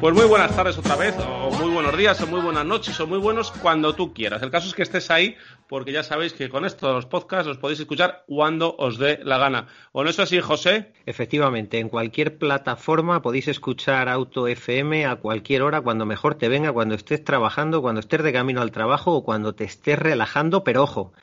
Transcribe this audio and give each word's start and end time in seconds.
Pues 0.00 0.14
muy 0.14 0.26
buenas 0.26 0.54
tardes 0.54 0.76
otra 0.76 0.94
vez, 0.94 1.14
o 1.18 1.50
muy 1.52 1.72
buenos 1.72 1.96
días, 1.96 2.20
o 2.20 2.26
muy 2.26 2.42
buenas 2.42 2.66
noches, 2.66 3.00
o 3.00 3.06
muy 3.06 3.18
buenos 3.18 3.50
cuando 3.50 3.94
tú 3.94 4.12
quieras. 4.12 4.42
El 4.42 4.50
caso 4.50 4.68
es 4.68 4.74
que 4.74 4.82
estés 4.82 5.10
ahí, 5.10 5.36
porque 5.68 5.90
ya 5.90 6.02
sabéis 6.02 6.34
que 6.34 6.50
con 6.50 6.66
estos 6.66 7.06
podcasts 7.06 7.46
los 7.46 7.56
podéis 7.56 7.80
escuchar 7.80 8.22
cuando 8.26 8.76
os 8.76 8.98
dé 8.98 9.20
la 9.24 9.38
gana. 9.38 9.68
¿O 9.92 10.04
no 10.04 10.10
es 10.10 10.20
así, 10.20 10.38
José? 10.40 10.92
Efectivamente, 11.06 11.78
en 11.78 11.88
cualquier 11.88 12.36
plataforma 12.36 13.22
podéis 13.22 13.48
escuchar 13.48 14.10
Auto 14.10 14.46
FM 14.46 15.06
a 15.06 15.16
cualquier 15.16 15.62
hora, 15.62 15.80
cuando 15.80 16.04
mejor 16.04 16.34
te 16.34 16.50
venga, 16.50 16.72
cuando 16.72 16.94
estés 16.94 17.24
trabajando, 17.24 17.80
cuando 17.80 18.00
estés 18.00 18.22
de 18.22 18.34
camino 18.34 18.60
al 18.60 18.72
trabajo 18.72 19.14
o 19.14 19.24
cuando 19.24 19.54
te 19.54 19.64
estés 19.64 19.98
relajando. 19.98 20.62
Pero 20.62 20.82
ojo, 20.82 21.14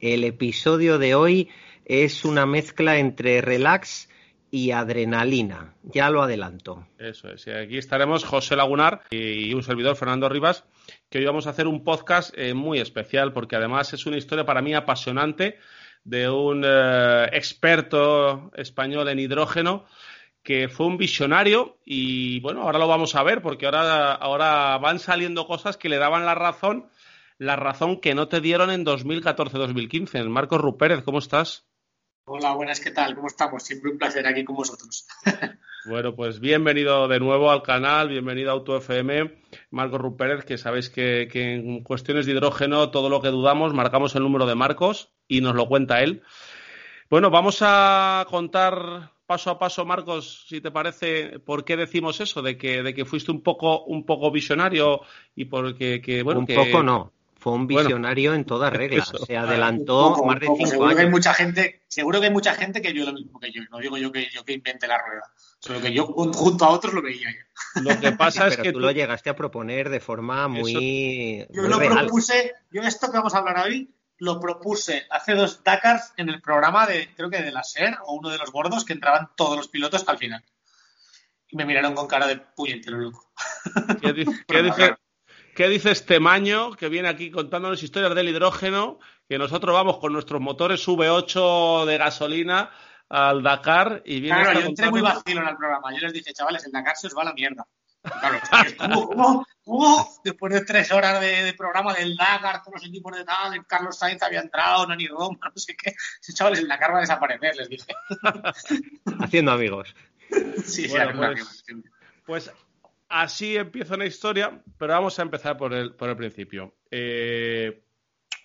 el 0.00 0.24
episodio 0.24 0.98
de 0.98 1.14
hoy 1.14 1.50
es 1.84 2.24
una 2.24 2.46
mezcla 2.46 2.96
entre 2.96 3.42
relax 3.42 4.08
y 4.54 4.70
adrenalina. 4.70 5.74
Ya 5.82 6.10
lo 6.10 6.22
adelanto. 6.22 6.86
Eso 6.96 7.28
es. 7.28 7.44
Y 7.48 7.50
aquí 7.50 7.76
estaremos 7.76 8.22
José 8.22 8.54
Lagunar 8.54 9.02
y 9.10 9.52
un 9.52 9.64
servidor, 9.64 9.96
Fernando 9.96 10.28
Rivas, 10.28 10.64
que 11.10 11.18
hoy 11.18 11.24
vamos 11.24 11.48
a 11.48 11.50
hacer 11.50 11.66
un 11.66 11.82
podcast 11.82 12.32
eh, 12.38 12.54
muy 12.54 12.78
especial 12.78 13.32
porque 13.32 13.56
además 13.56 13.92
es 13.94 14.06
una 14.06 14.16
historia 14.16 14.46
para 14.46 14.62
mí 14.62 14.72
apasionante 14.72 15.58
de 16.04 16.30
un 16.30 16.62
eh, 16.64 17.30
experto 17.32 18.52
español 18.54 19.08
en 19.08 19.18
hidrógeno 19.18 19.86
que 20.44 20.68
fue 20.68 20.86
un 20.86 20.98
visionario 20.98 21.78
y 21.84 22.38
bueno, 22.38 22.62
ahora 22.62 22.78
lo 22.78 22.86
vamos 22.86 23.16
a 23.16 23.24
ver 23.24 23.42
porque 23.42 23.66
ahora, 23.66 24.12
ahora 24.12 24.78
van 24.78 25.00
saliendo 25.00 25.48
cosas 25.48 25.76
que 25.76 25.88
le 25.88 25.98
daban 25.98 26.24
la 26.26 26.36
razón, 26.36 26.90
la 27.38 27.56
razón 27.56 28.00
que 28.00 28.14
no 28.14 28.28
te 28.28 28.40
dieron 28.40 28.70
en 28.70 28.86
2014-2015. 28.86 30.28
Marcos 30.28 30.60
Rupérez, 30.60 31.02
¿cómo 31.02 31.18
estás? 31.18 31.66
Hola, 32.26 32.54
buenas, 32.54 32.80
¿qué 32.80 32.90
tal? 32.90 33.14
¿Cómo 33.14 33.26
estamos? 33.26 33.62
Siempre 33.62 33.90
un 33.90 33.98
placer 33.98 34.26
aquí 34.26 34.44
con 34.44 34.56
vosotros. 34.56 35.06
bueno, 35.84 36.16
pues 36.16 36.40
bienvenido 36.40 37.06
de 37.06 37.20
nuevo 37.20 37.50
al 37.50 37.62
canal, 37.62 38.08
bienvenido 38.08 38.48
a 38.48 38.54
Auto 38.54 38.78
FM, 38.78 39.42
Marcos 39.70 40.00
Rupérez, 40.00 40.42
que 40.46 40.56
sabéis 40.56 40.88
que, 40.88 41.28
que, 41.30 41.52
en 41.52 41.82
cuestiones 41.82 42.24
de 42.24 42.32
hidrógeno 42.32 42.90
todo 42.90 43.10
lo 43.10 43.20
que 43.20 43.28
dudamos 43.28 43.74
marcamos 43.74 44.16
el 44.16 44.22
número 44.22 44.46
de 44.46 44.54
Marcos 44.54 45.12
y 45.28 45.42
nos 45.42 45.54
lo 45.54 45.68
cuenta 45.68 46.02
él. 46.02 46.22
Bueno, 47.10 47.28
vamos 47.28 47.58
a 47.60 48.26
contar 48.30 49.12
paso 49.26 49.50
a 49.50 49.58
paso, 49.58 49.84
Marcos, 49.84 50.46
si 50.48 50.62
te 50.62 50.70
parece, 50.70 51.40
por 51.40 51.66
qué 51.66 51.76
decimos 51.76 52.22
eso, 52.22 52.40
de 52.40 52.56
que, 52.56 52.82
de 52.82 52.94
que 52.94 53.04
fuiste 53.04 53.32
un 53.32 53.42
poco, 53.42 53.84
un 53.84 54.06
poco 54.06 54.30
visionario 54.30 55.02
y 55.34 55.44
porque 55.44 56.00
que, 56.00 56.22
bueno, 56.22 56.40
un 56.40 56.46
que... 56.46 56.54
poco 56.54 56.82
no 56.82 57.12
fue 57.44 57.52
un 57.52 57.66
visionario 57.66 58.30
bueno, 58.30 58.40
en 58.40 58.46
toda 58.46 58.70
regla. 58.70 59.02
Eso. 59.02 59.18
Se 59.18 59.36
adelantó 59.36 60.14
poco, 60.14 60.24
más 60.24 60.40
de 60.40 60.46
cinco 60.46 60.66
seguro 60.66 60.86
años. 60.86 60.96
Que 60.96 61.04
hay 61.04 61.10
mucha 61.10 61.34
gente, 61.34 61.82
seguro 61.88 62.18
que 62.18 62.26
hay 62.28 62.32
mucha 62.32 62.54
gente 62.54 62.80
que 62.80 62.90
vio 62.94 63.04
lo 63.04 63.12
mismo 63.12 63.38
que 63.38 63.52
yo. 63.52 63.60
No 63.70 63.80
digo 63.80 63.98
yo 63.98 64.10
que, 64.10 64.30
yo 64.32 64.46
que 64.46 64.54
invente 64.54 64.88
la 64.88 64.96
rueda. 64.96 65.30
Solo 65.60 65.82
que 65.82 65.92
yo 65.92 66.06
junto 66.06 66.64
a 66.64 66.70
otros 66.70 66.94
lo 66.94 67.02
veía 67.02 67.28
ya. 67.30 67.82
Lo 67.82 68.00
que 68.00 68.12
pasa 68.16 68.46
es 68.46 68.56
Pero 68.56 68.62
que 68.62 68.72
tú 68.72 68.80
lo 68.80 68.90
llegaste 68.92 69.28
a 69.28 69.36
proponer 69.36 69.90
de 69.90 70.00
forma 70.00 70.48
muy, 70.48 71.46
Yo 71.50 71.60
muy 71.62 71.70
lo 71.70 71.78
real. 71.78 71.92
propuse, 71.98 72.54
yo 72.70 72.80
esto 72.80 73.10
que 73.10 73.18
vamos 73.18 73.34
a 73.34 73.38
hablar 73.38 73.66
hoy, 73.66 73.94
lo 74.16 74.40
propuse 74.40 75.02
hace 75.10 75.34
dos 75.34 75.62
Dakars 75.62 76.14
en 76.16 76.30
el 76.30 76.40
programa 76.40 76.86
de, 76.86 77.10
creo 77.14 77.28
que 77.28 77.42
de 77.42 77.52
la 77.52 77.62
SER 77.62 77.98
o 78.06 78.14
uno 78.14 78.30
de 78.30 78.38
los 78.38 78.52
gordos 78.52 78.86
que 78.86 78.94
entraban 78.94 79.28
todos 79.36 79.58
los 79.58 79.68
pilotos 79.68 80.02
al 80.08 80.16
final. 80.16 80.42
Y 81.50 81.58
me 81.58 81.66
miraron 81.66 81.94
con 81.94 82.06
cara 82.06 82.26
de 82.26 82.38
puñetero 82.38 82.96
loco. 82.96 83.30
¿Qué 84.00 84.14
qué 84.14 84.96
¿Qué 85.54 85.68
dice 85.68 85.92
este 85.92 86.18
maño 86.20 86.72
que 86.72 86.88
viene 86.88 87.08
aquí 87.08 87.30
contándonos 87.30 87.82
historias 87.82 88.14
del 88.14 88.28
hidrógeno? 88.28 88.98
Que 89.28 89.38
nosotros 89.38 89.72
vamos 89.74 89.98
con 89.98 90.12
nuestros 90.12 90.40
motores 90.40 90.86
V8 90.86 91.84
de 91.86 91.98
gasolina 91.98 92.70
al 93.08 93.42
Dakar 93.42 94.02
y 94.04 94.20
viene 94.20 94.42
Claro, 94.42 94.60
yo 94.60 94.66
entré 94.66 94.90
muy 94.90 95.00
vacilo 95.00 95.46
al 95.46 95.56
programa. 95.56 95.92
Yo 95.92 96.00
les 96.00 96.12
dije, 96.12 96.32
chavales, 96.32 96.64
el 96.66 96.72
Dakar 96.72 96.96
se 96.96 97.06
os 97.06 97.16
va 97.16 97.22
a 97.22 97.26
la 97.26 97.32
mierda. 97.34 97.66
Claro, 98.02 98.38
¿cómo, 98.76 99.08
cómo, 99.08 99.46
cómo? 99.64 100.08
Después 100.24 100.52
de 100.52 100.60
tres 100.64 100.92
horas 100.92 101.20
de, 101.20 101.44
de 101.44 101.54
programa 101.54 101.94
del 101.94 102.16
Dakar, 102.16 102.62
todos 102.62 102.74
los 102.80 102.86
equipos 102.88 103.16
de 103.16 103.24
tal, 103.24 103.54
el 103.54 103.64
Carlos 103.66 103.96
Sainz 103.96 104.22
había 104.22 104.40
entrado, 104.40 104.86
Nani 104.86 105.06
Roma, 105.06 105.38
no 105.42 105.52
sé 105.54 105.74
qué. 105.76 105.94
Chavales, 106.34 106.58
el 106.58 106.68
Dakar 106.68 106.92
va 106.92 106.98
a 106.98 107.00
desaparecer, 107.00 107.56
les 107.56 107.68
dije. 107.68 107.94
Haciendo 109.20 109.52
amigos. 109.52 109.94
Sí, 110.30 110.42
sí, 110.66 110.88
Bueno, 110.88 111.18
una 111.18 111.28
pues- 111.32 111.64
Pues 112.26 112.52
así 113.08 113.56
empieza 113.56 113.94
una 113.94 114.06
historia, 114.06 114.62
pero 114.78 114.94
vamos 114.94 115.18
a 115.18 115.22
empezar 115.22 115.56
por 115.56 115.72
el, 115.72 115.94
por 115.94 116.08
el 116.08 116.16
principio. 116.16 116.74
Eh, 116.90 117.82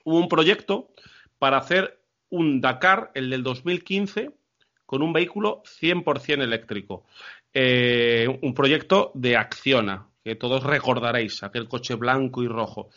hubo 0.04 0.18
un 0.18 0.28
proyecto 0.28 0.92
para 1.38 1.58
hacer 1.58 2.00
un 2.30 2.62
Dakar, 2.62 3.12
el 3.16 3.30
del 3.30 3.44
2015, 3.44 4.32
con 4.86 5.02
un 5.02 5.14
vehículo 5.14 5.62
100% 5.64 6.42
eléctrico. 6.42 7.06
Eh, 7.54 8.28
un 8.42 8.54
proyecto 8.54 9.12
de 9.16 9.36
Acciona, 9.38 10.08
que 10.24 10.36
todos 10.36 10.64
recordaréis, 10.64 11.44
aquel 11.44 11.68
coche 11.68 11.96
blanco 11.96 12.44
y 12.44 12.48
rojo. 12.48 12.90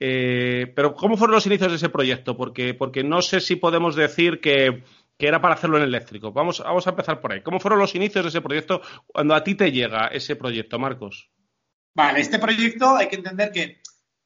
Eh, 0.00 0.72
pero, 0.74 0.94
¿cómo 0.94 1.16
fueron 1.16 1.36
los 1.36 1.46
inicios 1.46 1.70
de 1.70 1.76
ese 1.76 1.88
proyecto? 1.88 2.36
Porque, 2.36 2.74
porque 2.74 3.04
no 3.04 3.22
sé 3.22 3.40
si 3.40 3.54
podemos 3.56 3.94
decir 3.94 4.40
que, 4.40 4.82
que 5.18 5.26
era 5.28 5.40
para 5.40 5.54
hacerlo 5.54 5.76
en 5.78 5.84
eléctrico. 5.84 6.32
Vamos, 6.32 6.60
vamos 6.60 6.86
a 6.86 6.90
empezar 6.90 7.20
por 7.20 7.32
ahí. 7.32 7.42
¿Cómo 7.42 7.60
fueron 7.60 7.78
los 7.78 7.94
inicios 7.94 8.24
de 8.24 8.28
ese 8.30 8.40
proyecto 8.40 8.80
cuando 9.06 9.34
a 9.34 9.44
ti 9.44 9.54
te 9.54 9.70
llega 9.70 10.08
ese 10.08 10.36
proyecto, 10.36 10.78
Marcos? 10.78 11.30
Vale, 11.94 12.20
este 12.20 12.38
proyecto 12.38 12.96
hay 12.96 13.08
que 13.08 13.16
entender 13.16 13.52
que 13.52 13.80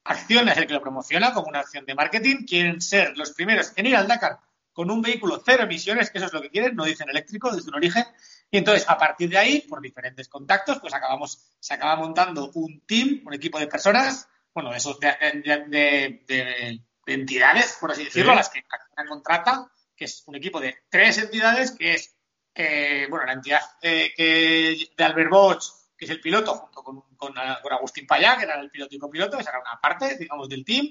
Acciona 0.05 0.53
es 0.53 0.57
el 0.57 0.67
que 0.67 0.73
lo 0.73 0.81
promociona 0.81 1.33
como 1.33 1.47
una 1.49 1.59
acción 1.59 1.85
de 1.85 1.93
marketing. 1.93 2.45
Quieren 2.47 2.79
ser 2.81 3.17
los 3.17 3.31
primeros 3.31 3.73
en 3.75 3.87
ir 3.87 3.95
al 3.97 4.07
Dakar 4.07 4.39
con 4.71 4.89
un 4.89 5.01
vehículo 5.01 5.41
cero 5.45 5.63
emisiones, 5.63 6.09
que 6.11 6.19
eso 6.19 6.27
es 6.27 6.33
lo 6.33 6.41
que 6.41 6.49
quieren, 6.49 6.75
no 6.75 6.85
dicen 6.85 7.09
eléctrico 7.09 7.51
desde 7.53 7.67
un 7.69 7.75
origen. 7.75 8.05
Y 8.49 8.57
entonces, 8.59 8.87
a 8.87 8.97
partir 8.97 9.27
de 9.29 9.37
ahí, 9.37 9.61
por 9.67 9.81
diferentes 9.81 10.29
contactos, 10.29 10.79
pues 10.79 10.93
acabamos, 10.93 11.51
se 11.59 11.73
acaba 11.73 11.95
montando 11.97 12.51
un 12.53 12.81
team, 12.85 13.21
un 13.25 13.33
equipo 13.33 13.59
de 13.59 13.67
personas, 13.67 14.29
bueno, 14.53 14.69
de, 14.71 14.77
esos- 14.77 14.99
de, 14.99 15.07
de- 15.43 15.65
de- 15.67 16.23
de- 16.27 16.81
de 17.05 17.13
entidades, 17.13 17.77
por 17.81 17.91
así 17.91 18.05
decirlo, 18.05 18.31
Sí. 18.31 18.33
a 18.33 18.35
las 18.35 18.49
que 18.49 18.59
Acciona 18.69 19.09
contrata, 19.09 19.67
que 19.97 20.05
es 20.05 20.23
un 20.27 20.35
equipo 20.35 20.59
de 20.61 20.77
tres 20.89 21.17
entidades, 21.17 21.71
que 21.71 21.95
es, 21.95 22.15
eh, 22.53 23.07
bueno, 23.09 23.25
la 23.25 23.33
entidad 23.33 23.61
eh, 23.81 24.13
que, 24.15 24.91
de 24.95 25.03
Albert 25.03 25.29
Bosch, 25.31 25.63
que 25.97 26.05
es 26.05 26.11
el 26.11 26.21
piloto, 26.21 26.55
junto 26.55 26.83
con, 26.83 27.01
con, 27.17 27.33
con 27.33 27.73
Agustín 27.73 28.05
Payá, 28.05 28.37
que 28.37 28.43
era 28.43 28.59
el 28.59 28.69
piloto 28.69 28.95
y 28.95 28.99
copiloto, 28.99 29.39
esa 29.39 29.49
era 29.49 29.59
una 29.59 29.81
parte, 29.81 30.15
digamos, 30.17 30.47
del 30.47 30.63
team. 30.63 30.87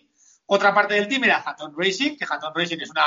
Otra 0.47 0.75
parte 0.75 0.95
del 0.95 1.09
team 1.09 1.25
era 1.25 1.43
Hatton 1.45 1.75
Racing, 1.77 2.17
que 2.17 2.25
Hatton 2.29 2.53
Racing 2.55 2.79
es 2.81 2.91
una, 2.91 3.07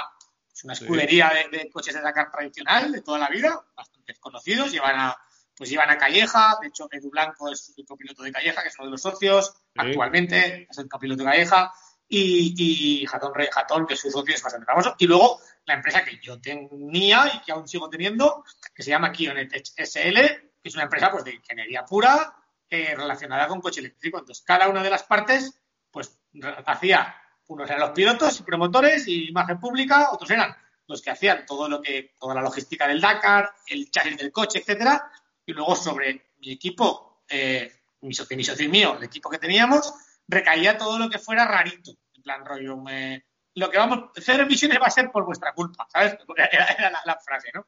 es 0.54 0.64
una 0.64 0.76
Sí. 0.76 0.84
escudería 0.86 1.30
de, 1.52 1.58
de 1.58 1.70
coches 1.70 1.94
de 1.94 2.02
Dakar 2.02 2.32
tradicional 2.32 2.92
de 2.92 3.02
toda 3.02 3.20
la 3.20 3.30
vida, 3.30 3.62
bastante 3.76 4.16
conocidos, 4.20 4.72
llevan 4.72 4.98
a, 5.00 5.18
pues 5.56 5.70
llevan 5.70 5.90
a 5.90 5.98
Calleja, 5.98 6.58
de 6.62 6.68
hecho 6.68 6.88
Edu 6.92 7.10
Blanco 7.10 7.52
es 7.52 7.74
el 7.78 7.86
copiloto 7.86 8.24
de 8.24 8.32
Calleja, 8.32 8.62
que 8.62 8.70
es 8.70 8.80
uno 8.80 8.86
de 8.88 8.92
los 8.92 9.02
socios, 9.02 9.54
actualmente 9.76 10.68
es 10.70 10.78
el 10.78 10.88
copiloto 10.90 11.24
de 11.24 11.30
Calleja, 11.30 11.72
y, 12.12 12.56
y 12.58 13.06
Hatton, 13.06 13.32
Hatton, 13.56 13.86
que 13.86 13.94
es 13.94 14.00
su 14.00 14.10
socio, 14.10 14.34
es 14.34 14.42
bastante 14.42 14.66
famoso. 14.66 14.96
Y 14.98 15.06
luego 15.06 15.40
la 15.70 15.76
empresa 15.76 16.04
que 16.04 16.20
yo 16.22 16.40
tenía 16.42 17.32
y 17.34 17.42
que 17.42 17.52
aún 17.52 17.68
sigo 17.68 17.90
teniendo, 17.90 18.44
que 18.74 18.84
se 18.84 18.90
llama 18.90 19.12
Kionet 19.12 19.54
SL, 19.54 20.18
que 20.62 20.68
es 20.68 20.76
una 20.76 20.84
empresa 20.84 21.10
pues, 21.12 21.24
de 21.24 21.36
ingeniería 21.36 21.86
pura 21.86 22.36
eh, 22.70 22.94
relacionada 22.96 23.48
con 23.48 23.62
coche 23.62 23.80
eléctrico. 23.80 24.20
Entonces, 24.20 24.44
cada 24.44 24.68
una 24.68 24.84
de 24.84 24.90
las 24.90 25.04
partes 25.04 25.62
pues 25.92 26.20
hacía 26.66 27.16
Unos 27.48 27.68
eran 27.68 27.80
los 27.80 27.92
pilotos 27.92 28.40
y 28.40 28.44
promotores 28.44 29.08
y 29.08 29.30
imagen 29.30 29.60
pública, 29.60 30.12
otros 30.12 30.30
eran 30.30 30.56
los 30.88 31.02
que 31.02 31.10
hacían 31.12 31.46
todo 31.46 31.68
lo 31.68 31.82
que, 31.82 32.14
toda 32.20 32.36
la 32.36 32.42
logística 32.42 32.88
del 32.88 33.02
Dakar, 33.02 33.52
el 33.68 33.90
chasis 33.90 34.18
del 34.18 34.32
coche, 34.32 34.60
etcétera, 34.60 35.12
y 35.46 35.54
luego 35.54 35.76
sobre 35.76 36.34
mi 36.40 36.52
equipo, 36.52 37.24
eh, 37.28 37.72
mi 38.02 38.14
socio 38.14 38.66
y 38.66 38.68
mío, 38.68 38.98
el 38.98 39.04
equipo 39.04 39.30
que 39.30 39.38
teníamos, 39.38 39.94
recaía 40.28 40.78
todo 40.78 40.98
lo 41.00 41.10
que 41.10 41.20
fuera 41.20 41.46
rarito. 41.46 41.92
En 42.16 42.24
plan, 42.24 42.46
rollo, 42.46 42.78
me, 42.78 43.26
lo 43.56 43.70
que 43.70 43.78
vamos, 43.78 44.12
cero 44.16 44.44
emisiones 44.44 44.80
va 44.82 44.88
a 44.88 44.92
ser 44.92 45.12
por 45.12 45.26
vuestra 45.26 45.54
culpa, 45.54 45.88
¿sabes? 45.92 46.18
Era, 46.38 47.02
la, 47.06 47.18
frase, 47.18 47.50
¿no? 47.54 47.66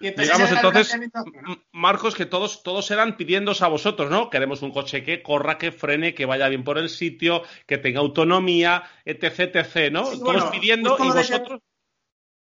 Y 0.00 0.10
Digamos 0.10 0.50
entonces, 0.52 0.96
Marcos, 1.72 2.14
que 2.14 2.24
todos, 2.24 2.62
todos 2.62 2.88
eran 2.92 3.16
pidiéndose 3.16 3.64
a 3.64 3.68
vosotros, 3.68 4.10
¿no? 4.10 4.30
Queremos 4.30 4.62
un 4.62 4.70
coche 4.70 5.02
que 5.02 5.24
corra, 5.24 5.58
que 5.58 5.72
frene, 5.72 6.14
que 6.14 6.24
vaya 6.24 6.48
bien 6.48 6.62
por 6.62 6.78
el 6.78 6.88
sitio, 6.88 7.42
que 7.66 7.78
tenga 7.78 7.98
autonomía, 7.98 8.84
etc, 9.04 9.56
etc, 9.56 9.90
¿no? 9.90 10.04
todos 10.04 10.50
pidiendo 10.50 10.96
y 11.00 11.08
vosotros 11.08 11.62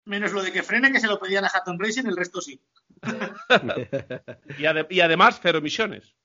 menos 0.09 0.33
lo 0.33 0.41
de 0.41 0.51
que 0.51 0.63
frene, 0.63 0.91
que 0.91 0.99
se 0.99 1.07
lo 1.07 1.19
pedían 1.19 1.45
a 1.45 1.51
Hatton 1.53 1.79
Racing, 1.79 2.07
el 2.07 2.17
resto 2.17 2.41
sí. 2.41 2.59
y, 4.57 4.99
además, 4.99 5.39
cero 5.41 5.59
emisiones. 5.59 6.15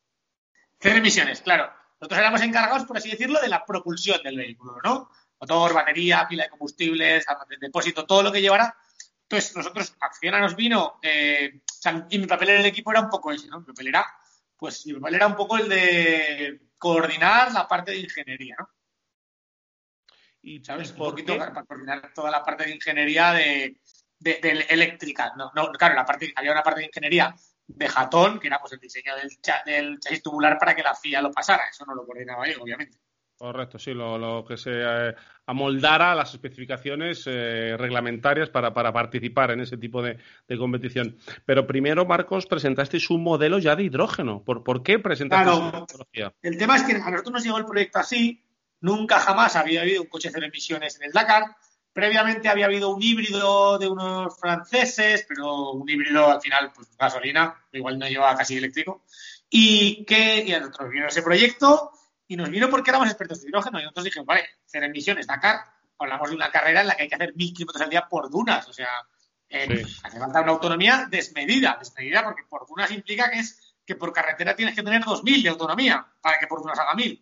Cero 0.81 0.97
emisiones, 0.97 1.43
claro. 1.43 1.71
Nosotros 2.01 2.19
éramos 2.19 2.41
encargados, 2.43 2.85
por 2.85 2.97
así 2.97 3.11
decirlo, 3.11 3.41
de 3.41 3.49
la 3.49 3.65
propulsión 3.65 4.21
del 4.23 4.37
vehículo, 4.37 4.79
¿no? 4.83 5.11
Motor, 5.45 5.75
batería, 5.75 6.27
pila 6.29 6.45
de 6.45 6.51
combustibles, 6.51 7.25
depósito, 7.61 8.07
todo 8.07 8.23
lo 8.23 8.33
que 8.33 8.41
llevara. 8.41 8.77
Entonces, 9.23 9.57
nosotros, 9.57 9.95
Acciona 10.01 10.41
nos 10.41 10.55
vino, 10.55 10.99
eh, 11.03 11.61
y 12.11 12.19
mi 12.19 12.27
papel 12.27 12.51
en 12.51 12.61
el 12.61 12.67
equipo 12.67 12.91
era 12.91 13.01
un 13.01 13.09
poco 13.09 13.33
ese, 13.33 13.49
¿no? 13.49 13.61
Mi 13.61 13.67
papel 13.67 13.89
era, 13.89 14.07
pues, 14.57 14.87
mi 14.87 14.95
papel 14.95 15.15
era 15.15 15.27
un 15.27 15.37
poco 15.37 15.57
el 15.57 15.69
de 15.69 16.69
coordinar 16.79 17.53
la 17.53 17.67
parte 17.67 17.93
de 17.93 17.99
ingeniería, 17.99 18.57
¿no? 18.59 18.69
y 20.45 20.63
¿sabes? 20.63 20.91
Un 20.93 20.99
poquito 20.99 21.39
para, 21.39 21.65
coordinar 21.65 22.13
toda 22.15 22.31
la 22.31 22.43
parte 22.43 22.65
de 22.65 22.75
ingeniería 22.75 23.33
de, 23.33 23.81
eléctrica. 24.69 25.33
No, 25.37 25.51
no, 25.55 25.73
claro, 25.73 25.95
la 25.95 26.05
parte, 26.05 26.33
había 26.37 26.53
una 26.53 26.63
parte 26.63 26.81
de 26.81 26.87
ingeniería 26.87 27.35
de 27.67 27.89
Jatón, 27.89 28.39
que 28.39 28.49
era 28.49 28.61
pues 28.61 28.75
el 28.75 28.79
diseño 28.79 29.15
del, 29.17 29.31
del 29.65 30.01
chasis 30.01 30.23
tubular 30.23 30.59
para 30.59 30.77
que 30.77 30.83
la 30.83 30.95
FIA 30.95 31.23
lo 31.23 31.33
pasara. 31.33 31.69
Eso 31.69 31.85
no 31.87 31.95
lo 31.95 32.05
coordinaba 32.05 32.47
yo, 32.47 32.63
obviamente. 32.63 32.99
Correcto, 33.37 33.79
sí, 33.79 33.93
lo, 33.93 34.45
que 34.47 34.57
se 34.57 34.71
eh, 34.73 35.15
amoldara 35.47 36.15
las 36.15 36.33
especificaciones 36.33 37.25
eh, 37.27 37.77
reglamentarias 37.77 38.49
para, 38.49 38.73
participar 38.73 39.51
en 39.51 39.61
ese 39.61 39.77
tipo 39.77 40.03
de, 40.03 40.19
competición. 40.57 41.19
Pero 41.45 41.67
primero, 41.67 42.07
Marcos, 42.07 42.47
presentasteis 42.47 43.11
un 43.11 43.23
modelo 43.23 43.59
ya 43.59 43.77
de 43.77 43.85
hidrógeno. 43.85 44.43
¿Por, 44.45 44.63
por 44.63 44.83
qué 44.83 44.99
presentasteis 44.99 45.59
claro, 45.59 45.87
tecnología? 45.87 46.33
El 46.43 46.57
tema 46.57 46.77
es 46.77 46.85
que 46.85 46.93
a 46.93 47.11
nosotros 47.11 47.33
nos 47.33 47.45
llegó 47.45 47.59
el 47.59 47.67
proyecto 47.67 47.99
así, 47.99 48.45
Nunca 48.85 49.19
jamás 49.19 49.57
había 49.57 49.81
habido 49.81 50.03
un 50.03 50.09
coche 50.09 50.29
cero 50.31 50.45
emisiones 50.45 50.97
en 50.97 51.05
el 51.05 51.13
Dakar. 51.13 51.57
Previamente 51.91 52.51
había 52.51 52.67
habido 52.67 52.95
un 52.95 53.03
híbrido 53.03 53.79
de 53.79 53.89
unos 53.89 54.39
franceses, 54.39 55.25
pero 55.27 55.71
un 55.71 55.89
híbrido 55.89 56.31
al 56.31 56.43
final, 56.43 56.71
pues 56.75 56.95
gasolina, 56.95 57.65
igual 57.73 57.99
no 57.99 58.07
llevaba 58.07 58.37
casi 58.37 58.59
eléctrico. 58.59 59.05
Y 59.49 60.05
que 60.05 60.45
y 60.45 60.53
a 60.53 60.61
nosotros 60.61 60.91
vino 60.91 61.07
ese 61.07 61.23
proyecto 61.23 61.93
y 62.27 62.37
nos 62.37 62.51
vino 62.51 62.69
porque 62.71 62.91
éramos 62.91 63.09
expertos 63.09 63.41
de 63.41 63.49
hidrógeno. 63.49 63.79
Y 63.79 63.83
nosotros 63.83 64.05
dijimos, 64.05 64.27
vale, 64.27 64.45
cero 64.65 64.87
emisiones, 64.87 65.27
Dakar. 65.27 65.61
Hablamos 65.99 66.31
de 66.31 66.37
una 66.37 66.51
carrera 66.51 66.81
en 66.81 66.89
la 66.89 66.97
que 66.97 67.05
hay 67.05 67.09
que 67.09 67.15
hacer 67.15 67.35
mil 67.37 67.53
kilómetros 67.53 67.83
al 67.83 67.91
día 67.91 68.07
por 68.09 68.31
dunas. 68.31 68.69
O 68.69 68.73
sea, 68.73 68.89
eh, 69.49 69.85
hace 70.03 70.19
falta 70.19 70.41
una 70.41 70.53
autonomía 70.53 71.07
desmedida, 71.09 71.77
desmedida 71.79 72.25
porque 72.25 72.43
por 72.49 72.67
dunas 72.67 72.91
implica 72.91 73.31
que 73.31 73.39
es 73.39 73.75
que 73.87 73.95
por 73.97 74.13
carretera 74.13 74.57
tienes 74.57 74.75
que 74.75 74.83
tener 74.83 75.03
2.000 75.03 75.43
de 75.43 75.49
autonomía 75.51 76.07
para 76.21 76.39
que 76.39 76.47
por 76.47 76.63
dunas 76.63 76.79
haga 76.79 76.95
1.000. 76.95 77.21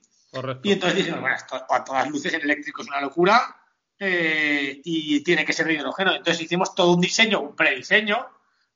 Y 0.62 0.72
entonces 0.72 0.96
dijimos, 0.96 1.20
bueno, 1.20 1.36
esto, 1.36 1.56
a 1.68 1.84
todas 1.84 2.08
luces 2.08 2.32
en 2.32 2.40
eléctrico 2.40 2.82
es 2.82 2.88
una 2.88 3.00
locura 3.00 3.54
eh, 3.98 4.80
y 4.84 5.22
tiene 5.22 5.44
que 5.44 5.52
ser 5.52 5.66
de 5.66 5.74
hidrógeno. 5.74 6.14
Entonces 6.14 6.42
hicimos 6.42 6.74
todo 6.74 6.94
un 6.94 7.00
diseño, 7.00 7.40
un 7.40 7.54
prediseño, 7.54 8.26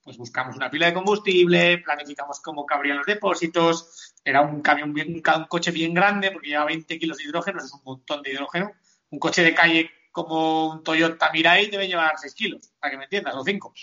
pues 0.02 0.18
buscamos 0.18 0.56
una 0.56 0.70
pila 0.70 0.86
de 0.86 0.94
combustible, 0.94 1.78
planificamos 1.78 2.40
cómo 2.40 2.66
cabrían 2.66 2.98
los 2.98 3.06
depósitos, 3.06 4.05
era 4.26 4.40
un 4.40 4.60
camión, 4.60 4.90
un, 4.90 5.22
coche 5.46 5.70
bien 5.70 5.94
grande 5.94 6.32
porque 6.32 6.48
lleva 6.48 6.64
20 6.64 6.98
kilos 6.98 7.16
de 7.16 7.24
hidrógeno, 7.24 7.58
eso 7.58 7.68
es 7.68 7.74
un 7.74 7.84
montón 7.84 8.22
de 8.22 8.32
hidrógeno. 8.32 8.72
Un 9.10 9.20
coche 9.20 9.42
de 9.44 9.54
calle 9.54 9.88
como 10.10 10.68
un 10.68 10.82
Toyota 10.82 11.30
Mirai 11.30 11.70
debe 11.70 11.86
llevar 11.86 12.18
6 12.18 12.34
kilos, 12.34 12.72
para 12.80 12.90
que 12.90 12.98
me 12.98 13.04
entiendas, 13.04 13.36
o 13.36 13.44
5. 13.44 13.74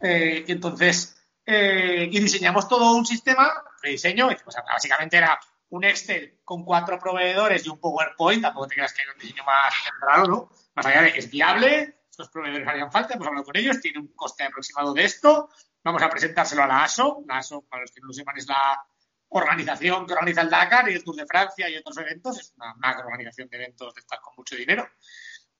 Eh, 0.00 0.44
entonces, 0.48 1.16
eh, 1.46 2.08
y 2.10 2.18
diseñamos 2.18 2.66
todo 2.66 2.96
un 2.96 3.06
sistema, 3.06 3.52
prediseño, 3.80 4.26
pues 4.42 4.56
básicamente 4.66 5.18
era 5.18 5.38
un 5.68 5.84
Excel 5.84 6.40
con 6.44 6.64
cuatro 6.64 6.98
proveedores 6.98 7.64
y 7.64 7.68
un 7.68 7.78
PowerPoint, 7.78 8.42
tampoco 8.42 8.66
te 8.66 8.74
creas 8.74 8.92
que 8.92 9.02
hay 9.02 9.08
un 9.14 9.20
diseño 9.20 9.44
más 9.44 9.72
centrado, 9.84 10.26
¿no? 10.26 10.50
Más 10.74 10.86
allá 10.86 11.02
de 11.02 11.12
que 11.12 11.20
es 11.20 11.30
viable, 11.30 11.98
estos 12.10 12.30
proveedores 12.30 12.66
harían 12.66 12.90
falta, 12.90 13.14
hemos 13.14 13.28
hablado 13.28 13.44
con 13.44 13.56
ellos, 13.56 13.80
tiene 13.80 14.00
un 14.00 14.08
coste 14.08 14.42
aproximado 14.42 14.92
de 14.92 15.04
esto, 15.04 15.50
vamos 15.84 16.02
a 16.02 16.10
presentárselo 16.10 16.64
a 16.64 16.66
la 16.66 16.82
ASO, 16.82 17.22
la 17.28 17.38
ASO, 17.38 17.62
para 17.62 17.82
los 17.82 17.92
que 17.92 18.00
no 18.00 18.08
lo 18.08 18.12
sepan, 18.12 18.36
es 18.36 18.48
la 18.48 18.84
organización 19.32 20.06
que 20.06 20.12
organiza 20.12 20.42
el 20.42 20.50
Dakar 20.50 20.88
y 20.90 20.94
el 20.94 21.04
Tour 21.04 21.16
de 21.16 21.26
Francia 21.26 21.68
y 21.68 21.76
otros 21.76 21.96
eventos, 21.98 22.38
es 22.38 22.52
una 22.56 22.74
macro 22.74 23.06
organización 23.06 23.48
de 23.48 23.56
eventos 23.56 23.94
de 23.94 24.00
estas 24.00 24.20
con 24.20 24.34
mucho 24.36 24.56
dinero. 24.56 24.88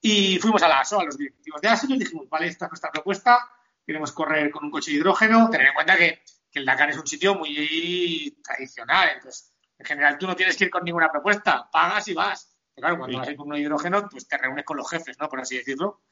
Y 0.01 0.37
fuimos 0.39 0.61
a 0.63 0.67
la 0.67 0.79
ASO, 0.79 0.99
a 0.99 1.05
los 1.05 1.17
directivos 1.17 1.61
de 1.61 1.69
ASO, 1.69 1.87
y 1.89 1.97
dijimos, 1.97 2.27
vale, 2.29 2.47
esta 2.47 2.65
es 2.65 2.71
nuestra 2.71 2.91
propuesta, 2.91 3.39
queremos 3.85 4.11
correr 4.11 4.51
con 4.51 4.65
un 4.65 4.71
coche 4.71 4.91
de 4.91 4.97
hidrógeno, 4.97 5.49
tener 5.49 5.67
en 5.67 5.73
cuenta 5.73 5.97
que, 5.97 6.23
que 6.51 6.59
el 6.59 6.65
Dakar 6.65 6.89
es 6.89 6.97
un 6.97 7.07
sitio 7.07 7.35
muy 7.35 8.37
tradicional, 8.43 9.09
entonces 9.15 9.53
en 9.83 9.85
general, 9.85 10.17
tú 10.17 10.27
no 10.27 10.35
tienes 10.35 10.55
que 10.55 10.65
ir 10.65 10.69
con 10.69 10.83
ninguna 10.83 11.11
propuesta, 11.11 11.69
pagas 11.71 12.07
y 12.07 12.13
vas. 12.13 12.49
Pero 12.73 12.85
claro, 12.85 12.97
cuando 12.99 13.17
vas 13.17 13.27
a 13.27 13.31
ir 13.31 13.37
con 13.37 13.49
un 13.49 13.57
hidrógeno, 13.57 14.07
pues 14.09 14.27
te 14.27 14.37
reúnes 14.37 14.65
con 14.65 14.77
los 14.77 14.89
jefes, 14.89 15.17
¿no? 15.19 15.29
Por 15.29 15.41
así 15.41 15.57
decirlo, 15.57 16.03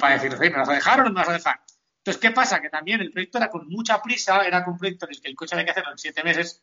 para 0.00 0.18
decir, 0.18 0.36
¿me 0.38 0.50
vas 0.50 0.68
a 0.68 0.72
dejar 0.72 1.00
o 1.00 1.04
no 1.04 1.10
me 1.10 1.16
vas 1.20 1.28
a 1.28 1.32
dejar? 1.34 1.60
Entonces, 1.98 2.20
¿qué 2.20 2.30
pasa? 2.32 2.60
Que 2.60 2.68
también 2.68 3.00
el 3.00 3.12
proyecto 3.12 3.38
era 3.38 3.48
con 3.48 3.68
mucha 3.68 4.02
prisa, 4.02 4.42
era 4.44 4.64
un 4.66 4.76
proyecto 4.76 5.06
en 5.06 5.12
el 5.12 5.20
que 5.20 5.28
el 5.28 5.36
coche 5.36 5.54
había 5.54 5.66
que 5.66 5.70
hacerlo 5.70 5.92
en 5.92 5.98
siete 5.98 6.24
meses. 6.24 6.62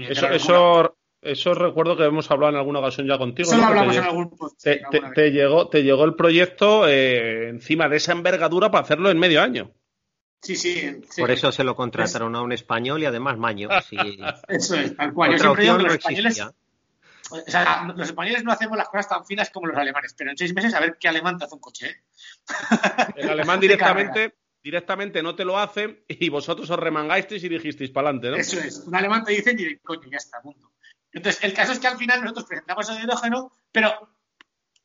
Eso, 0.00 0.28
eso, 0.28 0.96
eso, 1.20 1.54
recuerdo 1.54 1.96
que 1.96 2.04
hemos 2.04 2.30
hablado 2.30 2.52
en 2.52 2.58
alguna 2.58 2.78
ocasión 2.78 3.06
ya 3.06 3.18
contigo. 3.18 3.50
Eso 3.50 3.58
lo 3.58 3.66
hablamos 3.66 3.96
en 3.96 4.04
algún 4.04 4.36
te, 5.14 5.30
llegó, 5.30 5.68
te 5.68 5.82
llegó 5.82 6.04
el 6.04 6.14
proyecto 6.14 6.88
eh, 6.88 7.48
encima 7.48 7.88
de 7.88 7.96
esa 7.96 8.12
envergadura 8.12 8.70
para 8.70 8.84
hacerlo 8.84 9.10
en 9.10 9.18
medio 9.18 9.42
año. 9.42 9.72
Sí, 10.42 10.56
sí, 10.56 11.00
Por 11.16 11.30
eso 11.30 11.52
se 11.52 11.62
lo 11.62 11.76
contrataron 11.76 12.34
a 12.34 12.42
un 12.42 12.50
español 12.50 13.00
y 13.00 13.06
además 13.06 13.38
Maño. 13.38 13.68
Eso 14.48 14.74
es, 14.74 14.96
tal 14.96 15.14
cual. 15.14 15.38
Yo 15.38 15.78
los 15.78 15.94
españoles. 15.94 16.42
O 17.30 17.40
sea, 17.46 17.84
los 17.96 18.08
españoles 18.08 18.42
no 18.42 18.52
hacemos 18.52 18.76
las 18.76 18.88
cosas 18.88 19.08
tan 19.08 19.24
finas 19.24 19.50
como 19.50 19.68
los 19.68 19.76
alemanes, 19.76 20.14
pero 20.18 20.30
en 20.30 20.36
seis 20.36 20.52
meses 20.52 20.74
a 20.74 20.80
ver 20.80 20.98
qué 20.98 21.08
alemán 21.08 21.38
te 21.38 21.44
hace 21.44 21.54
un 21.54 21.60
coche. 21.60 21.86
¿eh? 21.86 22.02
El 23.16 23.30
alemán 23.30 23.60
directamente, 23.60 24.34
directamente 24.62 25.22
no 25.22 25.34
te 25.34 25.44
lo 25.44 25.58
hace 25.58 26.04
y 26.08 26.28
vosotros 26.28 26.70
os 26.70 26.78
remangasteis 26.78 27.44
y 27.44 27.48
dijisteis 27.48 27.90
para 27.90 28.08
adelante, 28.08 28.30
¿no? 28.30 28.36
Eso 28.36 28.58
es. 28.58 28.78
Un 28.86 28.94
alemán 28.94 29.24
te 29.24 29.32
dice 29.32 29.54
y 29.56 29.78
coño, 29.78 30.08
ya 30.10 30.18
está, 30.18 30.40
punto. 30.40 30.72
Entonces, 31.12 31.42
el 31.44 31.52
caso 31.52 31.72
es 31.72 31.78
que 31.78 31.88
al 31.88 31.98
final 31.98 32.20
nosotros 32.22 32.46
presentamos 32.46 32.88
el 32.88 33.02
hidrógeno, 33.02 33.52
pero 33.70 34.16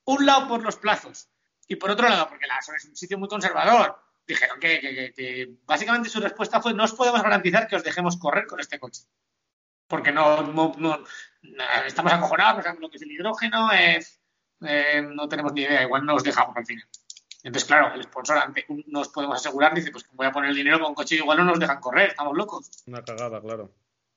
un 0.05 0.25
lado 0.25 0.47
por 0.47 0.63
los 0.63 0.77
plazos 0.77 1.29
y 1.67 1.75
por 1.75 1.91
otro 1.91 2.09
lado 2.09 2.27
porque 2.29 2.47
la 2.47 2.57
es 2.59 2.85
un 2.85 2.95
sitio 2.95 3.17
muy 3.17 3.27
conservador 3.27 3.97
dijeron 4.27 4.59
que, 4.59 5.55
básicamente 5.65 6.09
su 6.09 6.19
respuesta 6.19 6.61
fue 6.61 6.73
no 6.73 6.83
os 6.83 6.93
podemos 6.93 7.21
garantizar 7.23 7.67
que 7.67 7.77
os 7.77 7.83
dejemos 7.83 8.17
correr 8.17 8.45
con 8.45 8.59
este 8.59 8.79
coche. 8.79 9.03
Porque 9.87 10.11
no, 10.11 10.35
estamos 11.85 12.11
acojonados, 12.11 12.57
no 12.57 12.63
sabemos 12.63 12.81
lo 12.81 12.89
que 12.89 12.97
es 12.97 13.03
el 13.03 13.11
hidrógeno, 13.11 13.69
eh, 13.71 15.01
no 15.01 15.29
tenemos 15.29 15.53
ni 15.53 15.61
idea, 15.61 15.83
igual 15.83 16.05
no 16.05 16.15
os 16.15 16.23
dejamos 16.23 16.55
al 16.57 16.65
final. 16.65 16.85
Entonces, 17.47 17.65
claro, 17.65 17.95
el 17.95 18.03
sponsor 18.03 18.53
no 18.87 18.99
os 18.99 19.07
podemos 19.07 19.37
asegurar, 19.37 19.73
dice, 19.73 19.89
pues 19.89 20.05
voy 20.11 20.27
a 20.27 20.33
poner 20.33 20.49
el 20.49 20.55
dinero 20.57 20.79
con 20.79 20.89
un 20.89 20.95
coche 20.95 21.15
y 21.15 21.19
igual 21.19 21.37
no 21.37 21.45
nos 21.45 21.57
dejan 21.57 21.79
correr, 21.79 22.09
estamos 22.09 22.35
locos. 22.35 22.69
Una 22.87 23.01
cagada, 23.05 23.39
claro. 23.39 23.71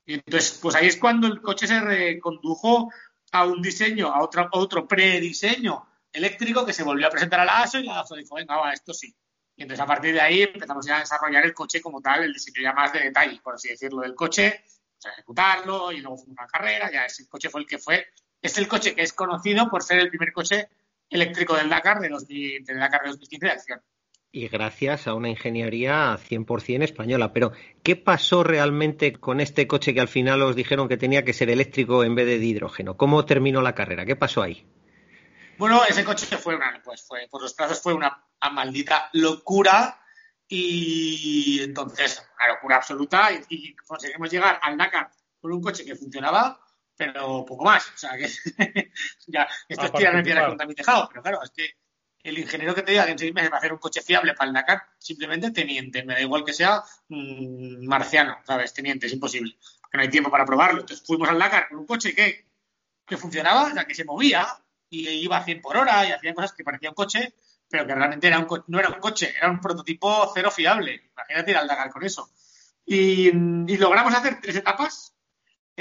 Y 0.05 0.15
entonces, 0.15 0.59
pues 0.61 0.75
ahí 0.75 0.87
es 0.87 0.97
cuando 0.97 1.27
el 1.27 1.41
coche 1.41 1.65
se 1.65 1.79
recondujo 1.79 2.91
a 3.31 3.45
un 3.45 3.61
diseño, 3.61 4.13
a 4.13 4.21
otro, 4.21 4.49
otro 4.51 4.85
prediseño 4.85 5.87
eléctrico 6.11 6.65
que 6.65 6.73
se 6.73 6.83
volvió 6.83 7.07
a 7.07 7.09
presentar 7.09 7.39
a 7.39 7.45
la 7.45 7.61
ASO 7.61 7.79
y 7.79 7.83
la 7.83 8.01
ASO 8.01 8.15
dijo, 8.15 8.35
venga, 8.35 8.57
va, 8.57 8.73
esto 8.73 8.93
sí. 8.93 9.15
Y 9.55 9.61
entonces 9.61 9.81
a 9.81 9.87
partir 9.87 10.13
de 10.13 10.19
ahí 10.19 10.41
empezamos 10.41 10.85
ya 10.85 10.97
a 10.97 10.99
desarrollar 10.99 11.45
el 11.45 11.53
coche 11.53 11.79
como 11.79 12.01
tal, 12.01 12.25
el 12.25 12.33
diseño 12.33 12.61
ya 12.61 12.73
más 12.73 12.91
de 12.91 12.99
detalle, 12.99 13.39
por 13.41 13.55
así 13.55 13.69
decirlo, 13.69 14.01
del 14.01 14.13
coche, 14.13 14.65
o 14.97 15.01
sea, 15.01 15.13
ejecutarlo 15.13 15.93
y 15.93 16.01
luego 16.01 16.17
fue 16.17 16.33
una 16.33 16.47
carrera, 16.47 16.91
ya 16.91 17.05
ese 17.05 17.29
coche 17.29 17.49
fue 17.49 17.61
el 17.61 17.67
que 17.67 17.77
fue. 17.77 18.07
Es 18.41 18.57
el 18.57 18.67
coche 18.67 18.93
que 18.93 19.03
es 19.03 19.13
conocido 19.13 19.69
por 19.69 19.83
ser 19.83 19.99
el 19.99 20.09
primer 20.09 20.33
coche 20.33 20.67
eléctrico 21.11 21.55
del 21.55 21.69
Dakar 21.69 21.99
de, 21.99 22.09
del 22.09 22.79
Dakar 22.79 23.03
de 23.03 23.09
2015 23.09 23.45
de 23.45 23.51
acción. 23.51 23.81
Y 24.31 24.47
gracias 24.47 25.07
a 25.07 25.13
una 25.13 25.29
ingeniería 25.29 26.17
100% 26.17 26.83
española. 26.83 27.33
Pero, 27.33 27.51
¿qué 27.83 27.95
pasó 27.97 28.43
realmente 28.43 29.13
con 29.13 29.41
este 29.41 29.67
coche 29.67 29.93
que 29.93 30.01
al 30.01 30.07
final 30.07 30.41
os 30.41 30.55
dijeron 30.55 30.87
que 30.87 30.97
tenía 30.97 31.23
que 31.23 31.33
ser 31.33 31.49
eléctrico 31.49 32.03
en 32.03 32.15
vez 32.15 32.25
de, 32.25 32.39
de 32.39 32.45
hidrógeno? 32.45 32.95
¿Cómo 32.97 33.25
terminó 33.25 33.61
la 33.61 33.75
carrera? 33.75 34.05
¿Qué 34.05 34.15
pasó 34.15 34.41
ahí? 34.41 34.65
Bueno, 35.61 35.83
ese 35.87 36.03
coche 36.03 36.37
fue 36.37 36.55
una, 36.55 36.81
pues 36.83 37.05
fue, 37.05 37.27
por 37.29 37.39
los 37.39 37.53
plazos 37.53 37.79
fue 37.79 37.93
una 37.93 38.25
maldita 38.51 39.11
locura 39.13 40.01
y 40.47 41.61
entonces, 41.61 42.27
una 42.35 42.53
locura 42.55 42.77
absoluta 42.77 43.29
y, 43.47 43.75
conseguimos 43.75 44.31
llegar 44.31 44.59
al 44.61 44.75
Dakar 44.75 45.11
con 45.39 45.51
un 45.51 45.61
coche 45.61 45.85
que 45.85 45.95
funcionaba 45.95 46.59
pero 47.05 47.43
poco 47.45 47.63
más. 47.65 47.87
O 47.95 47.97
sea, 47.97 48.17
que 48.17 48.27
ya, 49.27 49.47
esto 49.67 49.83
A 49.83 49.85
es 49.87 49.91
tirar 49.93 50.15
en 50.15 50.23
piedra 50.23 50.41
participar. 50.41 50.47
contra 50.49 50.67
mi 50.67 50.75
tejado, 50.75 51.07
pero 51.09 51.21
claro, 51.23 51.43
es 51.43 51.49
que 51.51 51.69
el 52.23 52.37
ingeniero 52.37 52.75
que 52.75 52.83
te 52.83 52.91
diga 52.91 53.05
que 53.05 53.11
en 53.13 53.17
seis 53.19 53.33
meses 53.33 53.51
va 53.51 53.55
a 53.55 53.57
hacer 53.59 53.73
un 53.73 53.79
coche 53.79 54.01
fiable 54.01 54.33
para 54.35 54.47
el 54.49 54.53
Dakar, 54.53 54.83
simplemente 54.99 55.49
teniente, 55.51 56.03
me 56.03 56.13
da 56.13 56.21
igual 56.21 56.45
que 56.45 56.53
sea 56.53 56.83
mm, 57.09 57.87
marciano, 57.87 58.37
¿sabes? 58.45 58.73
Teniente, 58.73 59.07
es 59.07 59.13
imposible, 59.13 59.57
que 59.89 59.97
no 59.97 60.03
hay 60.03 60.09
tiempo 60.09 60.29
para 60.29 60.45
probarlo. 60.45 60.81
Entonces 60.81 61.05
fuimos 61.05 61.27
al 61.29 61.39
Dakar 61.39 61.69
con 61.69 61.79
un 61.79 61.87
coche 61.87 62.13
que, 62.13 62.45
que 63.07 63.17
funcionaba, 63.17 63.63
o 63.63 63.73
sea, 63.73 63.85
que 63.85 63.95
se 63.95 64.05
movía 64.05 64.47
y 64.89 65.07
iba 65.09 65.37
a 65.37 65.43
100 65.43 65.61
por 65.61 65.75
hora 65.77 66.05
y 66.05 66.11
hacía 66.11 66.33
cosas 66.35 66.53
que 66.53 66.63
parecía 66.63 66.89
un 66.89 66.95
coche, 66.95 67.33
pero 67.67 67.87
que 67.87 67.95
realmente 67.95 68.27
era 68.27 68.37
un 68.37 68.45
co- 68.45 68.65
no 68.67 68.77
era 68.79 68.89
un 68.89 68.99
coche, 68.99 69.33
era 69.35 69.49
un 69.49 69.59
prototipo 69.59 70.31
cero 70.35 70.51
fiable. 70.51 71.09
Imagínate 71.13 71.51
ir 71.51 71.57
al 71.57 71.67
Dakar 71.67 71.89
con 71.89 72.03
eso. 72.03 72.29
Y, 72.85 73.29
y 73.29 73.77
logramos 73.77 74.13
hacer 74.13 74.39
tres 74.41 74.57
etapas, 74.57 75.15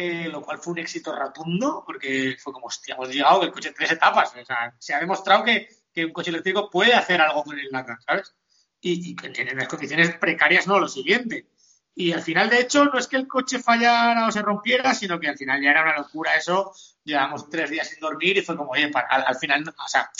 eh, 0.02 0.28
lo 0.28 0.40
cual 0.42 0.59
fue 0.59 0.73
un 0.75 0.78
éxito 0.80 1.14
rotundo, 1.14 1.83
porque 1.87 2.37
fue 2.38 2.52
como, 2.52 2.66
hostia, 2.66 2.95
hemos 2.95 3.09
llegado 3.11 3.42
el 3.42 3.52
coche 3.52 3.73
tres 3.76 3.92
etapas. 3.92 4.33
O 4.40 4.45
sea, 4.45 4.75
se 4.78 4.95
ha 4.95 5.00
demostrado 5.00 5.45
que, 5.45 5.69
que 5.92 6.04
un 6.04 6.12
coche 6.12 6.30
eléctrico 6.30 6.71
puede 6.71 6.95
hacer 6.95 7.21
algo 7.21 7.42
con 7.45 7.59
el 7.59 7.69
Dakar, 7.71 7.99
¿sabes? 8.07 8.35
Y, 8.80 9.11
y 9.11 9.14
tiene 9.16 9.52
unas 9.52 9.69
condiciones 9.69 10.16
precarias, 10.16 10.66
no 10.66 10.78
lo 10.78 10.88
siguiente. 10.88 11.47
Y 11.95 12.12
al 12.12 12.23
final, 12.23 12.49
de 12.49 12.61
hecho, 12.61 12.85
no 12.85 12.99
es 12.99 13.07
que 13.09 13.16
el 13.16 13.26
coche 13.28 13.59
fallara 13.59 14.26
o 14.26 14.33
se 14.33 14.40
rompiera, 14.42 14.95
sino 14.95 15.19
que 15.21 15.28
al 15.28 15.37
final 15.37 15.61
ya 15.62 15.71
era 15.71 15.83
una 15.83 15.99
locura 15.99 16.35
eso. 16.37 16.73
Llevamos 17.04 17.49
tres 17.50 17.69
días 17.71 17.88
sin 17.88 18.00
dormir 18.00 18.38
y 18.38 18.42
fue 18.42 18.57
como, 18.57 18.71
oye, 18.71 18.88
pa- 18.88 19.00
al, 19.11 19.25
al 19.26 19.37
final, 19.37 19.64
o 19.69 19.88
sea, 19.88 20.11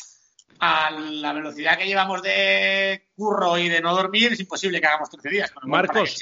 a 0.59 0.91
la 0.91 1.33
velocidad 1.33 1.79
que 1.79 1.87
llevamos 1.87 2.23
de 2.23 3.09
curro 3.15 3.57
y 3.59 3.69
de 3.69 3.81
no 3.81 3.95
dormir, 3.95 4.33
es 4.33 4.41
imposible 4.41 4.81
que 4.81 4.87
hagamos 4.87 5.09
13 5.11 5.29
días. 5.31 5.53
Marcos, 5.63 6.19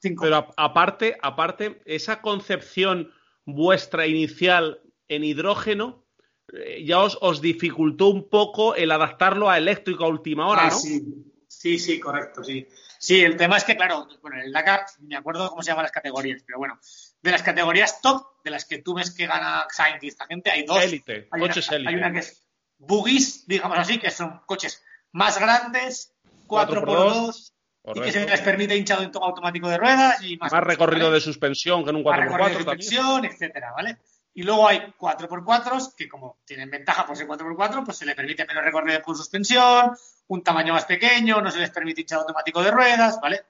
cinco. 0.00 0.22
Pero 0.24 0.52
aparte, 0.56 1.16
aparte, 1.22 1.80
esa 1.84 2.20
concepción 2.20 3.12
vuestra 3.44 4.06
inicial 4.06 4.80
en 5.08 5.22
hidrógeno 5.24 6.04
eh, 6.52 6.84
ya 6.84 7.00
os, 7.00 7.18
os 7.20 7.40
dificultó 7.40 8.08
un 8.08 8.28
poco 8.28 8.74
el 8.74 8.90
adaptarlo 8.90 9.50
a 9.50 9.58
eléctrico 9.58 10.04
a 10.04 10.08
última 10.08 10.48
hora, 10.48 10.62
Ah, 10.66 10.70
¿no? 10.70 10.78
sí. 10.78 11.02
sí, 11.48 11.78
sí, 11.78 11.98
correcto, 12.00 12.42
sí. 12.44 12.66
Sí, 12.98 13.22
el 13.22 13.36
tema 13.36 13.56
es 13.58 13.64
que, 13.64 13.76
claro, 13.76 14.08
bueno, 14.22 14.40
el 14.42 14.50
Dakar, 14.52 14.86
me 15.00 15.16
acuerdo 15.16 15.48
cómo 15.50 15.62
se 15.62 15.70
llaman 15.70 15.82
las 15.84 15.92
categorías, 15.92 16.42
pero 16.46 16.58
bueno, 16.58 16.78
de 17.20 17.30
las 17.30 17.42
categorías 17.42 18.00
top, 18.00 18.22
de 18.42 18.50
las 18.50 18.64
que 18.64 18.78
tú 18.78 18.94
ves 18.94 19.10
que 19.12 19.26
gana 19.26 19.66
Sainz 19.70 20.02
y 20.02 20.08
esta 20.08 20.26
gente, 20.26 20.50
hay 20.50 20.64
dos. 20.64 20.82
Élite, 20.82 21.28
Hay 21.30 21.40
coches 21.40 21.70
élite. 21.70 21.88
Hay 21.90 21.94
una 21.96 22.12
que 22.12 22.20
es 22.20 22.45
buggies, 22.78 23.46
digamos 23.46 23.78
así, 23.78 23.98
que 23.98 24.10
son 24.10 24.40
coches 24.46 24.82
más 25.12 25.38
grandes, 25.38 26.14
4x2, 26.46 26.84
4x2, 26.84 27.52
y 27.94 28.00
que 28.00 28.12
se 28.12 28.26
les 28.26 28.40
permite 28.40 28.76
hinchado 28.76 29.02
en 29.02 29.12
toma 29.12 29.26
automático 29.26 29.68
de 29.68 29.78
ruedas 29.78 30.22
y 30.22 30.36
más, 30.36 30.52
recorrido 30.52 31.06
¿vale? 31.06 31.14
de 31.14 31.20
suspensión 31.20 31.84
que 31.84 31.90
en 31.90 31.96
un 31.96 32.04
Más 32.04 32.18
4x4 32.18 32.20
recorrido 32.20 32.58
de 32.58 32.64
también. 32.64 32.82
suspensión, 32.82 33.24
etcétera, 33.24 33.72
¿vale? 33.72 33.98
Y 34.34 34.42
luego 34.42 34.68
hay 34.68 34.78
4x4 34.98 35.94
que 35.96 36.08
como 36.08 36.40
tienen 36.44 36.70
ventaja 36.70 37.06
por 37.06 37.16
ser 37.16 37.26
4x4, 37.26 37.84
pues 37.84 37.96
se 37.96 38.04
le 38.04 38.14
permite 38.14 38.44
menos 38.44 38.64
recorrido 38.64 39.00
por 39.00 39.16
suspensión, 39.16 39.96
un 40.26 40.42
tamaño 40.42 40.74
más 40.74 40.84
pequeño, 40.84 41.40
no 41.40 41.50
se 41.50 41.58
les 41.58 41.70
permite 41.70 42.02
hinchado 42.02 42.22
automático 42.22 42.62
de 42.62 42.70
ruedas, 42.70 43.18
¿vale? 43.20 43.46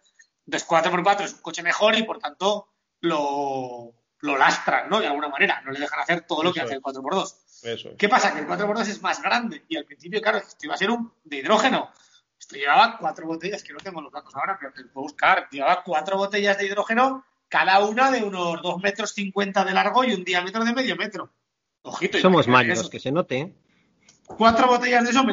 Entonces 0.46 0.68
4x4 0.68 1.20
es 1.22 1.32
un 1.32 1.40
coche 1.40 1.62
mejor 1.62 1.96
y 1.96 2.04
por 2.04 2.18
tanto 2.18 2.68
lo, 3.00 3.94
lo 4.20 4.36
lastran, 4.36 4.88
¿no? 4.88 5.00
De 5.00 5.08
alguna 5.08 5.28
manera, 5.28 5.60
no 5.62 5.72
le 5.72 5.80
dejan 5.80 6.00
hacer 6.00 6.20
todo 6.20 6.42
lo 6.42 6.52
que 6.52 6.60
Eso 6.60 6.66
hace 6.66 6.76
el 6.76 6.82
4x2. 6.82 7.34
Eso 7.66 7.90
es. 7.90 7.96
¿Qué 7.96 8.08
pasa? 8.08 8.32
Que 8.32 8.40
el 8.40 8.46
4x2 8.46 8.80
es 8.88 9.02
más 9.02 9.22
grande 9.22 9.64
y 9.68 9.76
al 9.76 9.84
principio, 9.84 10.20
claro, 10.20 10.38
esto 10.38 10.66
iba 10.66 10.74
a 10.74 10.78
ser 10.78 10.90
un 10.90 11.12
de 11.24 11.38
hidrógeno. 11.38 11.90
Esto 12.38 12.56
llevaba 12.56 12.96
cuatro 12.98 13.26
botellas, 13.26 13.62
que 13.62 13.72
no 13.72 13.78
tengo 13.78 14.00
los 14.00 14.12
datos 14.12 14.34
ahora, 14.36 14.56
pero 14.60 14.72
te 14.72 14.84
puedo 14.84 15.04
buscar. 15.04 15.48
Llevaba 15.50 15.82
cuatro 15.82 16.16
botellas 16.16 16.58
de 16.58 16.66
hidrógeno, 16.66 17.24
cada 17.48 17.84
una 17.84 18.10
de 18.10 18.22
unos 18.22 18.62
2 18.62 18.82
metros 18.82 19.12
50 19.12 19.64
de 19.64 19.72
largo 19.72 20.04
y 20.04 20.12
un 20.12 20.24
diámetro 20.24 20.64
de 20.64 20.72
medio 20.72 20.96
metro. 20.96 21.30
Ojito, 21.82 22.18
Somos 22.18 22.46
eso. 22.46 22.90
que 22.90 23.00
se 23.00 23.12
note. 23.12 23.38
¿eh? 23.38 23.54
Cuatro 24.26 24.66
botellas 24.66 25.04
de 25.04 25.10
eso. 25.10 25.24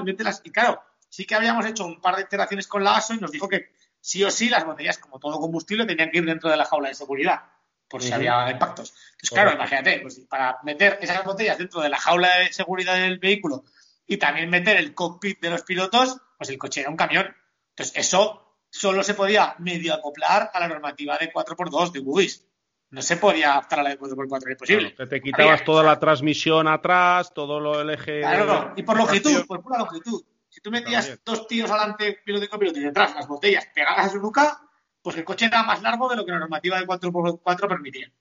Y 0.43 0.51
claro, 0.51 0.81
sí 1.09 1.25
que 1.25 1.35
habíamos 1.35 1.65
hecho 1.65 1.85
un 1.85 1.99
par 1.99 2.15
de 2.15 2.23
iteraciones 2.23 2.67
con 2.67 2.83
la 2.83 2.95
ASO 2.95 3.13
y 3.13 3.17
nos 3.17 3.31
dijo 3.31 3.47
que 3.47 3.71
sí 3.99 4.23
o 4.23 4.31
sí 4.31 4.49
las 4.49 4.65
botellas, 4.65 4.97
como 4.97 5.19
todo 5.19 5.39
combustible, 5.39 5.85
tenían 5.85 6.11
que 6.11 6.19
ir 6.19 6.25
dentro 6.25 6.49
de 6.49 6.57
la 6.57 6.65
jaula 6.65 6.89
de 6.89 6.95
seguridad, 6.95 7.41
por 7.93 8.01
si 8.01 8.11
había 8.11 8.49
impactos. 8.49 8.89
Entonces, 9.11 9.29
claro, 9.29 9.51
Correcto. 9.51 9.75
imagínate, 9.75 9.99
pues, 10.01 10.19
para 10.27 10.57
meter 10.63 10.97
esas 10.99 11.23
botellas 11.23 11.59
dentro 11.59 11.79
de 11.79 11.89
la 11.89 11.97
jaula 11.99 12.39
de 12.39 12.51
seguridad 12.51 12.95
del 12.95 13.19
vehículo 13.19 13.65
y 14.07 14.17
también 14.17 14.49
meter 14.49 14.77
el 14.77 14.95
cockpit 14.95 15.39
de 15.39 15.51
los 15.51 15.61
pilotos, 15.61 16.17
pues 16.39 16.49
el 16.49 16.57
coche 16.57 16.81
era 16.81 16.89
un 16.89 16.97
camión. 16.97 17.31
Entonces, 17.69 17.95
eso 17.95 18.57
solo 18.71 19.03
se 19.03 19.13
podía 19.13 19.55
medio 19.59 19.93
acoplar 19.93 20.49
a 20.51 20.59
la 20.59 20.67
normativa 20.67 21.19
de 21.19 21.31
4x2 21.31 21.91
de 21.91 21.99
Bugis. 21.99 22.47
No 22.89 23.03
se 23.03 23.17
podía 23.17 23.51
adaptar 23.51 23.81
a 23.81 23.83
la 23.83 23.89
de 23.91 23.99
4x4, 23.99 24.41
era 24.41 24.51
imposible. 24.53 24.95
Claro, 24.95 25.09
te 25.09 25.21
quitabas 25.21 25.53
Había- 25.53 25.65
toda 25.65 25.83
la 25.83 25.99
transmisión 25.99 26.67
atrás, 26.67 27.31
todo 27.31 27.59
lo, 27.59 27.79
el 27.79 27.91
eje. 27.91 28.21
Claro, 28.21 28.73
de- 28.75 28.81
y 28.81 28.83
por 28.83 28.97
longitud, 28.97 29.45
por 29.45 29.61
pura 29.61 29.77
longitud. 29.77 30.23
Si 30.49 30.61
tú 30.61 30.71
metías 30.71 31.05
También. 31.05 31.21
dos 31.25 31.47
tíos 31.47 31.69
adelante, 31.69 32.19
piloto 32.25 32.45
y 32.45 32.47
copiloto, 32.47 32.79
y 32.79 32.83
detrás 32.83 33.13
las 33.15 33.27
botellas 33.27 33.67
pegadas 33.73 34.07
a 34.07 34.09
su 34.09 34.19
nuca, 34.19 34.59
pues 35.03 35.17
el 35.17 35.25
coche 35.25 35.45
era 35.45 35.61
más 35.63 35.81
largo 35.81 36.09
de 36.09 36.15
lo 36.15 36.25
que 36.25 36.31
la 36.31 36.39
normativa 36.39 36.79
de 36.79 36.87
4x4 36.87 37.67
permitía. 37.67 38.11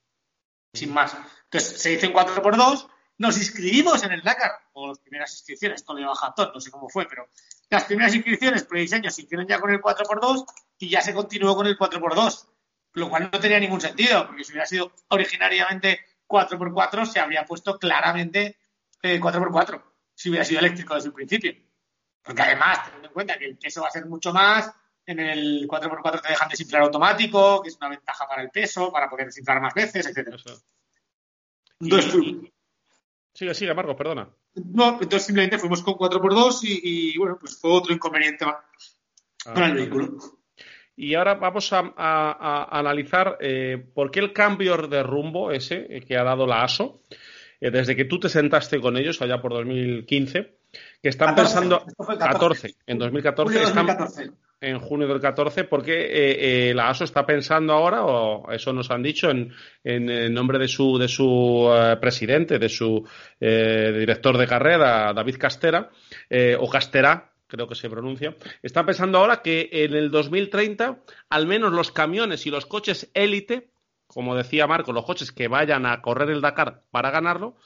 Sin 0.75 0.93
más. 0.93 1.17
Entonces 1.45 1.81
se 1.81 1.93
hizo 1.93 2.07
en 2.07 2.13
4x2, 2.13 2.89
nos 3.19 3.39
inscribimos 3.39 4.03
en 4.03 4.13
el 4.13 4.23
Dakar, 4.23 4.51
o 4.73 4.89
las 4.89 4.99
primeras 4.99 5.33
inscripciones, 5.33 5.81
esto 5.81 5.93
lo 5.93 6.01
lleva 6.01 6.15
Jatón, 6.15 6.51
no 6.53 6.61
sé 6.61 6.71
cómo 6.71 6.89
fue, 6.89 7.07
pero 7.07 7.29
las 7.71 7.85
primeras 7.85 8.15
inscripciones 8.15 8.65
por 8.65 8.79
diseño 8.79 9.11
se 9.11 9.23
hicieron 9.23 9.47
ya 9.47 9.61
con 9.61 9.71
el 9.71 9.81
4x2 9.81 10.45
y 10.79 10.89
ya 10.89 11.01
se 11.01 11.15
continuó 11.15 11.55
con 11.55 11.67
el 11.67 11.79
4x2, 11.79 12.49
lo 12.95 13.09
cual 13.09 13.31
no 13.33 13.39
tenía 13.39 13.61
ningún 13.61 13.81
sentido, 13.81 14.27
porque 14.27 14.43
si 14.43 14.53
hubiera 14.53 14.67
sido 14.67 14.93
originariamente 15.09 16.01
4x4, 16.27 17.07
se 17.07 17.21
habría 17.21 17.45
puesto 17.45 17.79
claramente 17.79 18.57
eh, 19.03 19.21
4x4, 19.21 19.83
si 20.15 20.31
hubiera 20.31 20.45
sido 20.45 20.59
eléctrico 20.61 20.95
desde 20.95 21.09
el 21.09 21.15
principio. 21.15 21.55
Porque 22.23 22.43
además, 22.43 22.85
teniendo 22.85 23.09
en 23.09 23.15
cuenta 23.15 23.39
que 23.39 23.45
el 23.47 23.57
peso 23.57 23.83
va 23.83 23.89
a 23.89 23.93
ser 23.93 24.07
mucho 24.07 24.33
más, 24.33 24.73
en 25.07 25.21
el 25.21 25.67
4x4 25.69 26.21
te 26.23 26.29
dejan 26.29 26.49
desinflar 26.49 26.83
automático, 26.83 27.61
que 27.63 27.69
es 27.69 27.77
una 27.77 27.89
ventaja 27.89 28.27
para 28.29 28.43
el 28.43 28.51
peso, 28.51 28.93
para 28.93 29.09
poder 29.09 29.27
desinflar 29.27 29.61
más 29.61 29.75
veces, 29.75 30.07
etc. 30.07 30.37
Entonces, 31.81 32.13
fu- 32.13 32.49
Sigue, 33.35 33.55
sigue, 33.55 33.75
Marcos, 33.75 33.97
perdona. 33.97 34.29
no, 34.57 34.91
entonces 35.01 35.25
simplemente 35.25 35.59
fuimos 35.59 35.83
con 35.83 35.95
4x2 35.95 36.59
y, 36.65 37.13
y, 37.15 37.19
bueno, 37.19 37.39
pues 37.41 37.59
fue 37.59 37.71
otro 37.73 37.95
inconveniente 37.95 38.45
más 38.45 38.57
Ah, 39.47 39.55
con 39.55 39.63
el 39.65 39.75
vehículo. 39.75 40.19
Y 40.95 41.15
ahora 41.15 41.35
vamos 41.35 41.73
a, 41.73 41.79
a- 41.97 42.67
a 42.71 42.79
analizar 42.79 43.39
eh, 43.41 43.85
por 43.95 44.11
qué 44.11 44.21
el 44.21 44.33
cambio 44.35 44.77
de 44.77 45.03
rumbo 45.03 45.51
ese 45.51 45.87
eh, 45.89 46.03
que 46.03 46.17
ha 46.17 46.23
dado 46.23 46.47
la 46.47 46.63
ASO, 46.63 47.01
eh, 47.61 47.71
desde 47.71 47.97
que 47.97 48.05
tú 48.05 48.21
te 48.21 48.29
sentaste 48.29 48.81
con 48.81 48.97
ellos 48.99 49.21
allá 49.23 49.41
por 49.41 49.53
2015, 49.55 50.59
que 51.03 51.09
están 51.09 51.29
14, 51.35 51.55
pensando... 51.55 51.85
esto 51.89 52.05
fue 52.05 52.19
14, 52.19 52.75
en 52.87 52.99
2014, 52.99 53.53
Julio 53.53 53.67
están 53.69 53.87
2014. 53.87 54.52
En 54.63 54.79
junio 54.79 55.09
del 55.09 55.21
14, 55.21 55.65
porque 55.65 55.93
eh, 55.93 56.71
eh, 56.71 56.75
la 56.75 56.89
ASO 56.89 57.03
está 57.03 57.27
pensando 57.27 57.73
ahora, 57.73 58.05
o 58.05 58.51
eso 58.53 58.73
nos 58.73 58.91
han 58.93 59.03
dicho 59.03 59.29
en, 59.29 59.53
en, 59.83 60.33
nombre 60.33 60.59
de 60.59 60.69
su, 60.69 60.97
de 60.99 61.09
su 61.09 61.69
eh, 61.75 61.97
presidente, 62.01 62.61
de 62.61 62.69
su 62.69 63.05
eh, 63.41 63.93
director 63.99 64.39
de 64.39 64.47
carrera, 64.47 65.13
David 65.13 65.37
Castera, 65.37 65.91
eh, 66.31 66.57
o 66.59 66.71
Castera, 66.71 67.33
creo 67.49 67.67
que 67.67 67.75
se 67.75 67.91
pronuncia, 67.91 68.37
están 68.63 68.87
pensando 68.87 69.19
ahora 69.19 69.43
que 69.43 69.69
en 69.73 69.95
el 69.95 70.13
2030 70.13 71.03
al 71.29 71.47
menos 71.47 71.73
los 71.73 71.91
camiones 71.91 72.47
y 72.47 72.51
los 72.51 72.65
coches 72.65 73.11
élite, 73.15 73.73
como 74.07 74.37
decía 74.37 74.69
Marco, 74.69 74.93
los 74.93 75.05
coches 75.05 75.33
que 75.33 75.49
vayan 75.49 75.87
a 75.87 76.01
correr 76.03 76.31
el 76.31 76.41
Dakar 76.41 76.85
para 76.93 77.11
ganarlo, 77.11 77.57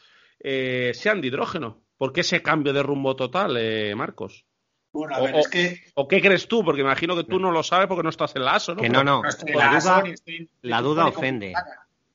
sean 0.41 1.21
de 1.21 1.27
hidrógeno. 1.27 1.83
¿Por 1.99 2.13
qué 2.13 2.21
ese 2.21 2.43
cambio 2.43 2.73
de 2.73 2.83
rumbo 2.83 3.17
total, 3.17 3.59
Marcos? 3.97 4.45
Bueno, 4.97 5.17
a 5.17 5.21
O- 5.21 5.25
ver, 5.25 5.35
o- 5.35 5.39
es 5.39 5.49
que 5.49 5.81
¿O 5.95 6.09
qué 6.09 6.21
crees 6.21 6.49
tú? 6.49 6.65
Porque 6.65 6.81
imagino 6.83 7.15
que 7.17 7.25
tú 7.25 7.39
no 7.39 7.51
lo 7.51 7.63
sabes 7.63 7.87
porque 7.87 8.03
no 8.03 8.11
estás 8.11 8.35
en 8.37 8.45
la 8.45 8.55
ASO, 8.55 8.75
¿no? 8.75 8.83
Que 8.83 8.89
no, 8.89 9.03
no. 9.05 9.23
no 9.23 9.29
La 9.55 9.71
la 9.73 9.79
duda, 9.81 10.03
estoy- 10.07 10.51
la 10.63 10.81
duda 10.83 11.07
ofende. 11.07 11.55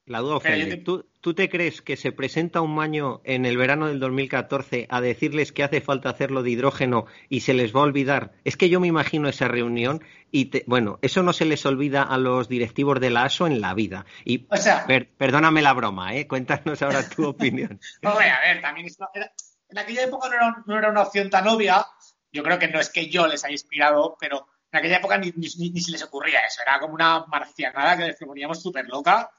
La 0.08 0.20
duda 0.20 0.36
ofende. 0.38 0.66
te- 0.66 0.78
¿Tú, 0.78 1.06
¿Tú 1.22 1.36
te 1.36 1.48
crees 1.48 1.82
que 1.84 1.96
se 1.96 2.12
presenta 2.12 2.60
un 2.62 2.74
maño 2.74 3.22
en 3.24 3.46
el 3.46 3.56
verano 3.56 3.88
del 3.88 4.00
2014 4.00 4.88
a 4.90 5.00
decirles 5.00 5.52
que 5.52 5.64
hace 5.64 5.80
falta 5.80 6.10
hacerlo 6.10 6.42
de 6.42 6.50
hidrógeno 6.50 7.06
y 7.30 7.42
se 7.42 7.54
les 7.54 7.74
va 7.74 7.82
a 7.82 7.84
olvidar? 7.84 8.34
Es 8.44 8.58
que 8.58 8.68
yo 8.70 8.80
me 8.80 8.88
imagino 8.88 9.30
esa 9.30 9.48
reunión 9.48 10.04
y, 10.32 10.46
te- 10.46 10.64
bueno, 10.68 10.98
eso 11.04 11.22
no 11.22 11.32
se 11.34 11.46
les 11.46 11.66
olvida 11.68 12.02
a 12.02 12.18
los 12.18 12.50
directivos 12.50 13.00
de 13.00 13.12
la 13.12 13.24
ASO 13.26 13.46
en 13.46 13.62
la 13.62 13.74
vida. 13.76 14.06
Y 14.26 14.48
O 14.50 14.58
sea, 14.58 14.86
per- 14.88 15.10
perdóname 15.16 15.62
la 15.62 15.74
broma, 15.74 16.16
¿eh? 16.16 16.28
Cuéntanos 16.28 16.82
ahora 16.82 17.08
tu 17.08 17.24
opinión. 17.28 17.80
Hombre, 18.04 18.30
a 18.32 18.40
ver, 18.42 18.62
también 18.62 18.88
esto 18.88 19.08
era- 19.14 19.32
en 19.70 19.78
aquella 19.78 20.04
época 20.04 20.28
no 20.28 20.34
era, 20.36 20.64
no 20.66 20.78
era 20.78 20.90
una 20.90 21.04
opción 21.04 21.30
tan 21.30 21.48
obvia. 21.48 21.86
Yo 22.32 22.44
creo 22.44 22.60
que 22.60 22.68
no 22.68 22.80
es 22.80 22.90
que 22.90 23.10
yo 23.10 23.28
les 23.28 23.44
haya 23.44 23.54
inspirado, 23.54 24.18
pero 24.20 24.48
en 24.72 24.80
aquella 24.80 24.98
época 24.98 25.18
ni, 25.18 25.32
ni, 25.36 25.70
ni- 25.72 25.82
se 25.82 25.92
les 25.92 26.04
ocurría 26.04 26.40
eso. 26.46 26.62
Era 26.62 26.80
como 26.80 26.94
una 26.94 27.26
marcianada 27.28 27.98
que 27.98 28.06
les 28.06 28.16
proponíamos 28.18 28.62
súper 28.62 28.88
loca. 28.88 29.30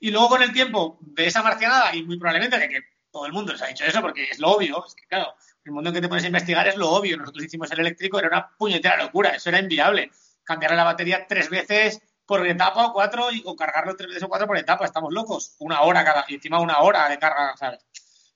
Y 0.00 0.10
luego 0.10 0.28
con 0.30 0.42
el 0.42 0.52
tiempo 0.52 0.98
de 1.00 1.26
esa 1.26 1.42
marcianada, 1.42 1.94
y 1.94 2.02
muy 2.04 2.18
probablemente 2.18 2.58
de 2.58 2.68
que 2.68 2.80
todo 3.10 3.26
el 3.26 3.32
mundo 3.32 3.52
les 3.52 3.62
ha 3.62 3.66
dicho 3.66 3.84
eso, 3.84 4.00
porque 4.00 4.24
es 4.30 4.38
lo 4.38 4.50
obvio, 4.50 4.84
es 4.86 4.94
que 4.94 5.06
claro, 5.06 5.34
el 5.64 5.72
mundo 5.72 5.90
en 5.90 5.94
que 5.94 6.00
te 6.00 6.08
pones 6.08 6.24
a 6.24 6.28
investigar 6.28 6.66
es 6.68 6.76
lo 6.76 6.90
obvio. 6.90 7.16
Nosotros 7.16 7.44
hicimos 7.44 7.70
el 7.72 7.80
eléctrico, 7.80 8.18
era 8.18 8.28
una 8.28 8.48
puñetera 8.56 8.96
locura, 8.96 9.30
eso 9.30 9.48
era 9.50 9.58
inviable. 9.58 10.10
Cambiarle 10.44 10.76
la 10.76 10.84
batería 10.84 11.26
tres 11.28 11.50
veces 11.50 12.00
por 12.24 12.46
etapa 12.46 12.86
o 12.86 12.92
cuatro 12.92 13.30
y, 13.32 13.42
o 13.44 13.56
cargarlo 13.56 13.96
tres 13.96 14.08
veces 14.08 14.22
o 14.22 14.28
cuatro 14.28 14.46
por 14.46 14.56
etapa. 14.56 14.84
Estamos 14.84 15.12
locos. 15.12 15.54
Una 15.58 15.82
hora 15.82 16.04
cada, 16.04 16.24
y 16.28 16.34
encima 16.36 16.60
una 16.60 16.78
hora 16.80 17.08
de 17.08 17.18
carga, 17.18 17.54
¿sabes? 17.56 17.84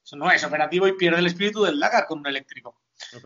Eso 0.05 0.17
no 0.17 0.31
es 0.31 0.43
operativo 0.45 0.87
y 0.89 0.93
pierde 0.97 1.21
el 1.21 1.27
espíritu 1.27 1.63
del 1.63 1.79
Dakar 1.79 2.07
con 2.07 2.19
un 2.19 2.27
eléctrico. 2.27 2.82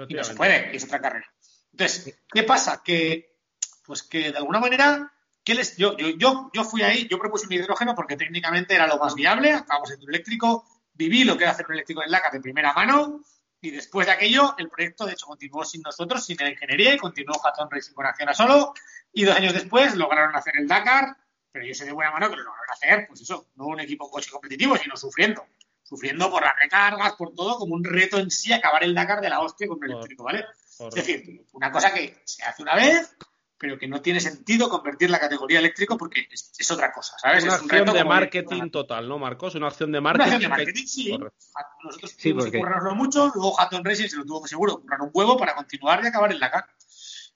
Y 0.09 0.14
no 0.14 0.25
se 0.25 0.35
puede, 0.35 0.73
y 0.73 0.76
es 0.76 0.85
otra 0.85 1.00
carrera. 1.00 1.26
Entonces, 1.73 2.18
¿qué 2.33 2.42
pasa? 2.42 2.83
Que, 2.85 3.37
pues 3.85 4.02
que 4.02 4.33
de 4.33 4.38
alguna 4.38 4.61
manera, 4.61 5.12
¿qué 5.45 5.54
les, 5.54 5.76
yo, 5.76 5.97
yo, 5.97 6.09
yo, 6.11 6.50
yo 6.52 6.64
fui 6.64 6.83
ahí, 6.83 7.06
yo 7.09 7.18
propuse 7.18 7.47
un 7.47 7.52
hidrógeno 7.52 7.95
porque 7.95 8.16
técnicamente 8.16 8.75
era 8.75 8.87
lo 8.87 8.99
más 8.99 9.14
viable, 9.14 9.52
acabamos 9.52 9.90
en 9.90 10.02
un 10.02 10.09
eléctrico, 10.09 10.64
viví 10.95 11.25
lo 11.25 11.37
que 11.37 11.45
era 11.45 11.52
hacer 11.52 11.66
un 11.66 11.75
eléctrico 11.75 12.02
en 12.02 12.11
Dakar 12.11 12.33
de 12.33 12.40
primera 12.40 12.73
mano, 12.73 13.23
y 13.61 13.71
después 13.71 14.06
de 14.06 14.12
aquello, 14.12 14.54
el 14.59 14.68
proyecto, 14.68 15.06
de 15.06 15.12
hecho, 15.12 15.26
continuó 15.26 15.64
sin 15.64 15.83
nosotros, 15.83 16.25
sin 16.25 16.37
la 16.38 16.50
ingeniería, 16.50 16.95
y 16.95 16.99
continuó 16.99 17.40
Hatton 17.42 17.71
Racing 17.71 17.95
con 17.95 18.06
Acción 18.06 18.28
a 18.28 18.35
solo. 18.35 18.75
Y 19.12 19.25
dos 19.25 19.37
años 19.37 19.54
después 19.54 19.97
lograron 19.97 20.37
hacer 20.37 20.54
el 20.56 20.68
Dakar, 20.68 21.16
pero 21.50 21.64
yo 21.64 21.75
sé 21.75 21.85
de 21.85 21.92
buena 21.92 22.11
mano 22.11 22.28
que 22.28 22.37
lo 22.37 22.45
lograron 22.45 22.71
hacer, 22.71 23.06
pues 23.09 23.23
eso, 23.23 23.49
no 23.56 23.66
un 23.66 23.80
equipo 23.80 24.11
coche 24.11 24.30
competitivo, 24.30 24.76
sino 24.76 24.97
sufriendo. 24.97 25.47
Sufriendo 25.88 26.28
por 26.30 26.42
las 26.42 26.54
recargas, 26.60 27.12
por 27.12 27.32
todo, 27.32 27.58
como 27.58 27.74
un 27.76 27.84
reto 27.84 28.18
en 28.18 28.28
sí 28.30 28.52
acabar 28.52 28.82
el 28.82 28.92
Dakar 28.94 29.20
de 29.20 29.28
la 29.30 29.40
hostia 29.40 29.68
con 29.68 29.78
un 29.78 29.84
eléctrico, 29.84 30.24
¿vale? 30.24 30.44
Es 30.80 30.94
decir, 30.94 31.46
una 31.52 31.70
cosa 31.70 31.92
que 31.94 32.20
se 32.24 32.42
hace 32.42 32.62
una 32.62 32.74
vez, 32.74 33.16
pero 33.56 33.78
que 33.78 33.86
no 33.86 34.02
tiene 34.02 34.18
sentido 34.20 34.68
convertir 34.68 35.08
la 35.10 35.20
categoría 35.20 35.60
eléctrico 35.60 35.96
porque 35.96 36.26
es, 36.30 36.70
otra 36.70 36.92
cosa, 36.92 37.16
¿sabes? 37.18 37.44
Una 37.44 37.54
es 37.54 37.60
un 37.62 37.70
acción 37.70 37.94
de 37.94 38.04
marketing 38.04 38.70
total, 38.70 39.08
¿no, 39.08 39.18
Marcos? 39.18 39.54
Una 39.54 39.68
acción 39.68 39.92
de 39.92 39.98
Una 40.00 40.10
marketing. 40.10 40.24
acción 40.32 40.42
de 40.42 40.48
marketing, 40.48 40.86
sí. 40.86 41.10
Correcto. 41.12 41.38
Nosotros 41.84 42.10
Sí, 42.10 42.16
tuvimos 42.22 42.44
porque- 42.44 42.58
que 42.58 42.58
currárnoslo 42.58 42.94
mucho, 42.96 43.32
luego 43.34 43.60
Hatton 43.60 43.84
Racing 43.84 44.08
se 44.08 44.16
lo 44.16 44.24
tuvo 44.26 44.46
seguro, 44.46 44.80
currar 44.80 45.00
un 45.00 45.10
huevo 45.14 45.36
para 45.38 45.54
continuar 45.54 46.02
y 46.02 46.08
acabar 46.08 46.32
el 46.32 46.40
Dakar. 46.40 46.66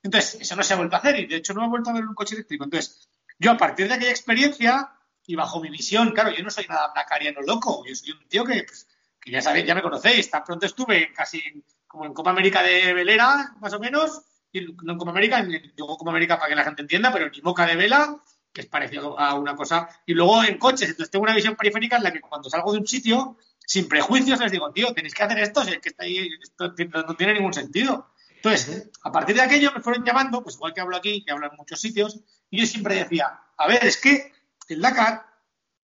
Entonces, 0.02 0.40
eso 0.40 0.56
no 0.56 0.62
se 0.64 0.74
ha 0.74 0.76
vuelto 0.76 0.96
a 0.96 0.98
hacer 0.98 1.20
y 1.20 1.26
de 1.26 1.36
hecho 1.36 1.54
no 1.54 1.64
he 1.64 1.68
vuelto 1.68 1.90
a 1.90 1.92
ver 1.92 2.04
un 2.04 2.14
coche 2.14 2.34
eléctrico. 2.34 2.64
Entonces, 2.64 3.08
yo 3.38 3.52
a 3.52 3.56
partir 3.56 3.86
de 3.88 3.94
aquella 3.94 4.10
experiencia 4.10 4.90
y 5.30 5.36
bajo 5.36 5.60
mi 5.60 5.70
visión, 5.70 6.10
claro, 6.10 6.32
yo 6.32 6.42
no 6.42 6.50
soy 6.50 6.66
nada 6.66 6.92
dakariano 6.92 7.40
loco, 7.42 7.84
yo 7.86 7.94
soy 7.94 8.10
un 8.10 8.26
tío 8.26 8.44
que, 8.44 8.64
pues, 8.64 8.88
que 9.20 9.30
ya 9.30 9.40
sabéis, 9.40 9.64
ya 9.64 9.76
me 9.76 9.82
conocéis, 9.82 10.28
tan 10.28 10.42
pronto 10.42 10.66
estuve 10.66 11.12
casi 11.12 11.40
como 11.86 12.04
en 12.04 12.12
Copa 12.12 12.30
América 12.30 12.64
de 12.64 12.92
velera, 12.92 13.54
más 13.60 13.72
o 13.72 13.78
menos, 13.78 14.22
y 14.50 14.62
no 14.82 14.92
en 14.92 14.98
Copa 14.98 15.12
América, 15.12 15.40
digo 15.40 15.96
Copa 15.96 16.10
América 16.10 16.36
para 16.36 16.48
que 16.48 16.56
la 16.56 16.64
gente 16.64 16.82
entienda, 16.82 17.12
pero 17.12 17.26
en 17.26 17.34
Imoca 17.34 17.64
de 17.64 17.76
vela, 17.76 18.16
que 18.52 18.62
es 18.62 18.66
parecido 18.66 19.16
a 19.20 19.34
una 19.34 19.54
cosa, 19.54 19.88
y 20.04 20.14
luego 20.14 20.42
en 20.42 20.58
coches, 20.58 20.88
entonces 20.88 21.12
tengo 21.12 21.22
una 21.22 21.34
visión 21.34 21.54
periférica 21.54 21.98
en 21.98 22.02
la 22.02 22.12
que 22.12 22.20
cuando 22.20 22.50
salgo 22.50 22.72
de 22.72 22.78
un 22.78 22.88
sitio, 22.88 23.36
sin 23.64 23.86
prejuicios, 23.86 24.40
les 24.40 24.50
digo, 24.50 24.72
tío, 24.72 24.92
tenéis 24.92 25.14
que 25.14 25.22
hacer 25.22 25.38
esto, 25.38 25.62
si 25.62 25.74
es 25.74 25.78
que 25.78 25.90
está 25.90 26.02
ahí, 26.02 26.28
esto 26.42 26.74
no 27.06 27.14
tiene 27.14 27.34
ningún 27.34 27.54
sentido. 27.54 28.08
Entonces, 28.34 28.90
a 29.04 29.12
partir 29.12 29.36
de 29.36 29.42
aquello 29.42 29.70
me 29.72 29.80
fueron 29.80 30.04
llamando, 30.04 30.42
pues 30.42 30.56
igual 30.56 30.74
que 30.74 30.80
hablo 30.80 30.96
aquí, 30.96 31.22
que 31.22 31.30
hablo 31.30 31.46
en 31.48 31.56
muchos 31.56 31.80
sitios, 31.80 32.18
y 32.50 32.58
yo 32.58 32.66
siempre 32.66 32.96
decía, 32.96 33.38
a 33.56 33.68
ver, 33.68 33.84
es 33.84 33.96
que 33.96 34.39
el 34.74 34.80
Dakar, 34.80 35.26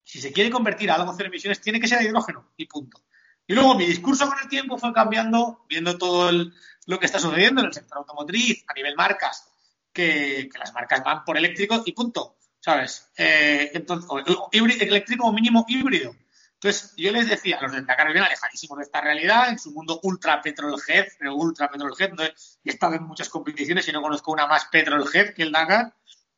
si 0.04 0.20
se 0.20 0.32
quiere 0.32 0.50
convertir 0.50 0.90
a 0.90 0.96
algo 0.96 1.14
cero 1.16 1.28
emisiones, 1.28 1.60
tiene 1.60 1.80
que 1.80 1.88
ser 1.88 1.98
a 1.98 2.02
hidrógeno, 2.02 2.52
y 2.56 2.66
punto. 2.66 3.02
Y 3.46 3.54
luego 3.54 3.74
mi 3.74 3.86
discurso 3.86 4.28
con 4.28 4.38
el 4.42 4.48
tiempo 4.48 4.78
fue 4.78 4.92
cambiando, 4.92 5.64
viendo 5.68 5.98
todo 5.98 6.30
el- 6.30 6.52
lo 6.86 6.98
que 6.98 7.06
está 7.06 7.18
sucediendo 7.18 7.60
en 7.60 7.68
el 7.68 7.72
sector 7.72 7.98
automotriz, 7.98 8.64
a 8.68 8.74
nivel 8.74 8.94
marcas, 8.96 9.48
que, 9.92 10.48
las 10.58 10.72
marcas 10.72 11.02
van 11.04 11.24
por 11.24 11.36
eléctrico 11.36 11.82
y 11.84 11.92
punto, 11.92 12.36
¿sabes? 12.60 13.10
Eh, 13.16 13.70
entonces, 13.74 14.08
o- 14.10 14.16
o 14.16 14.50
eléctrico 14.52 15.26
o 15.26 15.32
mínimo 15.32 15.64
híbrido. 15.68 16.14
Entonces, 16.54 16.94
yo 16.96 17.10
les 17.10 17.28
decía, 17.28 17.58
los 17.60 17.72
del 17.72 17.84
Dakar 17.84 18.06
vienen 18.06 18.22
alejadísimos 18.22 18.78
de 18.78 18.84
esta 18.84 19.00
realidad, 19.00 19.48
en 19.48 19.58
su 19.58 19.72
mundo 19.72 19.98
ultra 20.04 20.40
petrolhead, 20.40 21.08
pero 21.18 21.34
ultra 21.34 21.68
petrolhead, 21.68 22.10
entonces, 22.10 22.60
he 22.64 22.70
estado 22.70 22.94
en 22.94 23.02
muchas 23.02 23.28
competiciones 23.28 23.88
y 23.88 23.92
no 23.92 24.00
conozco 24.00 24.30
una 24.30 24.46
más 24.46 24.66
petrolhead 24.66 25.34
que 25.34 25.42
el 25.42 25.50
Dakar, 25.50 25.92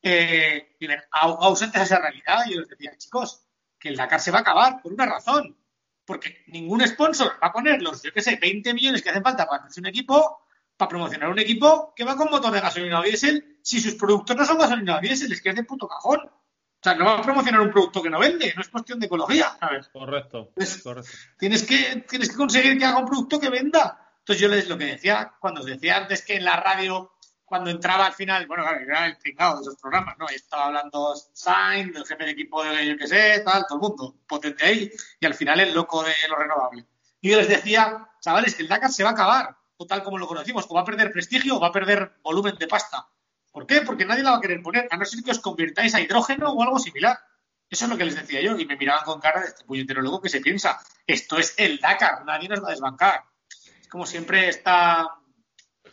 eh, 0.05 0.77
viven 0.79 1.01
ausentes 1.11 1.83
esa 1.83 1.99
realidad. 1.99 2.45
Y 2.47 2.55
yo 2.55 2.61
les 2.61 2.69
decía, 2.69 2.97
chicos, 2.97 3.43
que 3.79 3.89
el 3.89 3.97
Dakar 3.97 4.21
se 4.21 4.31
va 4.31 4.39
a 4.39 4.43
acabar 4.43 4.81
por 4.83 4.93
una 4.93 5.07
razón. 5.07 5.57
Porque 6.05 6.45
ningún 6.49 6.87
sponsor 6.87 7.33
va 7.43 7.47
a 7.49 7.53
poner 7.53 7.81
los, 7.81 8.03
yo 8.03 8.13
qué 8.13 8.21
sé, 8.21 8.37
20 8.37 8.75
millones 8.75 9.01
que 9.03 9.09
hacen 9.09 9.23
falta 9.23 9.47
para 9.47 9.63
hacerse 9.63 9.81
un 9.81 9.87
equipo, 9.87 10.47
para 10.77 10.89
promocionar 10.91 11.31
un 11.31 11.39
equipo 11.39 11.95
que 11.97 12.05
va 12.05 12.15
con 12.15 12.31
motor 12.31 12.53
de 12.53 12.61
gasolina 12.61 13.01
o 13.01 13.03
diésel, 13.03 13.59
si 13.63 13.81
sus 13.81 13.95
productos 13.95 14.37
no 14.37 14.45
son 14.45 14.59
gasolina 14.59 14.99
o 14.99 15.01
diésel, 15.01 15.33
es 15.33 15.41
que 15.41 15.49
es 15.49 15.57
de 15.57 15.65
puto 15.65 15.89
cajón. 15.89 16.21
O 16.27 16.83
sea, 16.83 16.95
no 16.95 17.07
va 17.07 17.19
a 17.19 17.23
promocionar 17.23 17.63
un 17.63 17.71
producto 17.71 18.03
que 18.03 18.11
no 18.11 18.19
vende, 18.19 18.53
no 18.55 18.61
es 18.61 18.69
cuestión 18.69 19.01
de 19.01 19.07
ecología, 19.07 19.57
¿sabes? 19.59 19.89
Correcto, 19.89 20.53
Es- 20.57 20.83
correcto. 20.83 21.11
Tienes 21.39 21.63
que, 21.63 22.05
tienes 22.07 22.29
que 22.29 22.37
conseguir 22.37 22.79
que 22.79 22.85
haga 22.85 22.99
un 22.99 23.07
producto 23.07 23.41
que 23.41 23.49
venda. 23.49 23.99
Entonces 24.19 24.43
yo 24.43 24.49
les 24.49 24.69
lo 24.69 24.77
que 24.77 24.85
decía, 24.85 25.33
cuando 25.41 25.61
os 25.61 25.67
decía 25.67 25.97
antes 25.97 26.23
que 26.23 26.37
en 26.37 26.45
la 26.45 26.57
radio, 26.57 27.14
cuando 27.45 27.71
entraba 27.71 28.07
al 28.07 28.15
final, 28.15 28.47
bueno, 28.47 28.63
claro, 28.63 28.81
era 28.81 29.07
el 29.07 29.17
pringado 29.19 29.57
de 29.57 29.63
esos 29.63 29.77
programas, 29.77 30.17
¿no? 30.19 30.27
Y 30.31 30.35
estaba 30.35 30.67
hablando 30.67 31.15
Sainz, 31.33 31.93
del 31.93 32.07
jefe 32.07 32.25
de 32.25 32.31
equipo 32.31 32.65
de 32.65 32.87
yo 32.87 32.97
qué 32.97 33.07
sé, 33.07 33.41
tal, 33.45 33.67
todo 33.67 33.79
el 33.79 33.83
mundo, 33.83 34.17
potente 34.27 34.65
ahí, 34.65 34.91
y 35.21 35.27
al 35.27 35.35
final 35.35 35.61
el 35.61 35.75
loco 35.75 36.03
de 36.03 36.15
lo 36.29 36.37
renovable. 36.37 36.87
Y 37.21 37.31
yo 37.31 37.37
les 37.37 37.49
decía, 37.49 38.09
chavales, 38.21 38.59
el 38.61 38.69
Dakar 38.69 38.91
se 38.91 39.05
va 39.05 39.11
a 39.11 39.13
acabar, 39.13 39.57
o 39.77 39.87
tal 39.87 40.03
como 40.03 40.19
lo 40.19 40.27
conocimos, 40.27 40.67
o 40.69 40.75
va 40.75 40.81
a 40.81 40.85
perder 40.85 41.13
prestigio 41.13 41.57
o 41.57 41.61
va 41.61 41.69
a 41.69 41.73
perder 41.73 42.17
volumen 42.23 42.57
de 42.57 42.67
pasta. 42.67 43.09
¿Por 43.53 43.67
qué? 43.67 43.83
Porque 43.83 44.05
nadie 44.05 44.23
la 44.23 44.33
va 44.33 44.37
a 44.39 44.41
querer 44.41 44.63
poner, 44.63 44.89
a 44.91 44.97
no 44.97 45.05
ser 45.05 45.23
que 45.23 45.31
os 45.31 45.39
convirtáis 45.39 45.95
a 45.95 46.01
hidrógeno 46.01 46.51
o 46.51 46.63
algo 46.63 46.79
similar. 46.79 47.19
Eso 47.69 47.85
es 47.85 47.91
lo 47.91 47.97
que 47.97 48.05
les 48.05 48.17
decía 48.17 48.41
yo, 48.41 48.59
y 48.59 48.67
me 48.67 48.77
miraban 48.77 49.05
con 49.05 49.21
cara 49.21 49.41
de 49.41 49.49
este 49.49 49.65
puñetero 49.65 50.03
loco 50.03 50.21
que 50.21 50.29
se 50.29 50.41
piensa. 50.41 50.81
Esto 51.07 51.39
es 51.39 51.55
el 51.57 51.79
Dakar, 51.79 52.25
nadie 52.25 52.49
nos 52.49 52.63
va 52.63 52.69
a 52.69 52.71
desbancar. 52.71 53.25
Es 53.81 53.89
como 53.89 54.07
siempre 54.07 54.49
esta, 54.49 55.09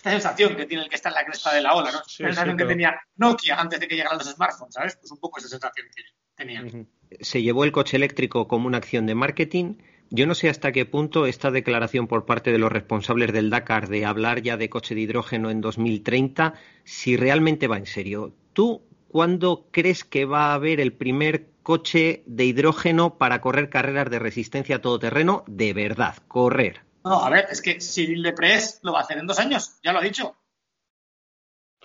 esta 0.01 0.09
sensación 0.11 0.55
que 0.55 0.65
tiene 0.65 0.83
el 0.83 0.89
que 0.89 0.95
está 0.95 1.09
en 1.09 1.15
la 1.15 1.25
cresta 1.25 1.53
de 1.53 1.61
la 1.61 1.75
ola, 1.75 1.91
¿no? 1.91 1.99
Sí, 2.07 2.23
la 2.23 2.29
sensación 2.29 2.53
sí, 2.55 2.57
que 2.57 2.63
pero- 2.63 2.69
tenía 2.69 2.99
Nokia 3.17 3.55
antes 3.59 3.79
de 3.79 3.87
que 3.87 3.95
llegaran 3.95 4.17
los 4.17 4.27
smartphones, 4.27 4.73
¿sabes? 4.73 4.95
Pues 4.97 5.11
un 5.11 5.19
poco 5.19 5.39
esa 5.39 5.47
sensación 5.47 5.87
que 5.95 6.03
tenía. 6.35 6.63
Ujú. 6.63 6.87
se 7.19 7.41
llevó 7.43 7.65
el 7.65 7.71
coche 7.71 7.97
eléctrico 7.97 8.47
como 8.47 8.65
una 8.67 8.77
acción 8.77 9.05
de 9.05 9.13
marketing. 9.15 9.75
Yo 10.09 10.25
no 10.25 10.33
sé 10.33 10.49
hasta 10.49 10.71
qué 10.71 10.85
punto 10.85 11.25
esta 11.27 11.51
declaración 11.51 12.07
por 12.07 12.25
parte 12.25 12.51
de 12.51 12.57
los 12.57 12.71
responsables 12.71 13.31
del 13.31 13.49
Dakar 13.51 13.87
de 13.89 14.05
hablar 14.05 14.41
ya 14.41 14.57
de 14.57 14.69
coche 14.69 14.95
de 14.95 15.01
hidrógeno 15.01 15.51
en 15.51 15.61
2030, 15.61 16.53
si 16.83 17.15
realmente 17.15 17.67
va 17.67 17.77
en 17.77 17.85
serio. 17.85 18.33
¿Tú 18.53 18.81
cuándo 19.07 19.67
crees 19.71 20.03
que 20.03 20.25
va 20.25 20.47
a 20.47 20.53
haber 20.55 20.79
el 20.79 20.93
primer 20.93 21.47
coche 21.63 22.23
de 22.25 22.45
hidrógeno 22.45 23.17
para 23.19 23.39
correr 23.39 23.69
carreras 23.69 24.09
de 24.09 24.19
resistencia 24.19 24.77
a 24.77 24.81
todoterreno 24.81 25.43
de 25.47 25.73
verdad? 25.73 26.15
Correr. 26.27 26.81
No, 27.03 27.23
a 27.25 27.29
ver, 27.29 27.47
es 27.49 27.61
que 27.61 27.79
Cyril 27.79 28.21
Deprez 28.23 28.79
lo 28.83 28.93
va 28.93 28.99
a 28.99 29.03
hacer 29.03 29.17
en 29.17 29.27
dos 29.27 29.39
años, 29.39 29.79
ya 29.83 29.91
lo 29.91 29.99
ha 29.99 30.03
dicho. 30.03 30.35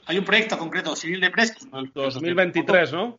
Hay 0.07 0.19
un 0.19 0.25
proyecto 0.25 0.59
concreto, 0.59 0.95
Cyril 0.95 1.21
Deprez, 1.21 1.55
los- 1.73 1.93
2023, 1.93 2.93
¿no? 2.93 3.19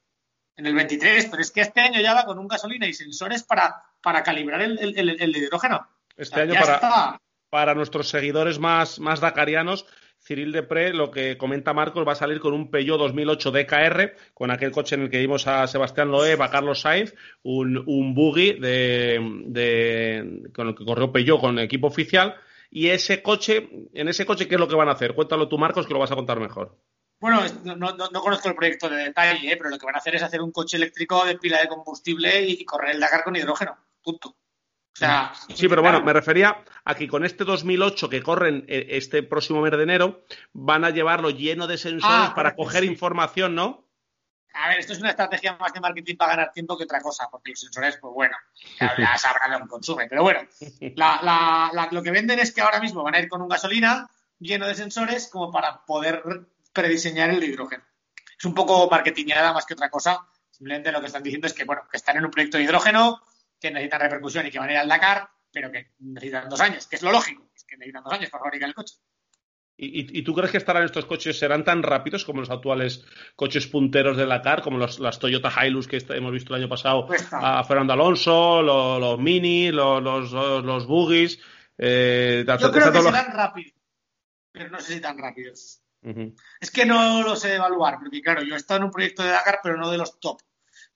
en 0.56 0.66
el 0.66 0.74
23, 0.74 1.28
pero 1.28 1.42
es 1.42 1.52
que 1.52 1.62
este 1.62 1.82
año 1.82 2.02
ya 2.02 2.16
va 2.16 2.26
con 2.26 2.40
un 2.40 2.48
gasolina 2.48 2.88
y 2.88 2.94
sensores 2.94 3.44
para, 3.44 3.76
para 4.02 4.24
calibrar 4.24 4.60
el, 4.62 4.80
el- 4.80 4.98
el- 4.98 5.22
el 5.22 5.38
hidrógeno. 5.38 5.88
Este 6.16 6.34
O 6.34 6.38
sea, 6.38 6.44
año 6.46 6.54
para, 6.60 6.76
está. 6.76 7.22
para 7.52 7.76
nuestros 7.76 8.10
seguidores 8.10 8.58
más, 8.58 9.00
más 9.00 9.20
dakarianos, 9.20 9.86
Cyril 10.28 10.52
Depré, 10.52 10.94
lo 10.94 11.10
que 11.10 11.38
comenta 11.38 11.74
Marcos, 11.74 12.06
va 12.08 12.12
a 12.12 12.16
salir 12.16 12.40
con 12.40 12.54
un 12.54 12.70
Peugeot 12.70 12.98
2008 13.00 13.52
DKR, 13.52 14.14
con 14.34 14.52
aquel 14.52 14.72
coche 14.72 14.96
en 14.96 15.04
el 15.04 15.10
que 15.10 15.20
vimos 15.20 15.48
a 15.48 15.66
Sebastián 15.68 16.12
Loeb, 16.12 16.42
a 16.42 16.50
Carlos 16.52 16.82
Sainz, 16.82 17.14
un, 17.44 17.78
un 17.88 18.14
buggy 18.14 18.54
de, 18.60 20.50
con 20.54 20.68
el 20.70 20.76
que 20.76 20.86
corrió 20.86 21.12
Peugeot 21.12 21.40
con 21.40 21.60
equipo 21.60 21.88
oficial. 21.88 22.36
Y 22.70 22.88
ese 22.90 23.22
coche, 23.22 23.70
en 23.94 24.08
ese 24.10 24.26
coche, 24.26 24.48
¿qué 24.48 24.56
es 24.56 24.60
lo 24.60 24.68
que 24.68 24.76
van 24.76 24.90
a 24.90 24.94
hacer? 24.94 25.14
Cuéntalo 25.16 25.48
tú, 25.48 25.58
Marcos, 25.58 25.88
que 25.88 25.94
lo 25.94 26.00
vas 26.00 26.12
a 26.12 26.16
contar 26.16 26.40
mejor. 26.40 26.76
Bueno, 27.20 27.42
no, 27.64 27.76
no- 27.76 27.96
no 28.12 28.22
conozco 28.22 28.50
el 28.50 28.56
proyecto 28.56 28.90
de 28.90 28.98
detalle, 29.06 29.52
¿eh? 29.52 29.58
pero 29.58 29.70
lo 29.70 29.78
que 29.80 29.86
van 29.86 29.96
a 29.96 30.00
hacer 30.00 30.16
es 30.16 30.22
hacer 30.24 30.42
un 30.42 30.52
coche 30.52 30.78
eléctrico 30.78 31.26
de 31.26 31.38
pila 31.38 31.60
de 31.62 31.68
combustible 31.68 32.42
y, 32.46 32.58
y 32.62 32.66
correr 32.66 32.92
el 32.96 33.00
Dakar 33.00 33.24
con 33.24 33.36
hidrógeno. 33.36 33.76
Punto. 34.04 34.36
Sea, 34.98 35.32
Sí, 35.54 35.68
pero 35.68 35.84
bueno, 35.84 36.02
me 36.02 36.12
refería 36.12 36.64
a 36.84 36.96
que 36.96 37.08
con 37.08 37.24
este 37.24 37.44
2008 37.44 38.10
que 38.10 38.24
corren 38.24 38.66
eh, 38.68 38.88
este 38.92 39.22
próximo 39.22 39.62
mes 39.62 39.72
de 39.72 39.84
enero, 39.84 40.24
van 40.54 40.84
a 40.86 40.90
llevarlo 40.90 41.30
lleno 41.30 41.68
de 41.68 41.78
sensores 41.78 42.30
Ah, 42.30 42.34
para 42.36 42.56
coger 42.56 42.82
sí. 42.82 42.88
información, 42.90 43.54
¿no? 43.54 43.86
A 44.56 44.70
ver, 44.70 44.80
esto 44.80 44.94
es 44.94 45.00
una 45.00 45.12
estrategia 45.12 45.56
más 45.60 45.72
de 45.72 45.80
marketing 45.82 46.16
para 46.18 46.32
ganar 46.36 46.52
tiempo 46.52 46.76
que 46.76 46.86
otra 46.86 47.00
cosa, 47.02 47.28
porque 47.30 47.52
los 47.52 47.60
sensores, 47.60 47.98
pues 48.02 48.12
bueno, 48.12 48.36
ya, 48.80 49.16
sabrán 49.20 49.52
lo 49.52 49.60
que 49.60 49.68
consumen. 49.68 50.08
Pero 50.10 50.24
bueno, 50.24 50.40
la- 50.96 51.20
la- 51.22 51.70
la- 51.74 51.90
lo 51.92 52.02
que 52.02 52.10
venden 52.10 52.40
es 52.40 52.52
que 52.52 52.62
ahora 52.62 52.80
mismo 52.80 53.04
van 53.04 53.14
a 53.14 53.20
ir 53.20 53.30
con 53.30 53.40
un 53.44 53.50
gasolina 53.50 54.10
lleno 54.40 54.66
de 54.66 54.74
sensores 54.74 55.30
como 55.32 55.52
para 55.52 55.86
poder 55.86 56.24
prediseñar 56.74 57.30
el 57.30 57.44
hidrógeno. 57.44 57.84
Es 58.36 58.46
un 58.46 58.56
poco 58.56 58.90
marketingada 58.90 59.54
más 59.54 59.68
que 59.68 59.76
otra 59.76 59.92
cosa. 59.92 60.26
Simplemente 60.50 60.92
lo 60.92 61.02
que 61.02 61.06
están 61.08 61.22
diciendo 61.22 61.46
es 61.46 61.54
que, 61.54 61.66
bueno, 61.66 61.84
que 61.92 61.98
están 61.98 62.18
en 62.18 62.26
un 62.26 62.32
proyecto 62.32 62.58
de 62.58 62.64
hidrógeno, 62.64 63.22
que 63.60 63.72
necesitan 63.72 64.02
repercusión 64.02 64.46
y 64.48 64.52
que 64.52 64.60
van 64.60 64.70
a 64.70 64.74
ir 64.74 64.78
al 64.78 64.88
Dakar, 64.88 65.30
pero 65.52 65.72
que 65.72 65.92
necesitan 66.00 66.50
dos 66.50 66.62
años, 66.62 66.88
que 66.88 66.96
es 66.98 67.02
lo 67.04 67.12
lógico, 67.12 67.50
es 67.56 67.64
que 67.64 67.78
necesitan 67.78 68.04
dos 68.04 68.14
años 68.14 68.30
para 68.30 68.44
fabricar 68.44 68.70
el 68.70 68.76
coche. 68.76 68.96
¿Y, 69.80 70.24
tú 70.24 70.34
crees 70.34 70.50
que 70.50 70.58
estarán 70.58 70.86
estos 70.86 71.06
coches, 71.06 71.38
serán 71.38 71.64
tan 71.64 71.84
rápidos 71.84 72.26
como 72.26 72.40
los 72.40 72.50
actuales 72.50 73.06
coches 73.36 73.68
punteros 73.68 74.18
de 74.18 74.26
Dakar, 74.26 74.64
como 74.64 74.80
los, 74.80 75.00
las 75.00 75.20
Toyota 75.20 75.54
Hilux 75.64 75.88
que 75.88 76.04
hemos 76.16 76.32
visto 76.32 76.56
el 76.56 76.62
año 76.62 76.70
pasado 76.70 77.06
Cuesta. 77.06 77.60
a 77.60 77.64
Fernando 77.64 77.94
Alonso, 77.94 78.64
lo- 78.64 78.98
los, 79.00 79.20
Mini, 79.20 79.72
lo- 79.72 80.02
los, 80.02 80.32
los, 80.32 80.66
los 80.66 80.88
Buggies? 80.88 81.40
eh, 81.78 82.44
Yo 82.60 82.72
creo 82.72 82.92
que 82.92 83.04
serán 83.04 83.32
rápidos, 83.32 83.74
pero 84.52 84.72
no 84.72 84.80
sé 84.80 84.96
si 84.96 85.00
tan 85.00 85.20
rápidos. 85.20 85.84
Es 86.60 86.72
que 86.72 86.84
no 86.84 87.22
lo 87.22 87.36
sé 87.36 87.54
evaluar, 87.54 88.00
porque 88.00 88.20
claro, 88.22 88.42
yo 88.42 88.56
he 88.56 88.58
estado 88.58 88.80
en 88.80 88.86
un 88.86 88.92
proyecto 88.92 89.22
de 89.22 89.30
Dakar, 89.30 89.60
pero 89.62 89.78
no 89.78 89.92
de 89.92 90.00
los 90.00 90.20
top. 90.20 90.42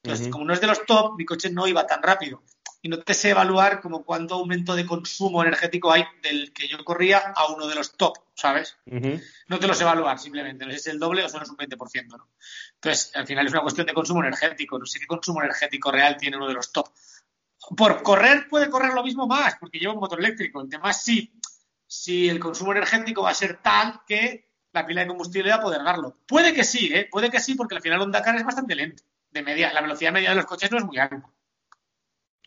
Entonces, 0.04 0.30
como 0.30 0.46
no 0.46 0.54
es 0.54 0.62
de 0.62 0.68
los 0.68 0.86
top, 0.86 1.16
mi 1.16 1.26
coche 1.26 1.50
no 1.52 1.68
iba 1.68 1.86
tan 1.86 2.02
rápido. 2.02 2.42
Y 2.84 2.90
no 2.90 2.98
te 2.98 3.14
sé 3.14 3.30
evaluar 3.30 3.80
como 3.80 4.04
cuánto 4.04 4.34
aumento 4.34 4.76
de 4.76 4.88
consumo 4.88 5.44
energético 5.44 5.92
hay 5.92 6.04
del 6.24 6.52
que 6.52 6.68
yo 6.68 6.84
corría 6.84 7.20
a 7.36 7.52
uno 7.54 7.68
de 7.68 7.76
los 7.76 7.96
top, 7.96 8.18
¿sabes? 8.34 8.78
No 9.48 9.60
te 9.60 9.68
lo 9.68 9.76
sé 9.76 9.84
evaluar 9.84 10.18
simplemente. 10.18 10.66
No 10.66 10.72
sé 10.72 10.80
si 10.80 10.90
es 10.90 10.94
el 10.96 11.00
doble 11.00 11.24
o 11.24 11.30
solo 11.30 11.44
es 11.44 11.50
un 11.52 11.58
20%, 11.58 12.08
¿no? 12.18 12.30
Entonces, 12.74 13.12
al 13.14 13.28
final 13.28 13.46
es 13.46 13.52
una 13.52 13.62
cuestión 13.62 13.86
de 13.86 13.94
consumo 13.94 14.22
energético. 14.22 14.80
No 14.80 14.88
sé 14.88 15.00
qué 15.00 15.06
consumo 15.06 15.44
energético 15.44 15.92
real 15.92 16.18
tiene 16.18 16.38
uno 16.38 16.48
de 16.48 16.56
los 16.56 16.72
top. 16.72 16.90
Por 17.78 18.02
correr 18.02 18.48
puede 18.50 18.72
correr 18.72 18.94
lo 18.94 19.04
mismo 19.04 19.28
más, 19.28 19.58
porque 19.60 19.78
lleva 19.78 19.94
un 19.94 20.00
motor 20.00 20.18
eléctrico. 20.18 20.62
El 20.62 20.70
tema 20.70 20.90
es 20.90 21.04
si, 21.04 21.40
si 21.86 22.28
el 22.28 22.40
consumo 22.40 22.72
energético 22.72 23.22
va 23.22 23.30
a 23.30 23.36
ser 23.36 23.62
tal 23.62 24.02
que 24.08 24.50
la 24.74 24.88
pila 24.88 25.02
de 25.02 25.08
combustible 25.08 25.52
va 25.52 25.58
a 25.58 25.62
poder 25.62 25.84
darlo. 25.84 26.18
Puede 26.26 26.52
que 26.52 26.64
sí, 26.64 26.92
¿eh? 26.92 27.08
Puede 27.12 27.30
que 27.30 27.40
sí, 27.40 27.54
porque 27.54 27.76
al 27.76 27.82
final 27.84 28.02
un 28.02 28.12
Dakar 28.12 28.36
es 28.36 28.44
bastante 28.44 28.74
lento 28.74 29.04
de 29.32 29.44
media, 29.44 29.74
la 29.74 29.82
velocidad 29.82 30.12
media 30.12 30.30
de 30.30 30.36
los 30.36 30.46
coches 30.46 30.72
no 30.72 30.78
es 30.78 30.86
muy 30.86 30.98
alta. 30.98 31.24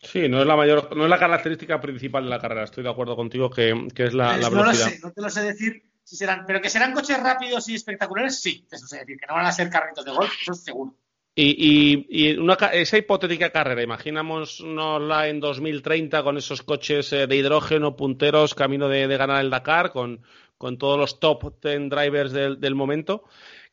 Sí, 0.01 0.29
no 0.29 0.39
es 0.39 0.45
la 0.45 0.55
mayor, 0.55 0.95
no 0.95 1.03
es 1.03 1.09
la 1.09 1.17
característica 1.17 1.81
principal 1.81 2.25
de 2.25 2.29
la 2.29 2.39
carrera. 2.39 2.63
Estoy 2.63 2.83
de 2.83 2.91
acuerdo 2.91 3.15
contigo 3.15 3.49
que, 3.49 3.71
es 3.95 4.13
la, 4.13 4.33
velocidad. 4.33 4.51
No 4.51 4.63
lo 4.63 4.73
sé, 4.73 4.99
no 5.01 5.11
te 5.11 5.21
lo 5.21 5.29
sé 5.29 5.41
decir 5.41 5.83
si 6.03 6.15
serán, 6.15 6.45
pero 6.45 6.61
que 6.61 6.69
serán 6.69 6.93
coches 6.93 7.21
rápidos 7.21 7.67
y 7.67 7.75
espectaculares, 7.75 8.39
sí, 8.39 8.67
eso 8.71 8.85
sé 8.85 8.99
decir, 8.99 9.17
que 9.19 9.25
no 9.25 9.33
van 9.33 9.47
a 9.47 9.51
ser 9.51 9.69
carritos 9.69 10.05
de 10.05 10.11
golf, 10.11 10.31
eso 10.39 10.51
es 10.51 10.63
seguro. 10.63 10.95
Y, 11.37 12.05
y, 12.09 12.37
una, 12.37 12.53
esa 12.53 12.97
hipotética 12.97 13.49
carrera, 13.49 13.81
imaginámonosla 13.81 15.27
en 15.27 15.41
2030 15.41 16.23
con 16.23 16.37
esos 16.37 16.61
coches 16.61 17.11
eh, 17.11 17.27
de 17.27 17.35
hidrógeno, 17.35 17.97
punteros, 17.97 18.55
camino 18.55 18.87
de, 18.87 19.05
ganar 19.17 19.43
el 19.43 19.49
Dakar, 19.49 19.91
con, 19.91 20.21
con 20.57 20.77
todos 20.77 20.97
los 20.97 21.19
top 21.19 21.61
10 21.61 21.89
drivers 21.89 22.31
del, 22.31 22.61
del 22.61 22.75
momento. 22.75 23.25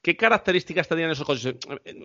¿Qué 0.03 0.17
características 0.17 0.89
tendrían 0.89 1.13
esos 1.13 1.25
coches? 1.25 1.55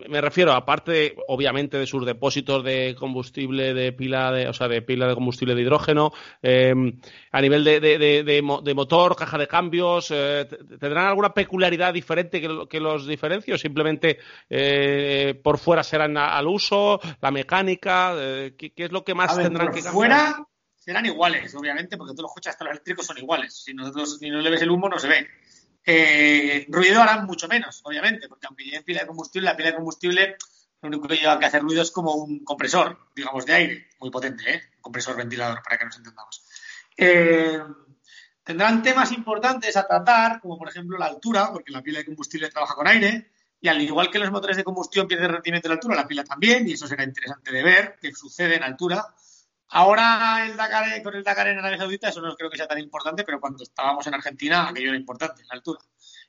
Me 0.07 0.21
refiero, 0.21 0.53
aparte, 0.53 1.15
obviamente, 1.27 1.79
de 1.79 1.87
sus 1.87 2.05
depósitos 2.05 2.63
de 2.63 2.95
combustible 2.97 3.73
de 3.73 3.91
pila 3.91 4.31
de, 4.31 4.47
o 4.47 4.53
sea, 4.53 4.67
de 4.67 4.83
pila 4.83 5.07
de 5.07 5.15
combustible 5.15 5.55
de 5.55 5.63
hidrógeno, 5.63 6.11
em, 6.43 6.99
a 7.31 7.41
nivel 7.41 7.63
de, 7.63 8.71
motor, 8.75 9.15
caja 9.15 9.39
de 9.39 9.47
cambios, 9.47 10.11
eh, 10.11 10.47
¿tendrán 10.79 11.07
alguna 11.07 11.33
peculiaridad 11.33 11.91
diferente 11.91 12.39
que, 12.39 12.79
los 12.79 13.07
diferencie 13.07 13.55
o 13.55 13.57
simplemente 13.57 14.19
eh, 14.47 15.39
por 15.43 15.57
fuera 15.57 15.81
serán 15.81 16.17
al 16.17 16.45
uso, 16.45 16.99
la 17.19 17.31
mecánica? 17.31 18.13
Eh, 18.15 18.53
¿qué, 18.55 18.73
es 18.75 18.91
lo 18.91 19.03
que 19.03 19.15
más 19.15 19.35
tendrán 19.35 19.69
que 19.69 19.81
cambiar? 19.81 19.93
fuera 19.93 20.47
serán 20.75 21.05
iguales, 21.05 21.53
obviamente, 21.55 21.97
porque 21.97 22.13
todos 22.13 22.23
los 22.23 22.33
coches 22.33 22.51
hasta 22.51 22.63
los 22.63 22.71
eléctricos 22.71 23.07
son 23.07 23.17
iguales. 23.17 23.61
Si, 23.61 23.73
nosotros, 23.73 24.19
si 24.19 24.29
no 24.29 24.39
le 24.39 24.51
ves 24.51 24.61
el 24.61 24.69
humo, 24.69 24.87
no 24.87 24.99
se 24.99 25.07
ve. 25.07 25.27
Eh, 25.89 26.65
ruido 26.67 27.01
harán 27.01 27.25
mucho 27.25 27.47
menos, 27.47 27.79
obviamente, 27.85 28.27
porque 28.27 28.45
aunque 28.45 28.65
lleve 28.65 28.83
pila 28.83 28.99
de 29.01 29.07
combustible, 29.07 29.45
la 29.45 29.55
pila 29.55 29.69
de 29.69 29.75
combustible 29.75 30.35
lo 30.81 30.89
único 30.89 31.07
que 31.07 31.15
lleva 31.15 31.39
que 31.39 31.45
hacer 31.45 31.61
ruido 31.61 31.81
es 31.81 31.91
como 31.91 32.13
un 32.13 32.43
compresor, 32.43 33.07
digamos, 33.15 33.45
de 33.45 33.53
aire, 33.53 33.87
muy 33.99 34.11
potente, 34.11 34.53
¿eh? 34.53 34.61
Un 34.75 34.81
compresor 34.81 35.15
ventilador, 35.15 35.63
para 35.63 35.77
que 35.77 35.85
nos 35.85 35.97
entendamos. 35.97 36.43
Eh, 36.95 37.59
tendrán 38.43 38.83
temas 38.83 39.13
importantes 39.13 39.77
a 39.77 39.87
tratar, 39.87 40.41
como 40.41 40.57
por 40.57 40.67
ejemplo 40.67 40.97
la 40.97 41.05
altura, 41.05 41.51
porque 41.53 41.71
la 41.71 41.81
pila 41.81 41.99
de 41.99 42.05
combustible 42.05 42.49
trabaja 42.49 42.75
con 42.75 42.87
aire, 42.87 43.31
y 43.59 43.69
al 43.69 43.81
igual 43.81 44.11
que 44.11 44.19
los 44.19 44.29
motores 44.29 44.57
de 44.57 44.65
combustión 44.65 45.07
pierden 45.07 45.31
rendimiento 45.31 45.69
en 45.69 45.73
altura, 45.73 45.95
la 45.95 46.07
pila 46.07 46.25
también, 46.25 46.67
y 46.67 46.73
eso 46.73 46.85
será 46.85 47.05
interesante 47.05 47.51
de 47.51 47.63
ver, 47.63 47.97
qué 47.99 48.13
sucede 48.13 48.57
en 48.57 48.63
altura. 48.63 49.05
Ahora 49.69 50.45
el 50.45 50.55
Dakar, 50.55 51.03
con 51.03 51.15
el 51.15 51.23
Dakar 51.23 51.47
en 51.47 51.59
Arabia 51.59 51.77
Saudita 51.77 52.09
eso 52.09 52.21
no 52.21 52.35
creo 52.35 52.49
que 52.49 52.57
sea 52.57 52.67
tan 52.67 52.79
importante, 52.79 53.23
pero 53.23 53.39
cuando 53.39 53.63
estábamos 53.63 54.07
en 54.07 54.13
Argentina 54.13 54.69
aquello 54.69 54.89
era 54.89 54.97
importante, 54.97 55.43
la 55.43 55.55
altura. 55.55 55.79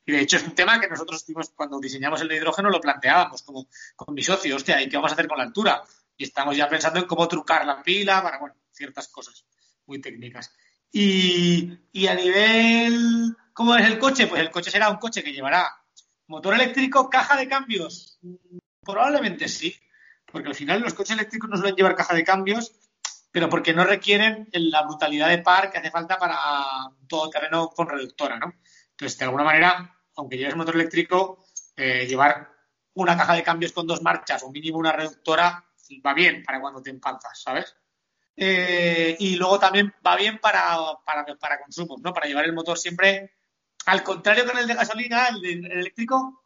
Y 0.05 0.13
de 0.13 0.21
hecho 0.21 0.39
es 0.39 0.43
un 0.43 0.55
tema 0.55 0.81
que 0.81 0.89
nosotros 0.89 1.25
cuando 1.55 1.79
diseñamos 1.79 2.21
el 2.21 2.33
hidrógeno 2.33 2.69
lo 2.69 2.81
planteábamos 2.81 3.43
como 3.43 3.69
con 3.95 4.15
mis 4.15 4.27
socios, 4.27 4.57
hostia, 4.57 4.83
¿y 4.83 4.89
qué 4.89 4.97
vamos 4.97 5.13
a 5.13 5.15
hacer 5.15 5.29
con 5.29 5.39
la 5.39 5.45
altura? 5.45 5.83
Y 6.17 6.25
estamos 6.25 6.57
ya 6.57 6.69
pensando 6.69 6.99
en 6.99 7.07
cómo 7.07 7.29
trucar 7.29 7.65
la 7.65 7.81
pila 7.83 8.23
para, 8.23 8.39
bueno, 8.39 8.57
ciertas 8.73 9.09
cosas 9.09 9.45
muy 9.87 10.01
técnicas. 10.01 10.53
Y, 10.91 11.79
y 11.93 12.07
a 12.09 12.15
nivel, 12.15 13.37
¿cómo 13.53 13.77
es 13.77 13.87
el 13.87 13.99
coche? 13.99 14.27
Pues 14.27 14.41
el 14.41 14.51
coche 14.51 14.71
será 14.71 14.89
un 14.89 14.97
coche 14.97 15.23
que 15.23 15.33
llevará 15.33 15.79
motor 16.27 16.55
eléctrico, 16.55 17.09
caja 17.09 17.37
de 17.37 17.47
cambios. 17.47 18.19
Probablemente 18.81 19.49
sí, 19.49 19.77
porque 20.25 20.49
al 20.49 20.55
final 20.55 20.81
los 20.81 20.95
coches 20.95 21.17
eléctricos 21.17 21.49
no 21.51 21.57
suelen 21.57 21.77
llevar 21.77 21.95
caja 21.95 22.15
de 22.15 22.25
cambios 22.25 22.73
pero 23.39 23.49
porque 23.49 23.73
no 23.73 23.85
requieren 23.85 24.49
la 24.51 24.83
brutalidad 24.83 25.29
de 25.29 25.39
par 25.39 25.71
que 25.71 25.79
hace 25.79 25.93
falta 25.93 26.19
para 26.19 26.37
todo 27.07 27.31
terreno 27.31 27.69
con 27.69 27.89
reductora, 27.89 28.37
¿no? 28.37 28.53
Entonces, 28.91 29.17
de 29.17 29.25
alguna 29.27 29.45
manera, 29.45 29.97
aunque 30.17 30.37
lleves 30.37 30.57
motor 30.57 30.75
eléctrico, 30.75 31.47
eh, 31.77 32.05
llevar 32.09 32.51
una 32.95 33.17
caja 33.17 33.35
de 33.35 33.45
cambios 33.45 33.71
con 33.71 33.87
dos 33.87 34.03
marchas 34.03 34.43
o 34.43 34.51
mínimo 34.51 34.77
una 34.77 34.91
reductora 34.91 35.65
va 36.05 36.15
bien 36.15 36.43
para 36.43 36.61
cuando 36.61 36.83
te 36.83 36.91
empalzas, 36.91 37.41
¿sabes? 37.41 37.77
Eh, 38.35 39.17
y 39.21 39.37
luego 39.37 39.61
también 39.61 39.95
va 40.05 40.17
bien 40.17 40.41
para, 40.41 40.77
para, 41.07 41.25
para 41.37 41.61
consumos, 41.61 42.01
¿no? 42.03 42.13
Para 42.13 42.27
llevar 42.27 42.45
el 42.45 42.55
motor 42.55 42.77
siempre, 42.77 43.37
al 43.87 44.03
contrario 44.03 44.47
que 44.47 44.51
en 44.51 44.59
el 44.59 44.67
de 44.67 44.75
gasolina, 44.75 45.29
el, 45.29 45.41
de, 45.41 45.53
eléctrico, 45.79 46.43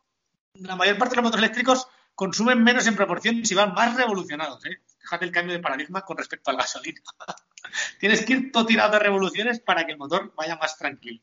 la 0.57 0.77
mayor 0.77 0.99
parte 0.99 1.13
de 1.13 1.23
los 1.23 1.25
motores 1.25 1.45
eléctricos 1.45 1.89
consumen 2.15 2.63
menos 2.63 2.87
en 2.87 2.97
proporción 2.97 3.47
si 3.47 3.55
van 3.55 3.73
más 3.73 3.97
revolucionados, 3.97 4.63
¿eh? 4.67 4.77
Fíjate 5.03 5.25
el 5.25 5.33
cambio 5.33 5.55
de 5.55 5.61
paradigma 5.61 6.03
con 6.03 6.17
respecto 6.17 6.51
al 6.51 6.57
gasolina. 6.57 7.01
Tienes 8.01 8.25
que 8.25 8.33
ir 8.33 8.53
todo 8.53 8.67
tirado 8.67 8.93
de 8.93 8.99
revoluciones 9.01 9.61
para 9.61 9.85
que 9.85 9.93
el 9.93 9.99
motor 9.99 10.33
vaya 10.35 10.57
más 10.57 10.79
tranquilo. 10.79 11.23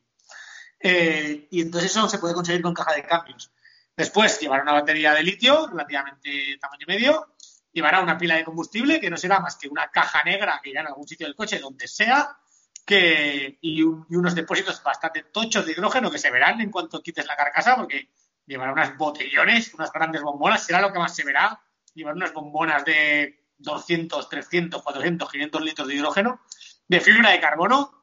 Eh, 0.78 1.48
y 1.50 1.60
entonces 1.60 1.90
eso 1.90 2.08
se 2.08 2.18
puede 2.18 2.34
conseguir 2.34 2.62
con 2.62 2.74
caja 2.74 2.94
de 2.94 3.04
cambios. 3.04 3.52
Después 3.96 4.40
llevará 4.40 4.62
una 4.62 4.72
batería 4.72 5.12
de 5.12 5.22
litio 5.22 5.66
relativamente 5.66 6.56
tamaño 6.58 6.86
medio, 6.86 7.34
llevará 7.72 8.00
una 8.00 8.16
pila 8.16 8.36
de 8.36 8.44
combustible 8.44 9.00
que 9.00 9.10
no 9.10 9.16
será 9.16 9.40
más 9.40 9.56
que 9.56 9.68
una 9.68 9.90
caja 9.90 10.22
negra 10.24 10.60
que 10.62 10.70
irá 10.70 10.80
en 10.80 10.88
algún 10.88 11.06
sitio 11.06 11.26
del 11.26 11.36
coche, 11.36 11.58
donde 11.58 11.86
sea, 11.86 12.38
que, 12.84 13.58
y, 13.60 13.82
unos 13.82 14.34
depósitos 14.34 14.82
bastante 14.82 15.24
tochos 15.24 15.66
de 15.66 15.72
hidrógeno 15.72 16.10
que 16.10 16.18
se 16.18 16.30
verán 16.30 16.60
en 16.60 16.70
cuanto 16.70 17.02
quites 17.02 17.26
la 17.26 17.36
carcasa, 17.36 17.76
porque 17.76 18.10
llevará 18.46 18.72
unas 18.72 18.96
botellones, 18.96 19.74
unas 19.74 19.92
grandes 19.92 20.22
bombonas, 20.22 20.64
será 20.64 20.80
lo 20.80 20.92
que 20.92 20.98
más 20.98 21.14
se 21.14 21.24
verá, 21.24 21.60
llevar 21.94 22.14
unas 22.14 22.32
bombonas 22.32 22.84
de 22.84 23.39
200, 23.60 24.28
300, 24.28 24.82
400, 24.82 25.30
500 25.30 25.62
litros 25.62 25.88
de 25.88 25.94
hidrógeno, 25.94 26.40
de 26.88 27.00
fibra 27.00 27.30
de 27.30 27.40
carbono, 27.40 28.00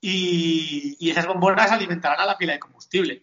y, 0.00 1.10
esas 1.10 1.26
bombonas 1.26 1.72
alimentarán 1.72 2.20
a 2.20 2.26
la 2.26 2.36
pila 2.36 2.52
de 2.52 2.58
combustible. 2.58 3.22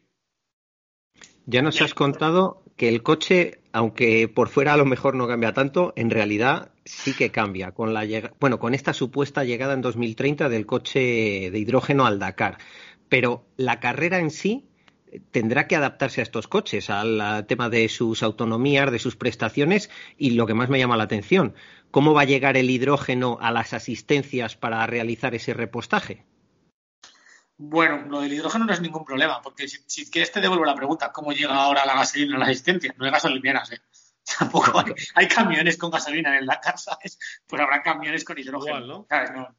Ya 1.45 1.62
nos 1.62 1.80
has 1.82 1.93
contado 1.93 2.63
que 2.76 2.89
el 2.89 3.04
coche, 3.04 3.62
aunque 3.71 4.28
por 4.28 4.50
fuera 4.50 4.74
a 4.74 4.78
lo 4.78 4.86
mejor 4.86 5.15
no 5.15 5.28
cambia 5.28 5.54
tanto, 5.54 5.93
en 5.95 6.10
realidad 6.10 6.71
sí 6.86 7.13
que 7.13 7.30
cambia 7.30 7.74
con 7.74 7.93
la 7.93 8.04
bueno, 8.39 8.58
con 8.58 8.74
esta 8.74 8.93
supuesta 8.93 9.43
llegada 9.43 9.74
en 9.74 9.82
2030 9.82 10.50
del 10.50 10.65
coche 10.65 11.50
de 11.52 11.60
hidrógeno 11.60 12.06
al 12.06 12.17
Dakar. 12.17 12.58
Pero 13.10 13.45
la 13.58 13.80
carrera 13.80 14.19
en 14.19 14.32
sí 14.32 14.71
tendrá 15.32 15.67
que 15.67 15.76
adaptarse 15.76 16.21
a 16.21 16.24
estos 16.24 16.47
coches, 16.47 16.89
al 16.89 17.45
tema 17.47 17.69
de 17.69 17.89
sus 17.89 18.24
autonomías, 18.24 18.91
de 18.91 19.00
sus 19.00 19.15
prestaciones 19.15 19.89
y 20.17 20.32
lo 20.32 20.47
que 20.47 20.54
más 20.54 20.69
me 20.69 20.80
llama 20.80 20.97
la 20.97 21.04
atención, 21.04 21.56
¿cómo 21.91 22.13
va 22.13 22.21
a 22.21 22.26
llegar 22.26 22.58
el 22.58 22.69
hidrógeno 22.69 23.38
a 23.41 23.52
las 23.52 23.74
asistencias 23.74 24.56
para 24.56 24.86
realizar 24.88 25.36
ese 25.36 25.54
repostaje? 25.54 26.26
Bueno, 27.58 28.06
lo 28.08 28.21
del 28.21 28.34
hidrógeno 28.34 28.65
no 28.65 28.74
es 28.74 28.82
ningún 28.82 29.06
problema, 29.06 29.41
porque 29.41 29.67
si, 29.67 30.10
quieres 30.10 30.32
te 30.32 30.41
devuelvo 30.41 30.65
la 30.65 30.74
pregunta, 30.74 31.12
¿cómo 31.12 31.32
llega 31.32 31.54
ahora 31.54 31.86
la 31.86 31.93
gasolina 31.93 32.38
a 32.38 32.39
la 32.39 32.45
asistencia? 32.45 32.95
No 32.97 33.06
hay 33.06 33.12
gasolineras, 33.12 33.71
¿eh? 33.71 33.82
Tampoco 34.39 34.84
hay, 35.15 35.28
camiones 35.28 35.78
con 35.78 35.91
gasolina 35.91 36.38
en 36.38 36.45
la 36.45 36.60
casa, 36.60 36.91
¿sabes? 36.93 37.19
Pues 37.45 37.62
habrá 37.62 37.84
camiones 37.84 38.24
con 38.24 38.39
hidrógeno, 38.39 38.80
¿no? 38.80 39.08
no 39.10 39.56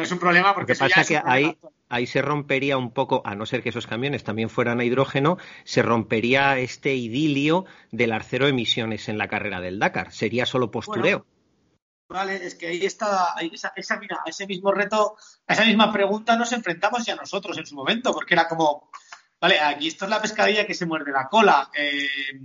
es 0.00 0.10
un 0.10 0.18
problema 0.18 0.54
porque... 0.54 0.72
Lo 0.72 0.78
que 0.78 0.88
pasa 0.88 1.00
es 1.02 1.08
que 1.08 1.20
ahí, 1.22 1.58
ahí 1.90 2.06
se 2.06 2.22
rompería 2.22 2.78
un 2.78 2.92
poco, 2.92 3.20
a 3.26 3.34
no 3.34 3.44
ser 3.44 3.62
que 3.62 3.68
esos 3.68 3.86
camiones 3.86 4.24
también 4.24 4.48
fueran 4.48 4.80
a 4.80 4.84
hidrógeno, 4.84 5.36
se 5.64 5.82
rompería 5.82 6.58
este 6.58 6.94
idilio 6.94 7.66
del 7.90 8.12
arcero 8.12 8.46
emisiones 8.46 9.10
en 9.10 9.18
la 9.18 9.28
carrera 9.28 9.60
del 9.60 9.78
Dakar. 9.78 10.10
Sería 10.12 10.46
solo 10.46 10.70
postureo. 10.70 11.26
vale, 12.08 12.46
es 12.46 12.54
que 12.54 12.68
ahí 12.68 12.86
está, 12.86 13.34
esa, 13.76 13.98
mira, 13.98 14.20
a 14.24 14.30
ese 14.30 14.46
mismo 14.46 14.72
reto, 14.72 15.16
a 15.46 15.52
esa 15.52 15.66
misma 15.66 15.92
pregunta 15.92 16.36
nos 16.36 16.52
enfrentamos 16.52 17.04
ya 17.04 17.14
nosotros 17.14 17.58
en 17.58 17.66
su 17.66 17.74
momento, 17.74 18.14
porque 18.14 18.32
era 18.32 18.48
como, 18.48 18.90
vale, 19.38 19.60
aquí 19.60 19.88
esto 19.88 20.06
es 20.06 20.10
la 20.10 20.22
pescadilla 20.22 20.66
que 20.66 20.74
se 20.74 20.86
muerde 20.86 21.12
la 21.12 21.28
cola. 21.28 21.70
Eh, 21.74 22.40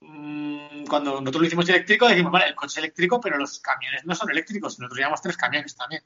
mm, 0.00 0.86
cuando 0.86 1.20
nosotros 1.20 1.42
lo 1.42 1.46
hicimos 1.46 1.68
eléctrico, 1.68 2.08
decimos, 2.08 2.32
vale, 2.32 2.48
el 2.48 2.56
coche 2.56 2.72
es 2.72 2.78
eléctrico, 2.78 3.20
pero 3.20 3.38
los 3.38 3.60
camiones 3.60 4.04
no 4.04 4.16
son 4.16 4.30
eléctricos. 4.30 4.80
Nosotros 4.80 4.98
llevamos 4.98 5.22
tres 5.22 5.36
camiones 5.36 5.76
también. 5.76 6.02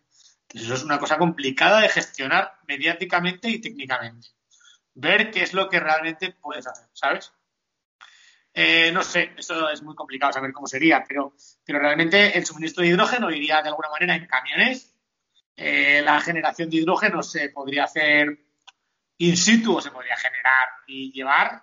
Eso 0.53 0.75
es 0.75 0.83
una 0.83 0.99
cosa 0.99 1.17
complicada 1.17 1.81
de 1.81 1.89
gestionar 1.89 2.59
mediáticamente 2.67 3.49
y 3.49 3.61
técnicamente. 3.61 4.29
Ver 4.95 5.31
qué 5.31 5.43
es 5.43 5.53
lo 5.53 5.69
que 5.69 5.79
realmente 5.79 6.33
puedes 6.33 6.67
hacer, 6.67 6.89
¿sabes? 6.93 7.33
Eh, 8.53 8.91
no 8.93 9.03
sé, 9.03 9.33
eso 9.37 9.71
es 9.71 9.83
muy 9.83 9.95
complicado 9.95 10.33
saber 10.33 10.53
cómo 10.53 10.67
sería, 10.67 11.05
pero, 11.07 11.35
pero 11.65 11.79
realmente 11.79 12.37
el 12.37 12.45
suministro 12.45 12.83
de 12.83 12.89
hidrógeno 12.89 13.31
iría 13.31 13.63
de 13.63 13.69
alguna 13.69 13.91
manera 13.91 14.17
en 14.17 14.27
camiones. 14.27 14.93
Eh, 15.55 16.03
la 16.05 16.21
generación 16.21 16.69
de 16.69 16.79
hidrógeno 16.79 17.23
se 17.23 17.51
podría 17.51 17.85
hacer 17.85 18.47
in 19.19 19.37
situ 19.37 19.81
se 19.81 19.91
podría 19.91 20.17
generar 20.17 20.69
y 20.87 21.13
llevar 21.13 21.63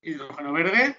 hidrógeno 0.00 0.52
verde. 0.52 0.96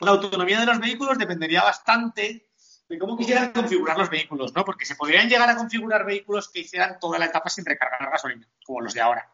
La 0.00 0.12
autonomía 0.12 0.60
de 0.60 0.66
los 0.66 0.80
vehículos 0.80 1.18
dependería 1.18 1.62
bastante 1.62 2.50
de 2.88 2.98
cómo 2.98 3.16
quisieran 3.16 3.52
configurar 3.52 3.98
los 3.98 4.10
vehículos, 4.10 4.54
¿no? 4.54 4.64
Porque 4.64 4.84
se 4.84 4.96
podrían 4.96 5.28
llegar 5.28 5.48
a 5.48 5.56
configurar 5.56 6.04
vehículos 6.04 6.50
que 6.50 6.60
hicieran 6.60 6.98
toda 7.00 7.18
la 7.18 7.26
etapa 7.26 7.48
sin 7.48 7.64
recargar 7.64 8.10
gasolina, 8.10 8.46
como 8.64 8.80
los 8.80 8.94
de 8.94 9.00
ahora. 9.00 9.30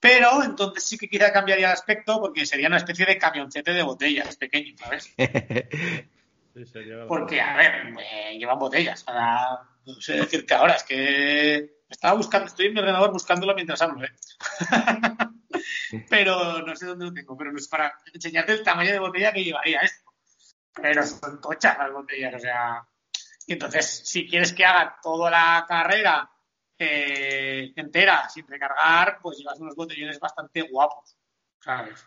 Pero 0.00 0.44
entonces 0.44 0.84
sí 0.84 0.96
que 0.96 1.08
quizá 1.08 1.32
cambiaría 1.32 1.66
el 1.66 1.72
aspecto 1.72 2.20
porque 2.20 2.46
sería 2.46 2.68
una 2.68 2.76
especie 2.76 3.04
de 3.04 3.18
camioncete 3.18 3.72
de 3.72 3.82
botellas 3.82 4.36
pequeño, 4.36 4.76
¿sabes? 4.78 5.12
porque, 7.08 7.40
a 7.40 7.56
ver, 7.56 7.94
llevan 8.36 8.58
botellas. 8.58 9.04
no 9.84 9.94
sé 10.00 10.14
decirte 10.14 10.54
ahora, 10.54 10.74
es 10.74 10.84
que 10.84 11.78
estaba 11.88 12.14
buscando, 12.14 12.46
estoy 12.46 12.66
en 12.66 12.74
mi 12.74 12.80
ordenador 12.80 13.10
buscándolo 13.12 13.54
mientras 13.54 13.82
hablo, 13.82 14.04
¿eh? 14.04 14.10
pero 16.08 16.62
no 16.62 16.76
sé 16.76 16.86
dónde 16.86 17.06
lo 17.06 17.12
tengo, 17.12 17.36
pero 17.36 17.50
no 17.52 17.58
es 17.58 17.68
para 17.68 17.94
enseñarte 18.12 18.52
el 18.52 18.62
tamaño 18.62 18.92
de 18.92 18.98
botella 18.98 19.32
que 19.32 19.44
llevaría 19.44 19.80
esto. 19.80 20.07
Pero 20.80 21.02
son 21.02 21.40
tochas 21.40 21.78
las 21.78 21.92
botellas, 21.92 22.34
o 22.34 22.38
sea. 22.38 22.86
Y 23.46 23.54
entonces, 23.54 24.02
si 24.04 24.28
quieres 24.28 24.52
que 24.52 24.64
haga 24.64 24.98
toda 25.02 25.30
la 25.30 25.64
carrera 25.66 26.30
eh, 26.78 27.72
entera 27.74 28.28
sin 28.28 28.46
recargar, 28.46 29.18
pues 29.20 29.38
llevas 29.38 29.58
unos 29.58 29.74
botellones 29.74 30.20
bastante 30.20 30.62
guapos, 30.62 31.16
¿sabes? 31.60 32.06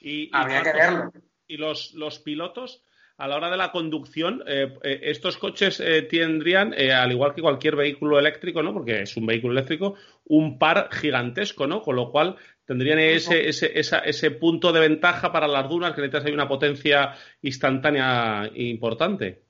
Y, 0.00 0.30
Habría 0.32 0.62
que 0.62 0.72
verlo. 0.72 1.12
¿Y 1.46 1.56
los, 1.56 1.92
los 1.94 2.18
pilotos? 2.20 2.84
a 3.20 3.26
la 3.26 3.34
hora 3.34 3.50
de 3.50 3.56
la 3.56 3.72
conducción, 3.72 4.44
eh, 4.46 4.72
eh, 4.84 5.00
estos 5.02 5.38
coches 5.38 5.82
tendrían, 6.08 6.72
al 6.72 7.10
igual 7.10 7.34
que 7.34 7.42
cualquier 7.42 7.74
vehículo 7.74 8.16
eléctrico, 8.16 8.62
¿no? 8.62 8.72
Porque 8.72 9.02
es 9.02 9.16
un 9.16 9.26
vehículo 9.26 9.54
eléctrico, 9.54 9.96
un 10.26 10.56
par 10.56 10.88
gigantesco, 10.92 11.66
¿no? 11.66 11.82
Con 11.82 11.96
lo 11.96 12.12
cual 12.12 12.36
tendrían 12.68 12.98
ese, 12.98 13.48
ese, 13.48 13.72
ese 13.72 14.30
punto 14.32 14.70
de 14.72 14.80
ventaja 14.80 15.32
para 15.32 15.48
las 15.48 15.66
dunas 15.66 15.94
que 15.94 16.02
necesitas 16.02 16.26
ahí 16.26 16.32
una 16.34 16.46
potencia 16.46 17.14
instantánea 17.40 18.50
importante. 18.54 19.42